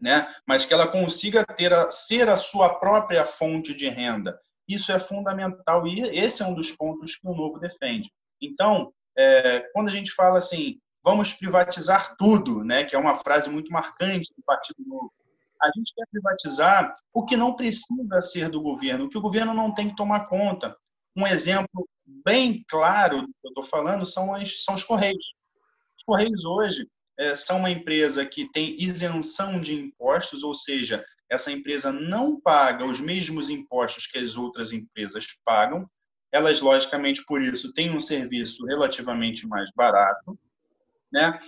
né? 0.00 0.32
mas 0.46 0.64
que 0.64 0.74
ela 0.74 0.88
consiga 0.88 1.44
ter 1.44 1.72
a, 1.72 1.90
ser 1.90 2.28
a 2.28 2.36
sua 2.36 2.78
própria 2.78 3.24
fonte 3.24 3.74
de 3.74 3.88
renda. 3.88 4.38
Isso 4.68 4.92
é 4.92 4.98
fundamental 4.98 5.86
e 5.86 6.00
esse 6.00 6.42
é 6.42 6.46
um 6.46 6.54
dos 6.54 6.70
pontos 6.72 7.16
que 7.16 7.26
o 7.26 7.34
Novo 7.34 7.58
defende. 7.58 8.10
Então, 8.40 8.92
é, 9.16 9.60
quando 9.72 9.88
a 9.88 9.92
gente 9.92 10.12
fala 10.12 10.38
assim, 10.38 10.78
vamos 11.02 11.32
privatizar 11.32 12.16
tudo, 12.18 12.62
né, 12.64 12.84
que 12.84 12.94
é 12.94 12.98
uma 12.98 13.14
frase 13.14 13.48
muito 13.48 13.72
marcante 13.72 14.32
do 14.36 14.42
Partido 14.44 14.82
Novo, 14.86 15.12
a 15.62 15.70
gente 15.74 15.94
quer 15.94 16.04
privatizar 16.10 16.96
o 17.14 17.24
que 17.24 17.36
não 17.36 17.54
precisa 17.54 18.20
ser 18.20 18.50
do 18.50 18.60
governo, 18.60 19.06
o 19.06 19.08
que 19.08 19.16
o 19.16 19.22
governo 19.22 19.54
não 19.54 19.72
tem 19.72 19.88
que 19.88 19.96
tomar 19.96 20.26
conta. 20.26 20.76
Um 21.16 21.26
exemplo 21.26 21.88
bem 22.04 22.64
claro 22.68 23.22
do 23.22 23.28
que 23.28 23.46
eu 23.46 23.50
estou 23.50 23.64
falando 23.64 24.04
são, 24.04 24.34
as, 24.34 24.62
são 24.62 24.74
os 24.74 24.84
Correios. 24.84 25.24
Os 25.96 26.04
Correios 26.04 26.44
hoje 26.44 26.86
é, 27.18 27.34
são 27.34 27.58
uma 27.58 27.70
empresa 27.70 28.24
que 28.24 28.50
tem 28.52 28.76
isenção 28.80 29.60
de 29.60 29.74
impostos, 29.74 30.42
ou 30.42 30.54
seja, 30.54 31.04
essa 31.30 31.50
empresa 31.50 31.92
não 31.92 32.40
paga 32.40 32.84
os 32.84 33.00
mesmos 33.00 33.50
impostos 33.50 34.06
que 34.06 34.18
as 34.18 34.36
outras 34.36 34.72
empresas 34.72 35.26
pagam. 35.44 35.88
Elas, 36.32 36.60
logicamente, 36.60 37.24
por 37.24 37.42
isso, 37.42 37.72
têm 37.72 37.90
um 37.90 38.00
serviço 38.00 38.64
relativamente 38.66 39.46
mais 39.46 39.70
barato, 39.74 40.38
né? 41.12 41.38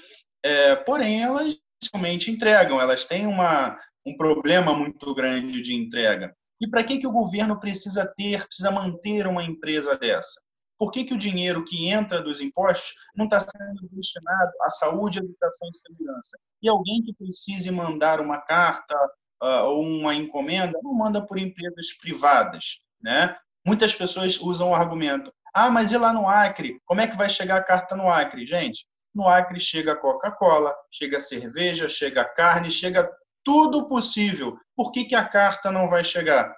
É, 0.42 0.76
porém, 0.76 1.22
elas 1.22 1.58
realmente 1.92 2.30
entregam, 2.30 2.80
elas 2.80 3.06
têm 3.06 3.26
uma, 3.26 3.78
um 4.06 4.16
problema 4.16 4.74
muito 4.74 5.14
grande 5.14 5.62
de 5.62 5.74
entrega. 5.74 6.34
E 6.60 6.68
para 6.68 6.82
que, 6.82 6.98
que 6.98 7.06
o 7.06 7.12
governo 7.12 7.60
precisa 7.60 8.06
ter, 8.16 8.44
precisa 8.46 8.70
manter 8.70 9.26
uma 9.26 9.44
empresa 9.44 9.96
dessa? 9.96 10.40
Por 10.78 10.92
que, 10.92 11.04
que 11.04 11.14
o 11.14 11.18
dinheiro 11.18 11.64
que 11.64 11.88
entra 11.88 12.22
dos 12.22 12.40
impostos 12.40 12.94
não 13.14 13.24
está 13.24 13.40
sendo 13.40 13.88
destinado 13.90 14.52
à 14.62 14.70
saúde, 14.70 15.18
educação 15.18 15.68
e 15.68 15.74
segurança? 15.74 16.38
E 16.62 16.68
alguém 16.68 17.02
que 17.02 17.12
precise 17.12 17.70
mandar 17.70 18.20
uma 18.20 18.38
carta 18.38 18.94
uh, 19.42 19.64
ou 19.64 19.82
uma 19.82 20.14
encomenda 20.14 20.78
não 20.82 20.94
manda 20.94 21.20
por 21.20 21.38
empresas 21.38 21.92
privadas, 22.00 22.80
né? 23.02 23.36
Muitas 23.66 23.94
pessoas 23.94 24.40
usam 24.40 24.70
o 24.70 24.74
argumento: 24.74 25.32
ah, 25.52 25.70
mas 25.70 25.90
e 25.90 25.98
lá 25.98 26.12
no 26.12 26.28
Acre? 26.28 26.80
Como 26.84 27.00
é 27.00 27.06
que 27.06 27.16
vai 27.16 27.28
chegar 27.28 27.56
a 27.56 27.64
carta 27.64 27.96
no 27.96 28.08
Acre? 28.10 28.46
Gente, 28.46 28.86
no 29.14 29.26
Acre 29.26 29.60
chega 29.60 29.96
Coca-Cola, 29.96 30.74
chega 30.90 31.18
cerveja, 31.18 31.88
chega 31.88 32.24
carne, 32.24 32.70
chega 32.70 33.10
tudo 33.44 33.88
possível. 33.88 34.58
Por 34.76 34.92
que, 34.92 35.04
que 35.04 35.14
a 35.14 35.26
carta 35.26 35.72
não 35.72 35.88
vai 35.88 36.04
chegar? 36.04 36.54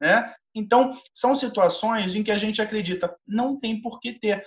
Né? 0.00 0.34
Então, 0.58 1.00
são 1.14 1.36
situações 1.36 2.14
em 2.14 2.22
que 2.22 2.30
a 2.30 2.38
gente 2.38 2.60
acredita, 2.60 3.16
não 3.26 3.58
tem 3.58 3.80
por 3.80 4.00
que 4.00 4.12
ter. 4.12 4.46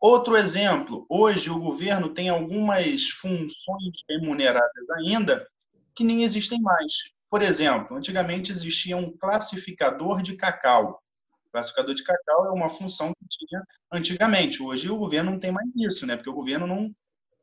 Outro 0.00 0.36
exemplo, 0.36 1.06
hoje 1.08 1.48
o 1.48 1.60
governo 1.60 2.12
tem 2.12 2.28
algumas 2.28 3.08
funções 3.08 3.92
remuneradas 4.08 4.90
ainda 4.96 5.46
que 5.94 6.02
nem 6.02 6.24
existem 6.24 6.60
mais. 6.60 6.92
Por 7.30 7.40
exemplo, 7.40 7.96
antigamente 7.96 8.50
existia 8.50 8.96
um 8.96 9.16
classificador 9.16 10.20
de 10.20 10.36
cacau. 10.36 11.00
O 11.46 11.50
classificador 11.52 11.94
de 11.94 12.02
cacau 12.02 12.46
é 12.46 12.50
uma 12.50 12.68
função 12.68 13.12
que 13.14 13.46
tinha 13.46 13.62
antigamente. 13.92 14.62
Hoje 14.62 14.90
o 14.90 14.98
governo 14.98 15.30
não 15.30 15.38
tem 15.38 15.52
mais 15.52 15.68
isso, 15.76 16.06
né? 16.06 16.16
Porque 16.16 16.30
o 16.30 16.34
governo 16.34 16.66
não, 16.66 16.92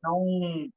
não 0.03 0.69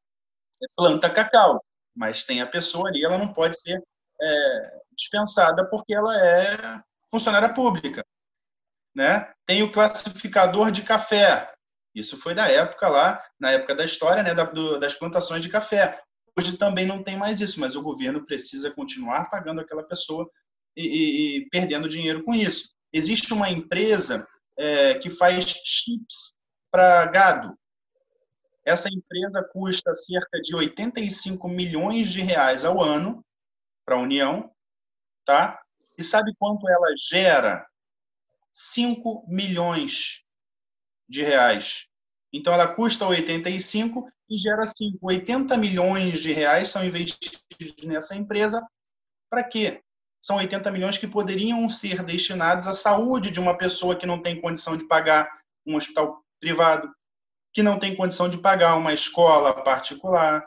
planta 0.76 1.11
cacau, 1.11 1.62
mas 1.94 2.24
tem 2.24 2.40
a 2.40 2.46
pessoa 2.46 2.88
ali, 2.88 3.05
ela 3.05 3.18
não 3.18 3.33
pode 3.33 3.61
ser 3.61 3.83
é, 4.20 4.81
dispensada 4.96 5.68
porque 5.68 5.92
ela 5.94 6.16
é 6.16 6.81
funcionária 7.12 7.53
pública. 7.53 8.05
Né? 8.94 9.31
Tem 9.46 9.62
o 9.62 9.70
classificador 9.70 10.72
de 10.72 10.83
café. 10.83 11.53
Isso 11.94 12.16
foi 12.18 12.35
da 12.35 12.48
época 12.48 12.88
lá, 12.88 13.22
na 13.38 13.51
época 13.53 13.75
da 13.75 13.85
história, 13.85 14.22
né, 14.22 14.35
da, 14.35 14.44
do, 14.44 14.81
das 14.81 14.94
plantações 14.94 15.42
de 15.42 15.51
café. 15.51 16.03
Hoje 16.37 16.57
também 16.57 16.87
não 16.87 17.03
tem 17.03 17.16
mais 17.16 17.40
isso, 17.40 17.61
mas 17.61 17.77
o 17.77 17.83
governo 17.83 18.25
precisa 18.25 18.70
continuar 18.70 19.29
pagando 19.31 19.61
aquela 19.61 19.83
pessoa 19.83 20.29
e, 20.75 20.83
e, 20.83 21.37
e 21.37 21.48
perdendo 21.51 21.88
dinheiro 21.88 22.25
com 22.25 22.35
isso. 22.35 22.70
Existe 22.90 23.35
uma 23.35 23.51
empresa 23.51 24.27
é, 24.59 24.94
que 24.94 25.11
faz 25.11 25.44
chips 25.44 26.38
para 26.70 27.05
gado. 27.07 27.55
Essa 28.64 28.88
empresa 28.88 29.46
custa 29.53 29.94
cerca 29.94 30.40
de 30.40 30.55
85 30.55 31.46
milhões 31.48 32.11
de 32.11 32.22
reais 32.22 32.64
ao 32.64 32.81
ano 32.81 33.22
para 33.85 33.96
a 33.96 34.01
União, 34.01 34.51
tá? 35.27 35.62
E 36.03 36.05
sabe 36.05 36.35
quanto 36.37 36.69
ela 36.69 36.88
gera? 37.09 37.65
5 38.53 39.25
milhões 39.29 40.25
de 41.09 41.23
reais. 41.23 41.87
Então, 42.33 42.53
ela 42.53 42.75
custa 42.75 43.07
85 43.07 44.11
e 44.29 44.37
gera 44.37 44.65
5. 44.67 44.99
80 45.01 45.57
milhões 45.57 46.19
de 46.19 46.33
reais 46.33 46.71
são 46.71 46.85
investidos 46.85 47.85
nessa 47.85 48.17
empresa. 48.17 48.67
Para 49.31 49.45
quê? 49.45 49.81
São 50.21 50.38
80 50.38 50.73
milhões 50.73 50.99
que 50.99 51.07
poderiam 51.07 51.71
ser 51.71 52.03
destinados 52.03 52.67
à 52.67 52.73
saúde 52.73 53.31
de 53.31 53.38
uma 53.38 53.57
pessoa 53.57 53.95
que 53.95 54.05
não 54.05 54.21
tem 54.21 54.41
condição 54.41 54.77
de 54.77 54.85
pagar 54.88 55.31
um 55.65 55.77
hospital 55.77 56.21
privado, 56.41 56.93
que 57.53 57.62
não 57.62 57.79
tem 57.79 57.95
condição 57.95 58.29
de 58.29 58.38
pagar 58.38 58.75
uma 58.75 58.93
escola 58.93 59.62
particular, 59.62 60.45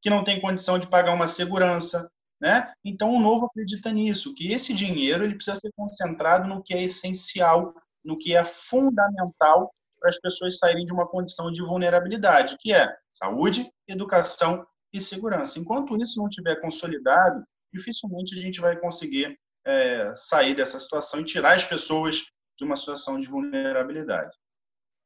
que 0.00 0.08
não 0.08 0.22
tem 0.22 0.40
condição 0.40 0.78
de 0.78 0.86
pagar 0.86 1.12
uma 1.12 1.26
segurança, 1.26 2.08
né? 2.42 2.72
Então, 2.84 3.14
o 3.14 3.20
novo 3.20 3.46
acredita 3.46 3.92
nisso, 3.92 4.34
que 4.34 4.52
esse 4.52 4.74
dinheiro 4.74 5.22
ele 5.22 5.36
precisa 5.36 5.60
ser 5.60 5.70
concentrado 5.76 6.48
no 6.48 6.60
que 6.60 6.74
é 6.74 6.82
essencial, 6.82 7.72
no 8.04 8.18
que 8.18 8.34
é 8.34 8.42
fundamental 8.42 9.72
para 10.00 10.10
as 10.10 10.18
pessoas 10.18 10.58
saírem 10.58 10.84
de 10.84 10.92
uma 10.92 11.06
condição 11.06 11.52
de 11.52 11.62
vulnerabilidade, 11.62 12.56
que 12.58 12.74
é 12.74 12.92
saúde, 13.12 13.70
educação 13.86 14.66
e 14.92 15.00
segurança. 15.00 15.60
Enquanto 15.60 15.96
isso 15.96 16.18
não 16.18 16.26
estiver 16.26 16.60
consolidado, 16.60 17.44
dificilmente 17.72 18.36
a 18.36 18.42
gente 18.42 18.60
vai 18.60 18.76
conseguir 18.76 19.38
é, 19.64 20.12
sair 20.16 20.56
dessa 20.56 20.80
situação 20.80 21.20
e 21.20 21.24
tirar 21.24 21.54
as 21.54 21.64
pessoas 21.64 22.24
de 22.58 22.64
uma 22.64 22.74
situação 22.74 23.20
de 23.20 23.28
vulnerabilidade. 23.28 24.36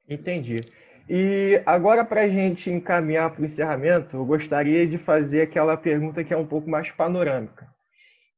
Entendi. 0.09 0.65
E 1.09 1.63
agora, 1.65 2.05
para 2.05 2.23
a 2.23 2.29
gente 2.29 2.69
encaminhar 2.69 3.31
para 3.31 3.43
o 3.43 3.45
encerramento, 3.45 4.17
eu 4.17 4.25
gostaria 4.25 4.85
de 4.87 4.99
fazer 4.99 5.43
aquela 5.43 5.77
pergunta 5.77 6.25
que 6.25 6.35
é 6.35 6.37
um 6.37 6.47
pouco 6.47 6.69
mais 6.69 6.91
panorâmica. 6.91 7.69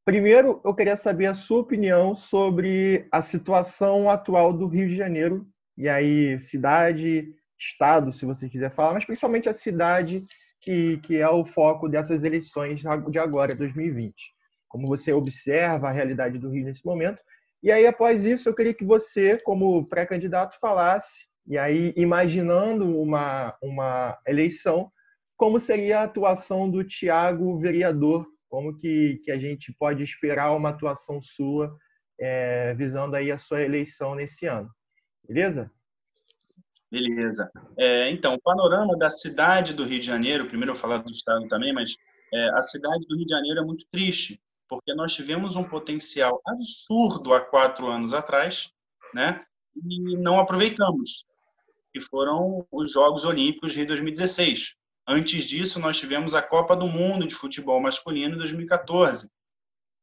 Primeiro, 0.05 0.61
eu 0.63 0.75
queria 0.75 0.97
saber 0.97 1.27
a 1.27 1.35
sua 1.35 1.61
opinião 1.61 2.15
sobre 2.15 3.07
a 3.11 3.23
situação 3.23 4.11
atual 4.11 4.53
do 4.53 4.67
Rio 4.67 4.87
de 4.89 4.97
Janeiro, 4.97 5.47
e 5.79 5.89
aí 5.89 6.41
cidade, 6.43 7.35
estado, 7.59 8.13
se 8.13 8.27
você 8.27 8.49
quiser 8.49 8.71
falar, 8.71 8.95
mas 8.95 9.05
principalmente 9.05 9.49
a 9.49 9.53
cidade 9.55 10.25
que, 10.61 10.99
que 10.99 11.17
é 11.17 11.29
o 11.29 11.47
foco 11.47 11.89
dessas 11.89 12.23
eleições 12.23 12.83
de 13.11 13.19
agora, 13.19 13.55
2020. 13.55 14.15
Como 14.69 14.87
você 14.87 15.13
observa 15.13 15.89
a 15.89 15.93
realidade 15.93 16.39
do 16.39 16.51
Rio 16.51 16.65
nesse 16.65 16.85
momento. 16.85 17.23
E 17.63 17.73
aí, 17.73 17.87
após 17.87 18.25
isso, 18.25 18.49
eu 18.49 18.55
queria 18.55 18.75
que 18.75 18.85
você, 18.85 19.39
como 19.39 19.87
pré-candidato, 19.87 20.59
falasse 20.61 21.27
e 21.49 21.57
aí, 21.57 21.95
imaginando 21.97 23.01
uma, 23.01 23.57
uma 23.63 24.19
eleição, 24.27 24.93
como 25.35 25.59
seria 25.59 26.01
a 26.01 26.03
atuação 26.03 26.71
do 26.71 26.85
Tiago 26.85 27.59
vereador? 27.59 28.27
Como 28.51 28.77
que, 28.77 29.23
que 29.25 29.31
a 29.31 29.39
gente 29.39 29.73
pode 29.73 30.03
esperar 30.03 30.55
uma 30.55 30.69
atuação 30.69 31.23
sua 31.23 31.75
é, 32.21 32.75
visando 32.75 33.17
aí 33.17 33.33
a 33.33 33.39
sua 33.39 33.63
eleição 33.63 34.15
nesse 34.15 34.45
ano? 34.45 34.69
Beleza? 35.27 35.71
Beleza. 36.91 37.51
É, 37.79 38.11
então, 38.11 38.35
o 38.35 38.43
panorama 38.43 38.95
da 38.99 39.09
cidade 39.09 39.73
do 39.73 39.85
Rio 39.85 40.01
de 40.01 40.07
Janeiro, 40.07 40.49
primeiro 40.49 40.73
eu 40.73 40.77
falar 40.77 40.99
do 40.99 41.11
estado 41.11 41.49
também, 41.49 41.73
mas 41.73 41.97
é, 42.31 42.51
a 42.51 42.61
cidade 42.61 43.07
do 43.07 43.17
Rio 43.17 43.25
de 43.25 43.33
Janeiro 43.33 43.61
é 43.61 43.65
muito 43.65 43.87
triste, 43.91 44.39
porque 44.69 44.93
nós 44.93 45.15
tivemos 45.15 45.57
um 45.57 45.65
potencial 45.65 46.43
absurdo 46.47 47.33
há 47.33 47.41
quatro 47.41 47.87
anos 47.87 48.13
atrás, 48.13 48.71
né? 49.15 49.43
E 49.77 50.17
não 50.19 50.39
aproveitamos 50.39 51.27
que 51.99 52.05
foram 52.05 52.65
os 52.71 52.93
Jogos 52.93 53.25
Olímpicos 53.25 53.73
de 53.73 53.85
2016. 53.85 54.77
Antes 55.07 55.45
disso, 55.45 55.81
nós 55.81 55.99
tivemos 55.99 56.35
a 56.35 56.43
Copa 56.43 56.77
do 56.77 56.87
Mundo 56.87 57.27
de 57.27 57.35
Futebol 57.35 57.81
Masculino 57.81 58.35
em 58.35 58.39
2014. 58.39 59.29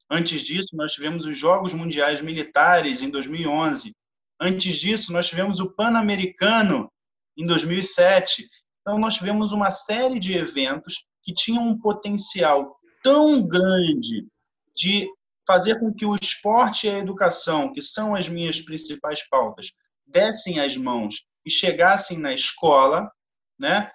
Antes 0.10 0.42
disso, 0.42 0.70
nós 0.74 0.94
tivemos 0.94 1.26
os 1.26 1.38
Jogos 1.38 1.74
Mundiais 1.74 2.22
Militares 2.22 3.02
em 3.02 3.10
2011. 3.10 3.96
Antes 4.40 4.76
disso, 4.76 5.14
nós 5.14 5.28
tivemos 5.28 5.60
o 5.60 5.72
Pan-Americano 5.72 6.92
em 7.38 7.46
2007. 7.46 8.46
Então, 8.82 9.00
nós 9.00 9.16
tivemos 9.16 9.52
uma 9.52 9.72
série 9.72 10.20
de 10.20 10.38
eventos 10.38 11.06
que 11.24 11.34
tinham 11.34 11.68
um 11.68 11.80
potencial 11.80 12.76
tão 13.02 13.48
grande 13.48 14.28
de 14.76 15.08
fazer 15.48 15.80
com 15.80 15.94
que 15.94 16.06
o 16.06 16.16
esporte 16.16 16.88
e 16.88 16.90
a 16.90 17.00
educação, 17.00 17.72
que 17.72 17.82
são 17.82 18.16
as 18.16 18.28
minhas 18.28 18.60
principais 18.60 19.28
pautas, 19.30 19.72
dessem 20.06 20.60
as 20.60 20.76
mãos 20.76 21.26
e 21.46 21.52
chegassem 21.52 22.18
na 22.18 22.34
escola, 22.34 23.12
né, 23.58 23.92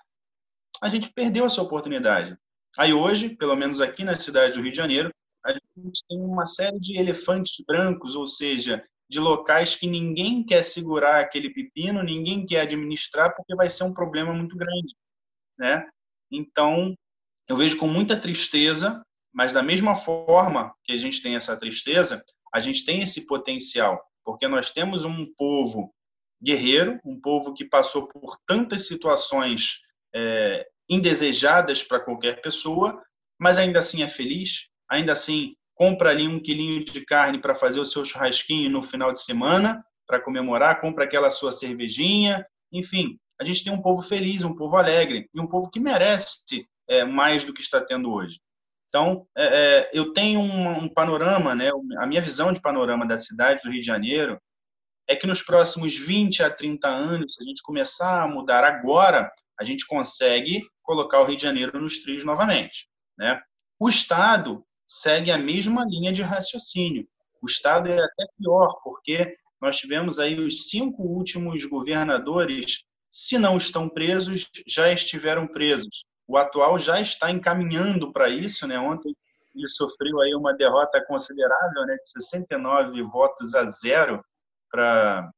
a 0.82 0.88
gente 0.88 1.12
perdeu 1.12 1.44
essa 1.44 1.60
oportunidade. 1.62 2.36
Aí 2.78 2.92
hoje, 2.92 3.36
pelo 3.36 3.56
menos 3.56 3.80
aqui 3.80 4.04
na 4.04 4.18
cidade 4.18 4.54
do 4.54 4.62
Rio 4.62 4.70
de 4.70 4.76
Janeiro, 4.76 5.10
a 5.44 5.50
gente 5.52 6.04
tem 6.08 6.20
uma 6.20 6.46
série 6.46 6.78
de 6.78 6.98
elefantes 6.98 7.64
brancos, 7.66 8.14
ou 8.14 8.28
seja, 8.28 8.84
de 9.08 9.18
locais 9.18 9.74
que 9.74 9.86
ninguém 9.86 10.44
quer 10.44 10.62
segurar 10.62 11.20
aquele 11.20 11.50
pepino, 11.50 12.02
ninguém 12.02 12.46
quer 12.46 12.60
administrar, 12.60 13.34
porque 13.34 13.54
vai 13.56 13.68
ser 13.68 13.84
um 13.84 13.92
problema 13.92 14.32
muito 14.32 14.56
grande, 14.56 14.94
né? 15.58 15.88
Então, 16.30 16.94
eu 17.48 17.56
vejo 17.56 17.76
com 17.76 17.88
muita 17.88 18.16
tristeza 18.16 19.02
Mas 19.32 19.52
da 19.52 19.62
mesma 19.62 19.94
forma 19.94 20.74
que 20.84 20.92
a 20.92 20.98
gente 20.98 21.22
tem 21.22 21.36
essa 21.36 21.56
tristeza, 21.56 22.22
a 22.52 22.60
gente 22.60 22.84
tem 22.84 23.02
esse 23.02 23.26
potencial, 23.26 24.02
porque 24.24 24.48
nós 24.48 24.72
temos 24.72 25.04
um 25.04 25.26
povo 25.36 25.94
guerreiro, 26.42 26.98
um 27.05 27.20
povo 27.20 27.55
que 27.55 27.64
passou 27.64 28.09
por 28.09 28.38
tantas 28.46 28.87
situações 28.87 29.81
é, 30.14 30.66
indesejadas 30.88 31.83
para 31.83 32.00
qualquer 32.00 32.40
pessoa, 32.40 33.00
mas 33.38 33.59
ainda 33.59 33.79
assim 33.79 34.03
é 34.03 34.09
feliz, 34.09 34.68
ainda 34.90 35.12
assim 35.12 35.55
compra 35.74 36.11
ali 36.11 36.29
um 36.29 36.40
quilinho 36.40 36.85
de 36.85 37.05
carne 37.05 37.40
para 37.40 37.55
fazer 37.55 37.81
o 37.81 37.87
seu 37.87 38.05
churrasquinho 38.05 38.70
no 38.70 38.83
final 38.83 39.12
de 39.12 39.22
semana, 39.22 39.83
para 40.07 40.20
comemorar, 40.20 40.81
compra 40.81 41.05
aquela 41.05 41.31
sua 41.31 41.53
cervejinha, 41.53 42.44
enfim, 42.72 43.18
a 43.40 43.44
gente 43.44 43.64
tem 43.64 43.72
um 43.72 43.81
povo 43.81 44.03
feliz, 44.03 44.44
um 44.44 44.55
povo 44.55 44.76
alegre 44.76 45.29
e 45.33 45.40
um 45.40 45.46
povo 45.46 45.70
que 45.70 45.81
merece 45.81 46.66
é, 46.88 47.05
mais 47.05 47.44
do 47.44 47.55
que 47.55 47.62
está 47.62 47.81
tendo 47.81 48.12
hoje. 48.12 48.38
Então, 48.88 49.24
é, 49.37 49.44
é, 49.44 49.90
eu 49.94 50.12
tenho 50.12 50.40
um, 50.40 50.85
um, 50.85 50.88
panorama, 50.88 51.55
né, 51.55 51.70
a 51.98 52.07
minha 52.07 52.20
visão 52.20 52.53
de 52.53 52.61
panorama 52.61 53.07
da 53.07 53.16
cidade 53.16 53.61
do 53.62 53.70
Rio 53.70 53.81
de 53.81 53.87
Janeiro 53.87 54.38
é 55.11 55.16
que 55.16 55.27
nos 55.27 55.42
próximos 55.42 55.96
20 55.96 56.42
a 56.42 56.51
30 56.51 56.88
anos, 56.88 57.35
se 57.35 57.42
a 57.42 57.46
gente 57.46 57.62
começar 57.62 58.23
a 58.23 58.29
mudar 58.29 58.62
agora, 58.64 59.31
a 59.59 59.64
gente 59.64 59.87
consegue 59.87 60.62
colocar 60.83 61.20
o 61.20 61.25
Rio 61.25 61.37
de 61.37 61.42
Janeiro 61.42 61.81
nos 61.81 62.03
trilhos 62.03 62.25
novamente. 62.25 62.88
Né? 63.18 63.40
O 63.79 63.88
Estado 63.88 64.64
segue 64.87 65.31
a 65.31 65.38
mesma 65.38 65.85
linha 65.85 66.12
de 66.12 66.23
raciocínio. 66.23 67.07
O 67.42 67.46
Estado 67.46 67.88
é 67.88 67.99
até 67.99 68.27
pior, 68.38 68.81
porque 68.85 69.37
nós 69.61 69.77
tivemos 69.77 70.18
aí 70.18 70.38
os 70.38 70.68
cinco 70.68 71.03
últimos 71.03 71.64
governadores, 71.64 72.85
se 73.11 73.37
não 73.37 73.57
estão 73.57 73.88
presos, 73.88 74.49
já 74.66 74.92
estiveram 74.92 75.46
presos 75.46 76.05
o 76.31 76.37
atual 76.37 76.79
já 76.79 77.01
está 77.01 77.29
encaminhando 77.29 78.12
para 78.12 78.29
isso, 78.29 78.64
né? 78.64 78.79
Ontem 78.79 79.12
ele 79.53 79.66
sofreu 79.66 80.20
aí 80.20 80.33
uma 80.33 80.55
derrota 80.55 81.05
considerável, 81.05 81.85
né, 81.87 81.96
de 81.96 82.09
69 82.09 83.03
votos 83.03 83.53
a 83.57 83.66
zero 83.66 84.25
para 84.70 85.33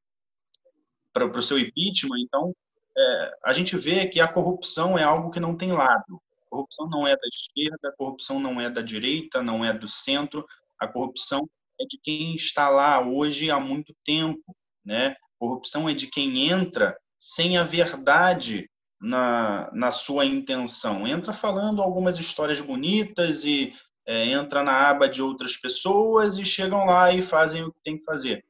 o 1.17 1.43
seu 1.43 1.59
impeachment. 1.59 2.19
Então, 2.21 2.55
é, 2.97 3.35
a 3.45 3.53
gente 3.53 3.77
vê 3.77 4.07
que 4.07 4.21
a 4.21 4.29
corrupção 4.29 4.99
é 4.99 5.03
algo 5.03 5.31
que 5.31 5.41
não 5.41 5.57
tem 5.57 5.73
lado. 5.73 6.21
A 6.47 6.51
corrupção 6.51 6.89
não 6.89 7.07
é 7.07 7.17
da 7.17 7.29
esquerda, 7.29 7.89
a 7.89 7.97
corrupção 7.97 8.39
não 8.39 8.61
é 8.61 8.69
da 8.69 8.83
direita, 8.83 9.43
não 9.43 9.65
é 9.65 9.73
do 9.73 9.89
centro. 9.89 10.47
A 10.79 10.87
corrupção 10.87 11.49
é 11.81 11.85
de 11.85 11.99
quem 12.03 12.35
está 12.35 12.69
lá 12.69 13.01
hoje 13.01 13.51
há 13.51 13.59
muito 13.59 13.95
tempo, 14.05 14.55
né? 14.85 15.17
Corrupção 15.39 15.89
é 15.89 15.95
de 15.95 16.07
quem 16.07 16.51
entra 16.51 16.97
sem 17.19 17.57
a 17.57 17.65
verdade 17.65 18.69
na, 19.01 19.71
na 19.73 19.91
sua 19.91 20.25
intenção. 20.25 21.07
Entra 21.07 21.33
falando 21.33 21.83
algumas 21.83 22.19
histórias 22.19 22.61
bonitas 22.61 23.45
e 23.45 23.73
é, 24.07 24.27
entra 24.27 24.63
na 24.63 24.89
aba 24.89 25.09
de 25.09 25.23
outras 25.23 25.57
pessoas 25.57 26.39
e 26.39 26.45
chegam 26.45 26.85
lá 26.85 27.13
e 27.13 27.23
fazem 27.23 27.65
o 27.65 27.73
que 27.73 27.81
tem 27.83 27.99
que 27.99 28.05
fazer. 28.05 28.45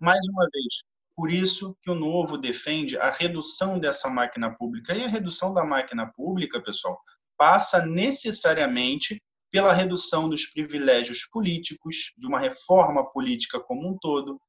Mais 0.00 0.20
uma 0.28 0.46
vez, 0.52 0.82
por 1.16 1.30
isso 1.30 1.76
que 1.82 1.90
o 1.90 1.94
Novo 1.94 2.38
defende 2.38 2.96
a 2.96 3.10
redução 3.10 3.78
dessa 3.78 4.08
máquina 4.08 4.54
pública. 4.54 4.94
E 4.94 5.04
a 5.04 5.08
redução 5.08 5.52
da 5.52 5.64
máquina 5.64 6.06
pública, 6.06 6.62
pessoal, 6.62 7.00
passa 7.36 7.84
necessariamente 7.84 9.20
pela 9.50 9.72
redução 9.72 10.28
dos 10.28 10.46
privilégios 10.46 11.24
políticos, 11.26 12.12
de 12.16 12.26
uma 12.26 12.38
reforma 12.38 13.04
política 13.10 13.58
como 13.58 13.88
um 13.88 13.98
todo. 13.98 14.40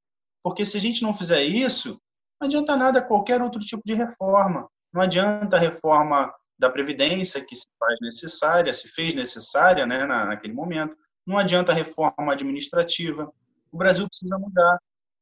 Porque 0.43 0.65
se 0.65 0.77
a 0.77 0.81
gente 0.81 1.01
não 1.01 1.15
fizer 1.15 1.43
isso, 1.43 1.99
não 2.39 2.47
adianta 2.47 2.75
nada 2.75 3.01
qualquer 3.01 3.41
outro 3.41 3.59
tipo 3.59 3.81
de 3.85 3.93
reforma. 3.93 4.69
Não 4.93 5.01
adianta 5.01 5.55
a 5.55 5.59
reforma 5.59 6.33
da 6.57 6.69
Previdência, 6.69 7.43
que 7.43 7.55
se 7.55 7.67
faz 7.79 7.97
necessária, 8.01 8.73
se 8.73 8.89
fez 8.89 9.15
necessária 9.15 9.85
né, 9.85 10.05
naquele 10.05 10.53
momento. 10.53 10.95
Não 11.25 11.37
adianta 11.37 11.71
a 11.71 11.75
reforma 11.75 12.33
administrativa. 12.33 13.31
O 13.71 13.77
Brasil 13.77 14.07
precisa 14.07 14.37
mudar. 14.37 14.79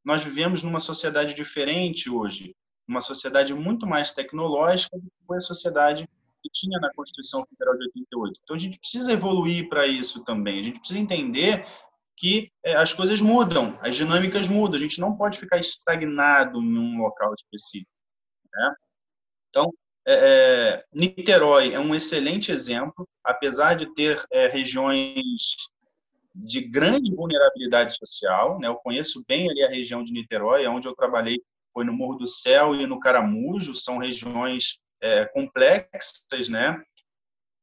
Nós 0.08 0.24
vivemos 0.24 0.63
numa 0.63 0.80
sociedade 0.80 1.34
diferente 1.34 2.10
hoje, 2.10 2.56
uma 2.88 3.02
sociedade 3.02 3.54
muito 3.54 3.86
mais 3.86 4.13
tecnológica 4.13 4.98
do 4.98 5.04
que 5.04 5.26
foi 5.28 5.36
a 5.36 5.41
sociedade 5.41 6.08
que 6.41 6.50
tinha 6.54 6.80
na 6.80 6.89
Constituição 6.93 7.46
Federal 7.50 7.78
de 7.78 7.88
88. 7.88 8.39
Então 8.41 8.56
a 8.56 8.60
gente 8.60 8.80
precisa 8.80 9.12
evoluir 9.12 9.67
para 9.67 9.86
isso 9.86 10.24
também. 10.24 10.62
A 10.62 10.63
gente 10.63 10.80
precisa 10.80 10.98
entender 10.98 11.67
que 12.15 12.50
é, 12.63 12.78
as 12.78 12.93
coisas 12.93 13.20
mudam, 13.20 13.78
as 13.82 13.98
dinâmicas 13.98 14.48
mudam. 14.48 14.78
A 14.78 14.82
gente 14.82 15.02
não 15.02 15.13
pode 15.13 15.38
ficar 15.38 15.58
estagnado 15.58 16.62
em 16.62 16.78
um 16.78 17.02
local 17.02 17.34
específico. 17.34 17.91
Né? 18.50 18.76
Então, 19.50 19.74
é, 20.08 20.13
é, 20.13 20.86
Niterói 20.93 21.74
é 21.74 21.80
um 21.82 21.93
excelente 21.93 22.50
exemplo, 22.50 23.06
apesar 23.26 23.74
de 23.74 23.93
ter 23.93 24.26
é, 24.32 24.48
regiões 24.48 25.58
de 26.38 26.62
grande 26.62 27.13
vulnerabilidade 27.13 27.95
social. 27.95 28.60
Né? 28.60 28.67
Eu 28.67 28.76
conheço 28.76 29.23
bem 29.28 29.50
ali 29.50 29.63
a 29.63 29.69
região 29.69 30.04
de 30.04 30.12
Niterói, 30.13 30.67
onde 30.67 30.88
eu 30.88 30.95
trabalhei 30.95 31.41
foi 31.73 31.84
no 31.84 31.93
Morro 31.93 32.15
do 32.15 32.28
Céu 32.28 32.73
e 32.73 32.88
no 32.88 33.00
Caramujo, 33.00 33.76
são 33.76 34.00
regiões 34.00 34.80
é, 35.00 35.26
complexas, 35.26 36.50
né? 36.50 36.82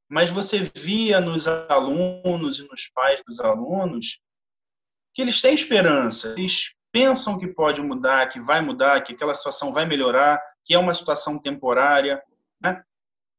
Mas 0.08 0.30
você 0.30 0.70
via 0.74 1.20
nos 1.20 1.48
alunos 1.48 2.60
e 2.60 2.68
nos 2.68 2.88
pais 2.94 3.20
dos 3.26 3.40
alunos 3.40 4.20
que 5.12 5.22
eles 5.22 5.40
têm 5.40 5.54
esperança, 5.54 6.34
eles 6.38 6.74
pensam 6.92 7.38
que 7.38 7.48
pode 7.48 7.82
mudar, 7.82 8.28
que 8.28 8.40
vai 8.40 8.60
mudar, 8.60 9.00
que 9.02 9.14
aquela 9.14 9.34
situação 9.34 9.72
vai 9.72 9.84
melhorar, 9.84 10.40
que 10.64 10.74
é 10.74 10.78
uma 10.78 10.94
situação 10.94 11.36
temporária, 11.40 12.22
né? 12.60 12.84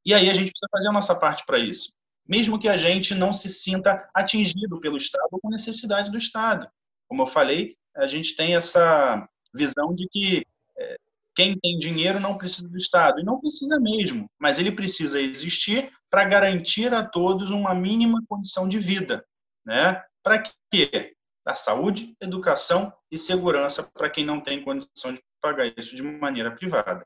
E 0.06 0.14
aí 0.14 0.30
a 0.30 0.34
gente 0.34 0.52
precisa 0.52 0.68
fazer 0.70 0.90
a 0.90 0.94
nossa 0.94 1.16
parte 1.16 1.46
para 1.46 1.58
isso, 1.58 1.94
mesmo 2.28 2.60
que 2.60 2.68
a 2.68 2.78
gente 2.78 3.14
não 3.14 3.32
se 3.32 3.50
sinta 3.50 4.10
atingido 4.14 4.80
pelo 4.80 4.98
Estado 4.98 5.28
ou 5.32 5.40
com 5.40 5.50
necessidade 5.50 6.12
do 6.12 6.18
Estado. 6.18 6.68
Como 7.08 7.22
eu 7.22 7.28
falei, 7.28 7.78
a 7.96 8.08
gente 8.08 8.36
tem 8.36 8.56
essa 8.56 9.28
visão 9.54 9.94
de 9.94 10.08
que 10.10 10.46
é, 10.78 10.98
quem 11.36 11.58
tem 11.58 11.78
dinheiro 11.78 12.20
não 12.20 12.38
precisa 12.38 12.70
do 12.70 12.78
Estado, 12.78 13.20
e 13.20 13.24
não 13.24 13.40
precisa 13.40 13.80
mesmo, 13.80 14.30
mas 14.40 14.60
ele 14.60 14.72
precisa 14.72 15.22
existir 15.22 15.92
para 16.10 16.26
garantir 16.26 16.94
a 16.94 17.06
todos 17.06 17.52
uma 17.52 17.74
mínima 17.74 18.24
condição 18.28 18.68
de 18.68 18.80
vida, 18.80 19.26
né? 19.66 20.04
Para 20.24 20.44
quê? 20.72 21.14
Da 21.46 21.56
saúde, 21.56 22.16
educação 22.20 22.92
e 23.12 23.18
segurança 23.18 23.84
para 23.94 24.10
quem 24.10 24.26
não 24.26 24.42
tem 24.42 24.64
condição 24.64 25.14
de 25.14 25.22
pagar 25.40 25.72
isso 25.78 25.96
de 25.96 26.02
maneira 26.02 26.52
privada. 26.52 27.06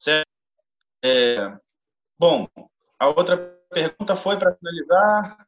Certo? 0.00 0.26
É, 1.04 1.56
bom, 2.18 2.48
a 2.98 3.06
outra 3.06 3.57
pergunta 3.70 4.16
foi 4.16 4.36
para 4.36 4.54
finalizar. 4.54 5.46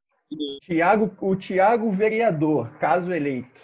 Tiago, 0.62 1.16
o 1.20 1.34
Tiago 1.34 1.90
vereador, 1.90 2.70
caso 2.78 3.12
eleito. 3.12 3.60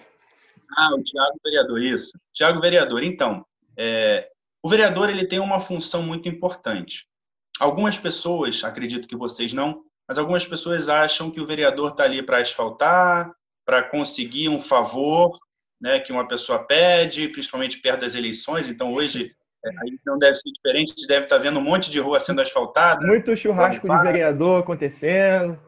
Ah, 0.76 0.94
o 0.94 1.02
Tiago 1.02 1.38
vereador, 1.44 1.80
isso. 1.80 2.18
Tiago 2.34 2.60
vereador. 2.60 3.02
Então, 3.02 3.46
é, 3.76 4.28
o 4.62 4.68
vereador 4.68 5.08
ele 5.08 5.28
tem 5.28 5.38
uma 5.38 5.60
função 5.60 6.02
muito 6.02 6.28
importante. 6.28 7.06
Algumas 7.60 7.98
pessoas, 7.98 8.64
acredito 8.64 9.06
que 9.06 9.16
vocês 9.16 9.52
não, 9.52 9.84
mas 10.08 10.18
algumas 10.18 10.44
pessoas 10.44 10.88
acham 10.88 11.30
que 11.30 11.40
o 11.40 11.46
vereador 11.46 11.92
está 11.92 12.04
ali 12.04 12.22
para 12.22 12.38
asfaltar, 12.38 13.32
para 13.64 13.82
conseguir 13.82 14.48
um 14.48 14.60
favor, 14.60 15.38
né, 15.80 16.00
que 16.00 16.12
uma 16.12 16.26
pessoa 16.26 16.64
pede, 16.64 17.28
principalmente 17.28 17.78
perto 17.78 18.00
das 18.00 18.14
eleições. 18.14 18.68
Então, 18.68 18.92
hoje, 18.92 19.35
Aí 19.64 19.98
não 20.06 20.18
deve 20.18 20.36
ser 20.36 20.50
diferente, 20.50 20.92
a 20.92 20.94
gente 20.96 21.06
deve 21.08 21.24
estar 21.24 21.38
vendo 21.38 21.58
um 21.58 21.62
monte 21.62 21.90
de 21.90 21.98
rua 21.98 22.20
sendo 22.20 22.40
asfaltada. 22.40 23.04
Muito 23.04 23.36
churrasco 23.36 23.88
de 23.88 24.02
vereador 24.02 24.62
acontecendo. 24.62 25.58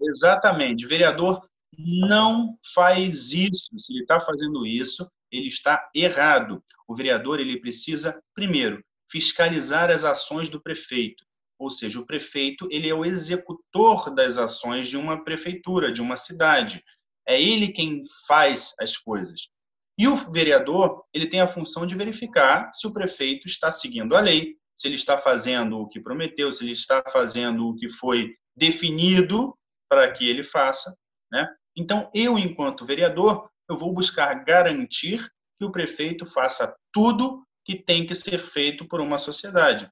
Exatamente. 0.00 0.84
O 0.84 0.88
vereador 0.88 1.46
não 1.78 2.56
faz 2.74 3.32
isso. 3.32 3.68
Se 3.78 3.92
ele 3.92 4.02
está 4.02 4.20
fazendo 4.20 4.66
isso, 4.66 5.08
ele 5.30 5.48
está 5.48 5.88
errado. 5.94 6.62
O 6.88 6.94
vereador 6.94 7.40
ele 7.40 7.60
precisa, 7.60 8.20
primeiro, 8.34 8.82
fiscalizar 9.10 9.90
as 9.90 10.04
ações 10.04 10.48
do 10.48 10.60
prefeito. 10.60 11.24
Ou 11.58 11.70
seja, 11.70 12.00
o 12.00 12.06
prefeito 12.06 12.68
ele 12.70 12.88
é 12.88 12.94
o 12.94 13.04
executor 13.04 14.12
das 14.14 14.38
ações 14.38 14.88
de 14.88 14.96
uma 14.96 15.22
prefeitura, 15.24 15.92
de 15.92 16.02
uma 16.02 16.16
cidade. 16.16 16.82
É 17.26 17.40
ele 17.40 17.68
quem 17.68 18.02
faz 18.26 18.74
as 18.80 18.96
coisas. 18.96 19.48
E 19.96 20.08
o 20.08 20.16
vereador, 20.16 21.04
ele 21.12 21.26
tem 21.26 21.40
a 21.40 21.46
função 21.46 21.86
de 21.86 21.94
verificar 21.94 22.70
se 22.72 22.86
o 22.86 22.92
prefeito 22.92 23.46
está 23.46 23.70
seguindo 23.70 24.16
a 24.16 24.20
lei, 24.20 24.56
se 24.76 24.88
ele 24.88 24.96
está 24.96 25.16
fazendo 25.16 25.78
o 25.78 25.88
que 25.88 26.00
prometeu, 26.00 26.50
se 26.50 26.64
ele 26.64 26.72
está 26.72 27.02
fazendo 27.12 27.68
o 27.68 27.76
que 27.76 27.88
foi 27.88 28.34
definido 28.56 29.56
para 29.88 30.10
que 30.10 30.28
ele 30.28 30.42
faça, 30.42 30.96
né? 31.30 31.48
Então, 31.76 32.10
eu, 32.14 32.38
enquanto 32.38 32.84
vereador, 32.84 33.48
eu 33.68 33.76
vou 33.76 33.92
buscar 33.92 34.44
garantir 34.44 35.28
que 35.58 35.64
o 35.64 35.72
prefeito 35.72 36.26
faça 36.26 36.74
tudo 36.92 37.44
que 37.64 37.76
tem 37.76 38.06
que 38.06 38.14
ser 38.14 38.38
feito 38.38 38.86
por 38.86 39.00
uma 39.00 39.18
sociedade. 39.18 39.88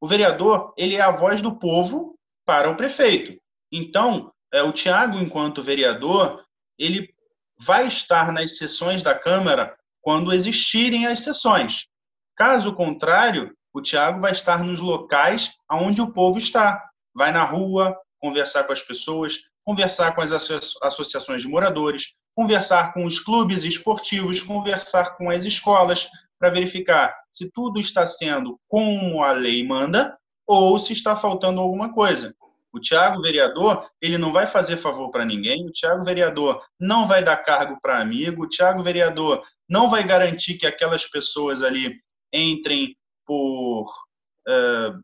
O 0.00 0.06
vereador, 0.06 0.74
ele 0.76 0.96
é 0.96 1.00
a 1.00 1.10
voz 1.10 1.40
do 1.40 1.58
povo 1.58 2.18
para 2.44 2.70
o 2.70 2.76
prefeito. 2.76 3.40
Então, 3.72 4.32
é, 4.52 4.62
o 4.62 4.72
Tiago, 4.72 5.18
enquanto 5.18 5.62
vereador, 5.62 6.44
ele 6.78 7.13
vai 7.64 7.86
estar 7.86 8.30
nas 8.32 8.58
sessões 8.58 9.02
da 9.02 9.14
Câmara 9.14 9.74
quando 10.02 10.32
existirem 10.32 11.06
as 11.06 11.20
sessões. 11.20 11.86
Caso 12.36 12.74
contrário, 12.74 13.52
o 13.72 13.80
Tiago 13.80 14.20
vai 14.20 14.32
estar 14.32 14.62
nos 14.62 14.80
locais 14.80 15.54
onde 15.70 16.02
o 16.02 16.12
povo 16.12 16.38
está. 16.38 16.82
Vai 17.14 17.32
na 17.32 17.44
rua, 17.44 17.96
conversar 18.20 18.64
com 18.64 18.72
as 18.72 18.82
pessoas, 18.82 19.38
conversar 19.64 20.14
com 20.14 20.20
as 20.20 20.30
associações 20.32 21.42
de 21.42 21.48
moradores, 21.48 22.14
conversar 22.36 22.92
com 22.92 23.06
os 23.06 23.18
clubes 23.18 23.64
esportivos, 23.64 24.40
conversar 24.40 25.16
com 25.16 25.30
as 25.30 25.44
escolas, 25.44 26.08
para 26.38 26.50
verificar 26.50 27.14
se 27.30 27.50
tudo 27.52 27.80
está 27.80 28.04
sendo 28.06 28.58
como 28.68 29.22
a 29.22 29.32
lei 29.32 29.66
manda 29.66 30.14
ou 30.46 30.78
se 30.78 30.92
está 30.92 31.16
faltando 31.16 31.60
alguma 31.60 31.92
coisa. 31.94 32.34
O 32.74 32.80
Tiago 32.80 33.22
vereador, 33.22 33.88
ele 34.02 34.18
não 34.18 34.32
vai 34.32 34.48
fazer 34.48 34.76
favor 34.76 35.08
para 35.12 35.24
ninguém, 35.24 35.64
o 35.64 35.70
Tiago 35.70 36.04
vereador 36.04 36.60
não 36.78 37.06
vai 37.06 37.22
dar 37.22 37.36
cargo 37.36 37.78
para 37.80 38.00
amigo, 38.00 38.42
o 38.42 38.48
Tiago 38.48 38.82
vereador 38.82 39.44
não 39.68 39.88
vai 39.88 40.04
garantir 40.04 40.58
que 40.58 40.66
aquelas 40.66 41.08
pessoas 41.08 41.62
ali 41.62 42.00
entrem 42.32 42.96
por 43.24 43.84
uh, 44.48 45.00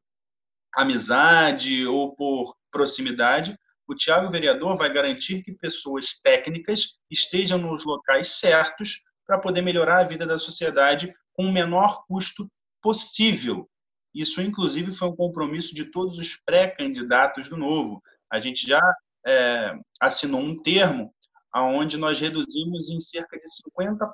amizade 0.75 1.87
ou 1.87 2.13
por 2.17 2.57
proximidade. 2.73 3.57
O 3.87 3.95
Tiago 3.95 4.29
vereador 4.29 4.77
vai 4.77 4.93
garantir 4.93 5.45
que 5.45 5.53
pessoas 5.53 6.19
técnicas 6.21 6.99
estejam 7.09 7.57
nos 7.57 7.85
locais 7.85 8.33
certos 8.41 9.01
para 9.25 9.39
poder 9.39 9.63
melhorar 9.63 10.01
a 10.01 10.09
vida 10.09 10.27
da 10.27 10.39
sociedade 10.39 11.15
com 11.35 11.45
o 11.47 11.53
menor 11.53 12.03
custo 12.09 12.51
possível. 12.83 13.71
Isso, 14.15 14.43
inclusive, 14.43 14.93
foi 14.93 15.09
um 15.09 15.17
compromisso 15.17 15.75
de 15.75 15.85
todos 15.85 16.19
os 16.19 16.37
pré-candidatos 16.45 17.49
do 17.49 17.57
Novo. 17.57 18.03
A 18.31 18.41
gente 18.41 18.67
já 18.67 18.81
é, 19.27 19.79
assinou 20.01 20.41
um 20.41 20.61
termo 20.61 21.13
onde 21.55 21.97
nós 21.97 22.21
reduzimos 22.21 22.91
em 22.91 23.01
cerca 23.01 23.37
de 23.37 23.45
50% 23.45 24.09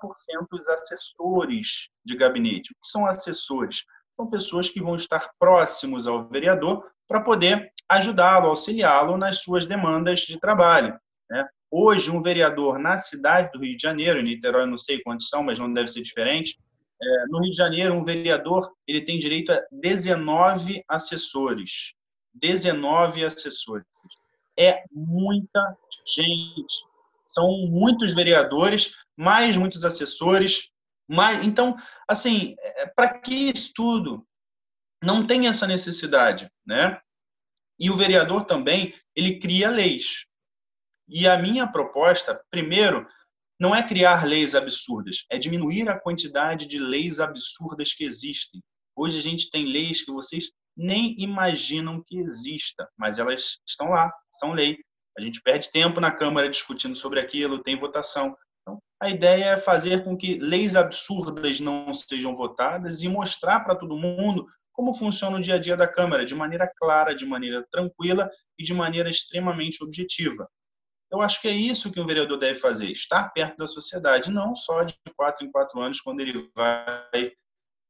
os 0.53 0.69
assessores 0.69 1.89
de 2.05 2.17
gabinete. 2.17 2.73
O 2.73 2.75
que 2.83 2.89
são 2.89 3.07
assessores? 3.07 3.85
São 4.17 4.31
pessoas 4.31 4.71
que 4.71 4.81
vão 4.81 4.97
estar 4.97 5.31
próximos 5.39 6.07
ao 6.07 6.27
vereador 6.29 6.85
para 7.07 7.21
poder 7.21 7.71
ajudá-lo, 7.89 8.49
auxiliá-lo 8.49 9.17
nas 9.19 9.41
suas 9.41 9.67
demandas 9.67 10.21
de 10.21 10.41
trabalho. 10.41 10.99
Né? 11.31 11.47
Hoje, 11.71 12.11
um 12.11 12.23
vereador 12.23 12.79
na 12.79 12.99
cidade 12.99 13.51
do 13.53 13.61
Rio 13.61 13.77
de 13.77 13.83
Janeiro, 13.83 14.19
em 14.19 14.25
Niterói 14.25 14.67
não 14.67 14.79
sei 14.79 15.03
quantos 15.03 15.29
são, 15.29 15.43
mas 15.43 15.59
não 15.59 15.73
deve 15.73 15.89
ser 15.89 16.03
diferente, 16.03 16.59
é, 17.01 17.27
no 17.27 17.41
Rio 17.41 17.51
de 17.51 17.57
Janeiro, 17.57 17.95
um 17.95 18.05
vereador 18.05 18.73
ele 18.87 19.05
tem 19.05 19.19
direito 19.19 19.53
a 19.53 19.61
19 19.71 20.83
assessores. 20.89 21.95
19 22.35 23.25
assessores. 23.25 23.87
É 24.59 24.83
muita 24.91 25.77
gente. 26.15 26.75
São 27.27 27.51
muitos 27.69 28.15
vereadores, 28.15 28.95
mais 29.17 29.57
muitos 29.57 29.85
assessores. 29.85 30.71
Mais... 31.09 31.45
Então, 31.45 31.77
assim, 32.09 32.55
é, 32.59 32.87
para 32.87 33.19
que 33.19 33.35
isso 33.35 33.73
tudo? 33.75 34.27
Não 35.03 35.27
tem 35.27 35.49
essa 35.49 35.67
necessidade, 35.67 36.51
né? 36.67 36.99
E 37.79 37.91
o 37.91 37.95
vereador 37.95 38.45
também, 38.45 38.95
ele 39.15 39.39
cria 39.39 39.69
leis. 39.69 40.27
E 41.07 41.29
a 41.29 41.37
minha 41.37 41.67
proposta, 41.67 42.41
primeiro, 42.51 43.07
não 43.59 43.75
é 43.75 43.87
criar 43.87 44.27
leis 44.27 44.55
absurdas, 44.55 45.25
é 45.31 45.39
diminuir 45.39 45.89
a 45.89 45.99
quantidade 45.99 46.67
de 46.67 46.79
leis 46.79 47.21
absurdas 47.21 47.93
que 47.95 48.05
existem. 48.05 48.63
Hoje 48.95 49.19
a 49.19 49.23
gente 49.23 49.51
tem 49.51 49.65
leis 49.65 50.03
que 50.03 50.13
vocês 50.13 50.51
nem 50.77 51.15
imaginam 51.19 52.03
que 52.07 52.19
exista, 52.19 52.87
mas 52.99 53.19
elas 53.19 53.61
estão 53.67 53.91
lá, 53.91 54.13
são 54.31 54.53
lei. 54.53 54.77
A 55.19 55.23
gente 55.23 55.41
perde 55.41 55.71
tempo 55.71 56.01
na 56.01 56.11
Câmara 56.11 56.51
discutindo 56.51 56.95
sobre 56.95 57.19
aquilo, 57.19 57.63
tem 57.63 57.79
votação. 57.79 58.37
Então, 58.61 58.79
a 59.01 59.09
ideia 59.09 59.45
é 59.53 59.57
fazer 59.57 60.05
com 60.05 60.17
que 60.17 60.39
leis 60.39 60.77
absurdas 60.77 61.59
não 61.59 61.95
sejam 61.95 62.35
votadas 62.35 63.03
e 63.03 63.09
mostrar 63.09 63.61
para 63.61 63.77
todo 63.77 63.97
mundo 63.97 64.47
como 64.71 64.93
funciona 64.93 65.39
o 65.39 65.41
dia 65.41 65.55
a 65.55 65.59
dia 65.59 65.75
da 65.75 65.89
Câmara, 65.89 66.27
de 66.27 66.35
maneira 66.35 66.71
clara, 66.77 67.15
de 67.15 67.25
maneira 67.25 67.67
tranquila 67.73 68.31
e 68.59 68.63
de 68.63 68.75
maneira 68.75 69.09
extremamente 69.09 69.83
objetiva. 69.83 70.47
Eu 71.11 71.21
acho 71.23 71.41
que 71.41 71.49
é 71.49 71.53
isso 71.53 71.93
que 71.93 72.01
um 72.01 72.07
vereador 72.07 72.39
deve 72.39 72.59
fazer, 72.59 72.91
estar 72.91 73.29
perto 73.31 73.57
da 73.57 73.67
sociedade, 73.67 74.31
não 74.31 74.57
só 74.57 74.83
de 74.83 74.95
quatro 75.17 75.47
em 75.47 75.51
quatro 75.51 75.81
anos 75.81 76.01
quando 76.01 76.21
ele 76.21 76.51
vai 76.55 77.33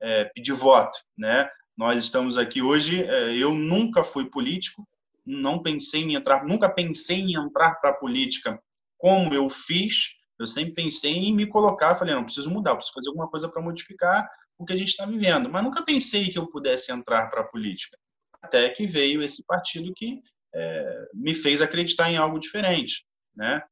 é, 0.01 0.25
pedir 0.27 0.53
voto, 0.53 0.99
né? 1.17 1.49
Nós 1.77 2.03
estamos 2.03 2.39
aqui 2.39 2.63
hoje, 2.63 3.03
é, 3.03 3.35
eu 3.35 3.53
nunca 3.53 4.03
fui 4.03 4.27
político, 4.27 4.87
não 5.25 5.63
pensei 5.63 6.03
em 6.03 6.15
entrar, 6.15 6.45
nunca 6.45 6.69
pensei 6.69 7.19
em 7.19 7.35
entrar 7.35 7.77
para 7.77 7.91
a 7.91 7.95
política 7.95 8.63
como 8.99 9.35
eu 9.35 9.49
fiz, 9.49 10.15
eu 10.39 10.47
sempre 10.47 10.75
pensei 10.75 11.13
em 11.13 11.35
me 11.35 11.47
colocar, 11.47 11.95
falei, 11.95 12.15
não, 12.15 12.25
preciso 12.25 12.51
mudar, 12.51 12.75
preciso 12.77 12.95
fazer 12.95 13.09
alguma 13.09 13.29
coisa 13.29 13.49
para 13.49 13.63
modificar 13.63 14.29
o 14.59 14.65
que 14.65 14.73
a 14.73 14.77
gente 14.77 14.89
está 14.89 15.05
vivendo, 15.05 15.51
mas 15.51 15.65
nunca 15.65 15.83
pensei 15.83 16.31
que 16.31 16.39
eu 16.39 16.47
pudesse 16.47 16.93
entrar 16.93 17.29
para 17.29 17.41
a 17.41 17.47
política, 17.47 17.99
até 18.41 18.69
que 18.71 18.87
veio 18.87 19.23
esse 19.23 19.45
partido 19.45 19.93
que 19.95 20.23
é, 20.57 21.09
me 21.13 21.35
fez 21.35 21.61
acreditar 21.61 22.11
em 22.11 22.17
algo 22.17 22.39
diferente, 22.39 23.05
né? 23.35 23.63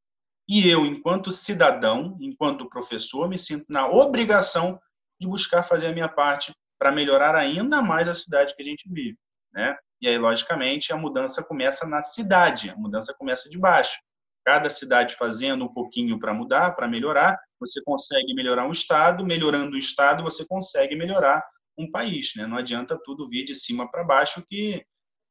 E 0.46 0.68
eu, 0.68 0.84
enquanto 0.84 1.30
cidadão, 1.30 2.18
enquanto 2.20 2.68
professor, 2.68 3.26
me 3.28 3.38
sinto 3.38 3.64
na 3.70 3.88
obrigação 3.88 4.78
de 5.18 5.26
buscar 5.26 5.62
fazer 5.62 5.86
a 5.86 5.92
minha 5.92 6.08
parte 6.08 6.52
para 6.78 6.92
melhorar 6.92 7.34
ainda 7.34 7.80
mais 7.80 8.06
a 8.08 8.14
cidade 8.14 8.54
que 8.54 8.62
a 8.62 8.66
gente 8.66 8.86
vive, 8.86 9.16
né? 9.52 9.74
E 10.02 10.08
aí, 10.08 10.18
logicamente, 10.18 10.92
a 10.92 10.96
mudança 10.98 11.42
começa 11.42 11.88
na 11.88 12.02
cidade, 12.02 12.68
a 12.68 12.76
mudança 12.76 13.14
começa 13.14 13.48
de 13.48 13.56
baixo. 13.56 13.98
Cada 14.44 14.68
cidade 14.68 15.14
fazendo 15.14 15.64
um 15.64 15.72
pouquinho 15.72 16.18
para 16.18 16.34
mudar, 16.34 16.72
para 16.72 16.86
melhorar, 16.86 17.40
você 17.58 17.82
consegue 17.82 18.34
melhorar 18.34 18.66
um 18.66 18.72
estado, 18.72 19.24
melhorando 19.24 19.76
o 19.76 19.78
estado, 19.78 20.22
você 20.22 20.44
consegue 20.46 20.94
melhorar 20.94 21.42
um 21.78 21.90
país, 21.90 22.32
né? 22.36 22.46
Não 22.46 22.58
adianta 22.58 23.00
tudo 23.02 23.26
vir 23.26 23.44
de 23.44 23.54
cima 23.54 23.90
para 23.90 24.04
baixo 24.04 24.44
que 24.46 24.84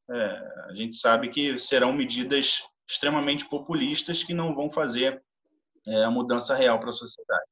é, 0.09 0.65
a 0.69 0.73
gente 0.73 0.97
sabe 0.97 1.29
que 1.29 1.57
serão 1.57 1.93
medidas 1.93 2.63
extremamente 2.87 3.47
populistas 3.47 4.23
que 4.23 4.33
não 4.33 4.53
vão 4.53 4.69
fazer 4.69 5.21
é, 5.87 6.03
a 6.03 6.11
mudança 6.11 6.55
real 6.55 6.79
para 6.79 6.89
a 6.89 6.93
sociedade. 6.93 7.45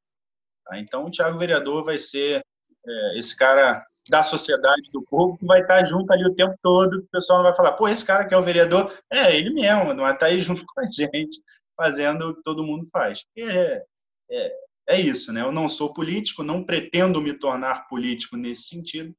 Tá? 0.66 0.80
Então, 0.80 1.06
o 1.06 1.12
Tiago 1.12 1.38
Vereador 1.38 1.84
vai 1.84 1.98
ser 1.98 2.44
é, 2.86 3.20
esse 3.20 3.36
cara 3.36 3.86
da 4.10 4.24
sociedade, 4.24 4.90
do 4.92 5.04
povo, 5.04 5.38
que 5.38 5.46
vai 5.46 5.62
estar 5.62 5.86
junto 5.86 6.12
ali 6.12 6.26
o 6.26 6.34
tempo 6.34 6.56
todo, 6.62 7.00
o 7.00 7.08
pessoal 7.08 7.40
não 7.40 7.46
vai 7.46 7.56
falar, 7.56 7.74
pô, 7.74 7.88
esse 7.88 8.06
cara 8.06 8.26
que 8.26 8.34
é 8.34 8.38
o 8.38 8.44
vereador, 8.44 8.92
é 9.12 9.36
ele 9.36 9.52
mesmo, 9.52 9.94
não 9.94 10.04
vai 10.04 10.14
estar 10.14 10.26
aí 10.28 10.42
junto 10.42 10.66
com 10.66 10.82
a 10.82 10.86
gente, 10.86 11.40
fazendo 11.78 12.30
o 12.30 12.36
que 12.36 12.42
todo 12.44 12.64
mundo 12.64 12.88
faz. 12.92 13.24
É, 13.38 13.84
é, 14.30 14.54
é 14.90 15.00
isso, 15.00 15.32
né? 15.32 15.42
Eu 15.42 15.52
não 15.52 15.70
sou 15.70 15.94
político, 15.94 16.44
não 16.44 16.64
pretendo 16.64 17.22
me 17.22 17.34
tornar 17.34 17.88
político 17.88 18.36
nesse 18.36 18.64
sentido, 18.64 19.14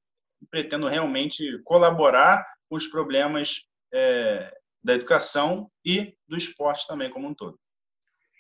pretendo 0.51 0.89
realmente 0.89 1.61
colaborar 1.65 2.45
com 2.73 2.77
os 2.77 2.87
problemas 2.87 3.67
é, 3.93 4.51
da 4.83 4.95
educação 4.95 5.71
e 5.85 6.15
do 6.27 6.39
esporte 6.39 6.87
também 6.87 7.11
como 7.11 7.29
um 7.29 7.35
todo. 7.35 7.59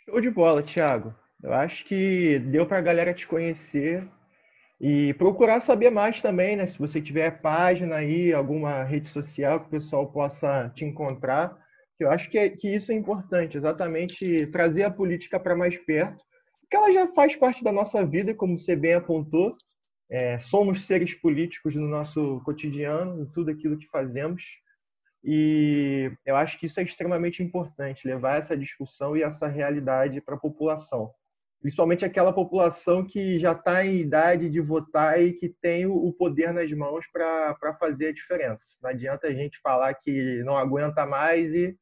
Show 0.06 0.22
de 0.22 0.30
bola, 0.30 0.62
Thiago. 0.62 1.14
Eu 1.42 1.52
acho 1.52 1.84
que 1.84 2.38
deu 2.38 2.64
para 2.64 2.78
a 2.78 2.80
galera 2.80 3.12
te 3.12 3.26
conhecer 3.26 4.08
e 4.80 5.12
procurar 5.14 5.60
saber 5.60 5.90
mais 5.90 6.22
também, 6.22 6.56
né? 6.56 6.64
Se 6.64 6.78
você 6.78 6.98
tiver 6.98 7.42
página 7.42 7.96
aí, 7.96 8.32
alguma 8.32 8.82
rede 8.84 9.06
social 9.06 9.60
que 9.60 9.66
o 9.66 9.70
pessoal 9.70 10.10
possa 10.10 10.72
te 10.74 10.82
encontrar, 10.82 11.54
eu 12.00 12.10
acho 12.10 12.30
que, 12.30 12.38
é, 12.38 12.48
que 12.48 12.74
isso 12.74 12.90
é 12.90 12.94
importante, 12.94 13.58
exatamente 13.58 14.46
trazer 14.46 14.84
a 14.84 14.90
política 14.90 15.38
para 15.38 15.54
mais 15.54 15.76
perto, 15.76 16.24
porque 16.62 16.76
ela 16.76 16.90
já 16.90 17.06
faz 17.08 17.36
parte 17.36 17.62
da 17.62 17.70
nossa 17.70 18.02
vida, 18.02 18.32
como 18.34 18.58
você 18.58 18.74
bem 18.74 18.94
apontou, 18.94 19.58
é, 20.12 20.38
somos 20.38 20.84
seres 20.84 21.14
políticos 21.14 21.74
no 21.74 21.88
noso 21.88 22.42
cotidiano, 22.44 23.22
em 23.22 23.24
tudo 23.24 23.50
aquilo 23.50 23.78
que 23.78 23.88
fazemos. 23.88 24.44
E 25.24 26.12
eu 26.26 26.36
acho 26.36 26.58
que 26.58 26.66
isso 26.66 26.78
é 26.80 26.82
extremamente 26.82 27.42
importante, 27.42 28.06
levar 28.06 28.36
essa 28.36 28.54
discussão 28.54 29.16
e 29.16 29.22
essa 29.22 29.48
realidade 29.48 30.20
para 30.20 30.34
a 30.34 30.38
população. 30.38 31.10
Principalmente 31.62 32.04
aquela 32.04 32.30
população 32.30 33.06
que 33.06 33.38
já 33.38 33.52
está 33.52 33.86
em 33.86 34.00
idade 34.00 34.50
de 34.50 34.60
votar 34.60 35.22
e 35.22 35.32
que 35.32 35.48
tem 35.48 35.86
o 35.86 36.12
poder 36.12 36.52
nas 36.52 36.70
mãos 36.72 37.06
para 37.10 37.74
fazer 37.80 38.08
a 38.08 38.12
diferença. 38.12 38.66
Não 38.82 38.90
adianta 38.90 39.28
a 39.28 39.32
gente 39.32 39.58
falar 39.60 39.94
que 39.94 40.42
não 40.42 40.58
aguenta 40.58 41.06
mais 41.06 41.54
e 41.54 41.74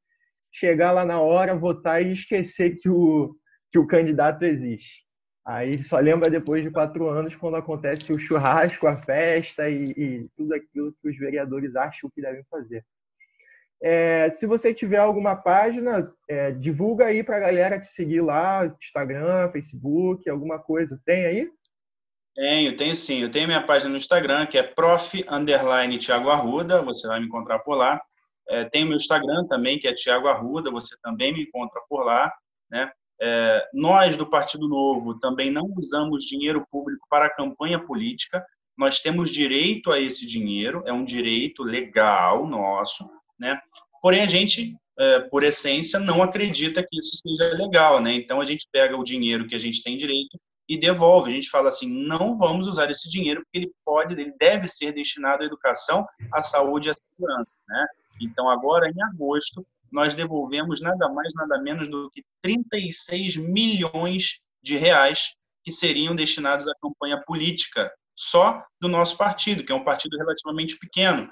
chegar 0.53 0.93
lá 0.93 1.05
na 1.05 1.21
hora, 1.21 1.57
votar 1.57 2.01
e 2.01 2.13
esquecer 2.13 2.77
que 2.77 2.89
o, 2.89 3.35
que 3.73 3.79
o 3.79 3.89
candidato 3.89 4.45
existe. 4.45 5.10
Aí 5.47 5.83
só 5.83 5.99
lembra 5.99 6.31
depois 6.31 6.63
de 6.63 6.71
quatro 6.71 7.09
anos 7.09 7.35
quando 7.35 7.57
acontece 7.57 8.13
o 8.13 8.19
churrasco, 8.19 8.87
a 8.87 8.97
festa 8.97 9.69
e, 9.69 9.91
e 9.97 10.29
tudo 10.37 10.55
aquilo 10.55 10.95
que 11.01 11.09
os 11.09 11.17
vereadores 11.17 11.75
acham 11.75 12.11
que 12.15 12.21
devem 12.21 12.45
fazer. 12.51 12.85
É, 13.83 14.29
se 14.31 14.47
você 14.47 14.75
tiver 14.75 14.99
alguma 14.99 15.35
página, 15.35 16.13
é, 16.29 16.51
divulga 16.51 17.07
aí 17.07 17.23
para 17.23 17.39
a 17.39 17.41
galera 17.41 17.81
te 17.81 17.89
seguir 17.89 18.21
lá, 18.21 18.67
Instagram, 18.83 19.51
Facebook, 19.51 20.29
alguma 20.29 20.59
coisa. 20.59 21.01
Tem 21.05 21.25
aí? 21.25 21.51
Tenho, 22.35 22.77
tenho 22.77 22.95
sim. 22.95 23.23
Eu 23.23 23.31
tenho 23.31 23.47
minha 23.47 23.63
página 23.63 23.91
no 23.91 23.97
Instagram, 23.97 24.47
que 24.47 24.59
é 24.59 24.63
prof. 24.63 25.25
Arruda, 26.31 26.83
você 26.83 27.09
vai 27.09 27.21
me 27.21 27.27
encontrar 27.27 27.59
por 27.61 27.75
lá. 27.75 28.01
É, 28.49 28.65
tem 28.65 28.85
meu 28.85 28.97
Instagram 28.97 29.47
também, 29.47 29.79
que 29.79 29.89
é 29.89 29.95
Thiago 29.95 30.29
Arruda, 30.29 30.71
você 30.71 30.97
também 31.03 31.33
me 31.33 31.43
encontra 31.45 31.81
por 31.89 32.05
lá. 32.05 32.31
Né? 32.71 32.91
É, 33.21 33.69
nós, 33.75 34.17
do 34.17 34.27
Partido 34.27 34.69
Novo, 34.69 35.19
também 35.19 35.51
não 35.51 35.67
usamos 35.77 36.25
dinheiro 36.25 36.67
público 36.71 37.07
para 37.09 37.35
campanha 37.35 37.79
política. 37.79 38.45
Nós 38.77 39.01
temos 39.01 39.31
direito 39.31 39.93
a 39.93 40.01
esse 40.01 40.27
dinheiro, 40.27 40.83
é 40.87 40.93
um 40.93 41.05
direito 41.05 41.63
legal 41.63 42.47
nosso. 42.47 43.09
Né? 43.39 43.61
Porém, 44.01 44.23
a 44.23 44.27
gente 44.27 44.75
é, 45.01 45.19
por 45.19 45.43
essência, 45.43 45.99
não 45.99 46.23
acredita 46.23 46.83
que 46.87 46.99
isso 46.99 47.23
seja 47.23 47.55
legal, 47.55 48.03
né? 48.03 48.13
Então 48.13 48.39
a 48.39 48.45
gente 48.45 48.69
pega 48.71 48.95
o 48.95 49.03
dinheiro 49.03 49.49
que 49.49 49.55
a 49.55 49.59
gente 49.59 49.83
tem 49.83 49.97
direito 49.97 50.39
e 50.69 50.79
devolve. 50.79 51.31
A 51.31 51.35
gente 51.35 51.49
fala 51.49 51.71
assim, 51.71 51.89
não 52.07 52.37
vamos 52.37 52.69
usar 52.69 52.91
esse 52.91 53.09
dinheiro 53.09 53.41
porque 53.41 53.59
ele 53.59 53.73
pode, 53.83 54.13
ele 54.13 54.31
deve 54.39 54.69
ser 54.69 54.93
destinado 54.93 55.43
à 55.43 55.47
educação, 55.47 56.07
à 56.31 56.43
saúde 56.43 56.89
e 56.89 56.91
à 56.91 56.95
segurança, 56.95 57.57
né? 57.67 57.87
Então 58.21 58.51
agora 58.51 58.91
em 58.91 59.03
agosto 59.05 59.67
nós 59.91 60.15
devolvemos 60.15 60.81
nada 60.81 61.09
mais 61.09 61.33
nada 61.35 61.61
menos 61.61 61.91
do 61.91 62.11
que 62.11 62.25
36 62.43 63.37
milhões 63.37 64.41
de 64.63 64.77
reais 64.77 65.35
que 65.63 65.73
seriam 65.73 66.15
destinados 66.15 66.69
à 66.69 66.75
campanha 66.81 67.23
política 67.27 67.91
só 68.15 68.63
do 68.81 68.89
nosso 68.89 69.17
partido, 69.17 69.65
que 69.65 69.73
é 69.73 69.75
um 69.75 69.85
partido 69.85 70.17
relativamente 70.17 70.79
pequeno, 70.79 71.29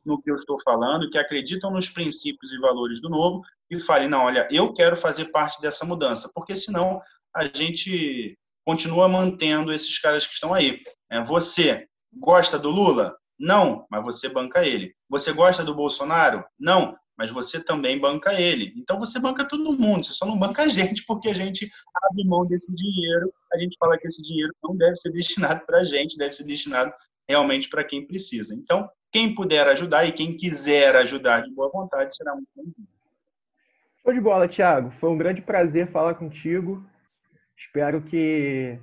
no 0.04 0.20
que 0.20 0.30
eu 0.30 0.36
estou 0.36 0.60
falando, 0.62 1.10
que 1.10 1.18
acreditam 1.18 1.70
nos 1.70 1.90
princípios 1.90 2.52
e 2.52 2.58
valores 2.58 3.00
do 3.00 3.08
novo 3.08 3.42
e 3.70 3.78
falem, 3.78 4.08
não, 4.08 4.24
olha, 4.24 4.48
eu 4.50 4.72
quero 4.72 4.96
fazer 4.96 5.26
parte 5.26 5.60
dessa 5.60 5.84
mudança, 5.84 6.30
porque 6.34 6.56
senão 6.56 7.00
a 7.34 7.44
gente 7.44 8.36
continua 8.64 9.08
mantendo 9.08 9.72
esses 9.72 9.98
caras 9.98 10.26
que 10.26 10.34
estão 10.34 10.54
aí. 10.54 10.82
É, 11.10 11.20
você 11.20 11.86
gosta 12.12 12.58
do 12.58 12.70
Lula? 12.70 13.16
Não, 13.40 13.86
mas 13.90 14.04
você 14.04 14.28
banca 14.28 14.66
ele. 14.66 14.94
Você 15.08 15.32
gosta 15.32 15.64
do 15.64 15.74
Bolsonaro? 15.74 16.44
Não, 16.58 16.94
mas 17.16 17.30
você 17.30 17.58
também 17.58 17.98
banca 17.98 18.34
ele. 18.38 18.74
Então 18.76 18.98
você 18.98 19.18
banca 19.18 19.46
todo 19.46 19.78
mundo, 19.78 20.04
você 20.04 20.12
só 20.12 20.26
não 20.26 20.38
banca 20.38 20.64
a 20.64 20.68
gente 20.68 21.06
porque 21.06 21.30
a 21.30 21.32
gente 21.32 21.70
abre 22.02 22.22
mão 22.24 22.44
desse 22.44 22.70
dinheiro. 22.74 23.32
A 23.50 23.58
gente 23.58 23.78
fala 23.78 23.96
que 23.96 24.06
esse 24.06 24.22
dinheiro 24.22 24.54
não 24.62 24.76
deve 24.76 24.96
ser 24.96 25.10
destinado 25.10 25.64
para 25.64 25.78
a 25.78 25.84
gente, 25.84 26.18
deve 26.18 26.34
ser 26.34 26.44
destinado 26.44 26.92
realmente 27.26 27.70
para 27.70 27.82
quem 27.82 28.06
precisa. 28.06 28.54
Então, 28.54 28.90
quem 29.10 29.34
puder 29.34 29.66
ajudar 29.68 30.04
e 30.04 30.12
quem 30.12 30.36
quiser 30.36 30.94
ajudar 30.96 31.42
de 31.42 31.50
boa 31.50 31.70
vontade 31.70 32.14
será 32.14 32.34
muito 32.34 32.48
bem-vindo. 32.54 32.88
Show 34.02 34.12
de 34.12 34.20
bola, 34.20 34.48
Thiago. 34.48 34.90
Foi 35.00 35.08
um 35.08 35.16
grande 35.16 35.40
prazer 35.40 35.90
falar 35.90 36.14
contigo. 36.14 36.84
Espero 37.56 38.02
que 38.02 38.78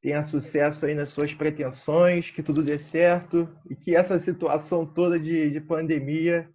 tenha 0.00 0.22
sucesso 0.22 0.86
aí 0.86 0.94
nas 0.94 1.10
suas 1.10 1.34
pretensões, 1.34 2.30
que 2.30 2.42
tudo 2.42 2.62
dê 2.62 2.78
certo 2.78 3.48
e 3.68 3.76
que 3.76 3.94
essa 3.94 4.18
situação 4.18 4.86
toda 4.86 5.18
de, 5.18 5.50
de 5.50 5.60
pandemia 5.60 6.48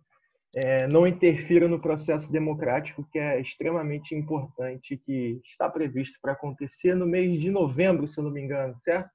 é, 0.56 0.88
não 0.88 1.06
interfira 1.06 1.68
no 1.68 1.80
processo 1.80 2.32
democrático, 2.32 3.08
que 3.12 3.20
é 3.20 3.40
extremamente 3.40 4.16
importante, 4.16 4.98
que 4.98 5.42
está 5.46 5.70
previsto 5.70 6.18
para 6.22 6.32
acontecer 6.32 6.96
no 6.96 7.06
mês 7.06 7.40
de 7.40 7.52
novembro, 7.52 8.08
se 8.08 8.18
eu 8.18 8.24
não 8.24 8.32
me 8.32 8.42
engano, 8.42 8.76
certo? 8.80 9.10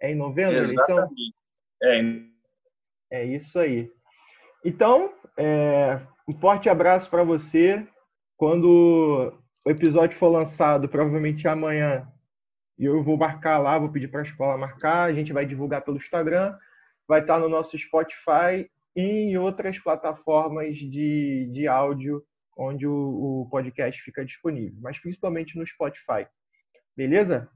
É 0.00 0.12
em 0.12 0.14
novembro 0.14 0.58
Exatamente. 0.58 1.34
a 1.82 1.86
eleição? 1.86 2.30
É, 3.10 3.20
é 3.20 3.24
isso 3.24 3.58
aí. 3.58 3.90
Então, 4.64 5.12
é, 5.36 6.00
um 6.28 6.34
forte 6.34 6.68
abraço 6.68 7.10
para 7.10 7.24
você. 7.24 7.86
Quando 8.36 9.32
o 9.66 9.70
episódio 9.70 10.16
for 10.16 10.28
lançado, 10.28 10.88
provavelmente 10.88 11.48
amanhã, 11.48 12.06
eu 12.84 13.02
vou 13.02 13.16
marcar 13.16 13.58
lá, 13.58 13.78
vou 13.78 13.90
pedir 13.90 14.08
para 14.08 14.20
a 14.20 14.24
escola 14.24 14.58
marcar, 14.58 15.04
a 15.04 15.12
gente 15.12 15.32
vai 15.32 15.46
divulgar 15.46 15.82
pelo 15.82 15.96
Instagram, 15.96 16.56
vai 17.08 17.20
estar 17.20 17.38
no 17.38 17.48
nosso 17.48 17.78
Spotify 17.78 18.68
e 18.94 19.02
em 19.02 19.38
outras 19.38 19.78
plataformas 19.78 20.76
de, 20.76 21.48
de 21.52 21.66
áudio 21.66 22.22
onde 22.56 22.86
o, 22.86 23.42
o 23.42 23.48
podcast 23.50 24.00
fica 24.02 24.24
disponível, 24.24 24.78
mas 24.80 24.98
principalmente 24.98 25.56
no 25.58 25.66
Spotify. 25.66 26.26
Beleza? 26.96 27.50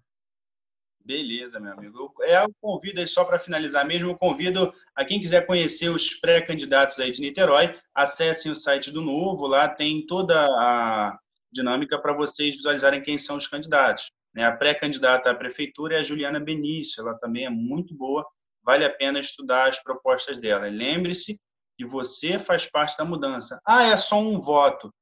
Beleza, 1.03 1.59
meu 1.59 1.73
amigo. 1.73 2.13
É 2.21 2.43
o 2.43 2.53
convido 2.61 3.01
aí 3.01 3.07
só 3.07 3.25
para 3.25 3.39
finalizar 3.39 3.87
mesmo, 3.87 4.11
eu 4.11 4.19
convido 4.19 4.73
a 4.95 5.05
quem 5.05 5.19
quiser 5.19 5.47
conhecer 5.47 5.89
os 5.89 6.11
pré-candidatos 6.21 7.01
aí 7.01 7.11
de 7.11 7.23
Niterói, 7.23 7.75
acessem 7.95 8.53
o 8.53 8.57
site 8.57 8.91
do 8.91 9.01
Novo, 9.01 9.47
lá 9.47 9.69
tem 9.69 10.07
toda 10.07 10.39
a 10.39 11.19
dinâmica 11.51 11.99
para 11.99 12.13
vocês 12.13 12.55
visualizarem 12.55 13.03
quem 13.03 13.17
são 13.17 13.37
os 13.37 13.47
candidatos. 13.47 14.13
Né? 14.35 14.45
A 14.45 14.57
pré-candidata 14.57 15.31
à 15.31 15.35
prefeitura 15.35 15.97
é 15.97 16.01
a 16.01 16.03
Juliana 16.03 16.41
Benício, 16.41 17.01
ela 17.01 17.19
também 17.19 17.47
é 17.47 17.51
muito 17.51 17.95
boa, 17.95 18.27
vale 18.63 18.85
a 18.85 18.91
pena 18.91 19.21
estudar 19.21 19.69
as 19.69 19.83
propostas 19.83 20.39
dela. 20.39 20.69
Lembre-se 20.69 21.41
que 21.77 21.85
você 21.85 22.39
faz 22.39 22.71
parte 22.71 22.97
da 22.97 23.05
mudança. 23.05 23.61
Ah, 23.67 23.85
é 23.85 23.97
só 23.97 24.21
um 24.21 24.39
voto. 24.39 24.93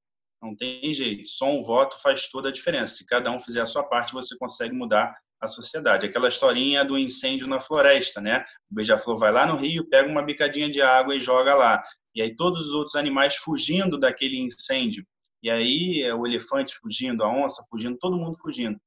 Não 0.40 0.54
tem 0.54 0.92
jeito, 0.94 1.28
só 1.28 1.50
um 1.50 1.62
voto 1.62 2.00
faz 2.00 2.28
toda 2.30 2.48
a 2.48 2.52
diferença. 2.52 2.94
Se 2.94 3.06
cada 3.06 3.30
um 3.30 3.40
fizer 3.40 3.60
a 3.60 3.66
sua 3.66 3.82
parte, 3.82 4.12
você 4.12 4.36
consegue 4.38 4.72
mudar 4.72 5.12
a 5.40 5.48
sociedade. 5.48 6.06
Aquela 6.06 6.28
historinha 6.28 6.84
do 6.84 6.96
incêndio 6.96 7.46
na 7.46 7.60
floresta, 7.60 8.20
né? 8.20 8.44
O 8.70 8.74
beija-flor 8.74 9.16
vai 9.16 9.32
lá 9.32 9.46
no 9.46 9.56
rio, 9.56 9.88
pega 9.88 10.08
uma 10.08 10.22
bicadinha 10.22 10.70
de 10.70 10.80
água 10.80 11.14
e 11.16 11.20
joga 11.20 11.54
lá. 11.54 11.82
E 12.14 12.22
aí 12.22 12.34
todos 12.34 12.66
os 12.66 12.72
outros 12.72 12.96
animais 12.96 13.36
fugindo 13.36 13.98
daquele 13.98 14.38
incêndio. 14.38 15.04
E 15.42 15.50
aí 15.50 16.02
é 16.02 16.14
o 16.14 16.26
elefante 16.26 16.76
fugindo, 16.76 17.22
a 17.22 17.28
onça 17.28 17.64
fugindo, 17.70 17.96
todo 17.98 18.16
mundo 18.16 18.36
fugindo. 18.38 18.78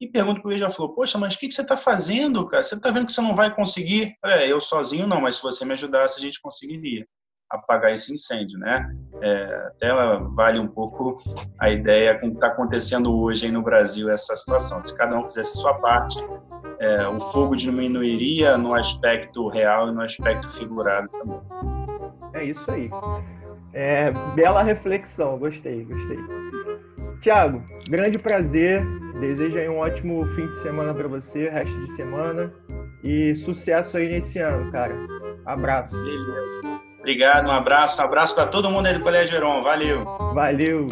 E 0.00 0.08
pergunto 0.08 0.40
para 0.40 0.48
o 0.48 0.50
beija-flor, 0.50 0.94
poxa, 0.94 1.18
mas 1.18 1.34
o 1.34 1.38
que, 1.38 1.48
que 1.48 1.54
você 1.54 1.60
está 1.60 1.76
fazendo, 1.76 2.46
cara? 2.46 2.62
Você 2.62 2.74
está 2.74 2.90
vendo 2.90 3.06
que 3.06 3.12
você 3.12 3.20
não 3.20 3.34
vai 3.34 3.54
conseguir? 3.54 4.14
É, 4.24 4.50
eu 4.50 4.58
sozinho 4.60 5.06
não, 5.06 5.20
mas 5.20 5.36
se 5.36 5.42
você 5.42 5.62
me 5.64 5.74
ajudasse, 5.74 6.18
a 6.18 6.22
gente 6.22 6.40
conseguiria 6.40 7.06
apagar 7.50 7.92
esse 7.92 8.12
incêndio, 8.12 8.58
né? 8.58 8.88
É, 9.20 9.66
até 9.66 9.92
vale 10.34 10.58
um 10.58 10.68
pouco 10.68 11.18
a 11.58 11.68
ideia 11.68 12.18
com 12.18 12.28
o 12.28 12.30
que 12.30 12.36
está 12.36 12.46
acontecendo 12.46 13.14
hoje 13.14 13.46
aí 13.46 13.52
no 13.52 13.60
Brasil 13.60 14.08
essa 14.08 14.36
situação. 14.36 14.80
Se 14.82 14.96
cada 14.96 15.18
um 15.18 15.26
fizesse 15.26 15.52
a 15.52 15.60
sua 15.60 15.74
parte, 15.74 16.16
é, 16.78 17.06
o 17.08 17.20
fogo 17.20 17.54
diminuiria 17.54 18.56
no 18.56 18.72
aspecto 18.72 19.48
real 19.48 19.88
e 19.88 19.92
no 19.92 20.00
aspecto 20.00 20.48
figurado 20.50 21.08
também. 21.08 21.40
É 22.32 22.44
isso 22.44 22.70
aí. 22.70 22.88
É, 23.72 24.12
bela 24.34 24.62
reflexão, 24.62 25.38
gostei, 25.38 25.84
gostei. 25.84 26.18
Tiago, 27.20 27.62
grande 27.88 28.18
prazer. 28.18 28.84
Desejo 29.20 29.58
aí 29.58 29.68
um 29.68 29.78
ótimo 29.78 30.24
fim 30.28 30.46
de 30.46 30.56
semana 30.58 30.94
para 30.94 31.06
você, 31.06 31.48
resto 31.50 31.78
de 31.84 31.92
semana. 31.92 32.52
E 33.04 33.34
sucesso 33.36 33.96
aí 33.96 34.08
nesse 34.08 34.38
ano, 34.38 34.70
cara. 34.72 34.94
Abraço. 35.44 35.96
Beleza. 35.96 36.50
Obrigado, 36.98 37.46
um 37.48 37.52
abraço, 37.52 38.00
um 38.00 38.04
abraço 38.04 38.34
para 38.34 38.46
todo 38.46 38.70
mundo 38.70 38.86
aí 38.86 38.94
do 38.94 39.00
Colégio 39.00 39.36
Heron. 39.36 39.62
Valeu. 39.62 40.04
Valeu. 40.34 40.86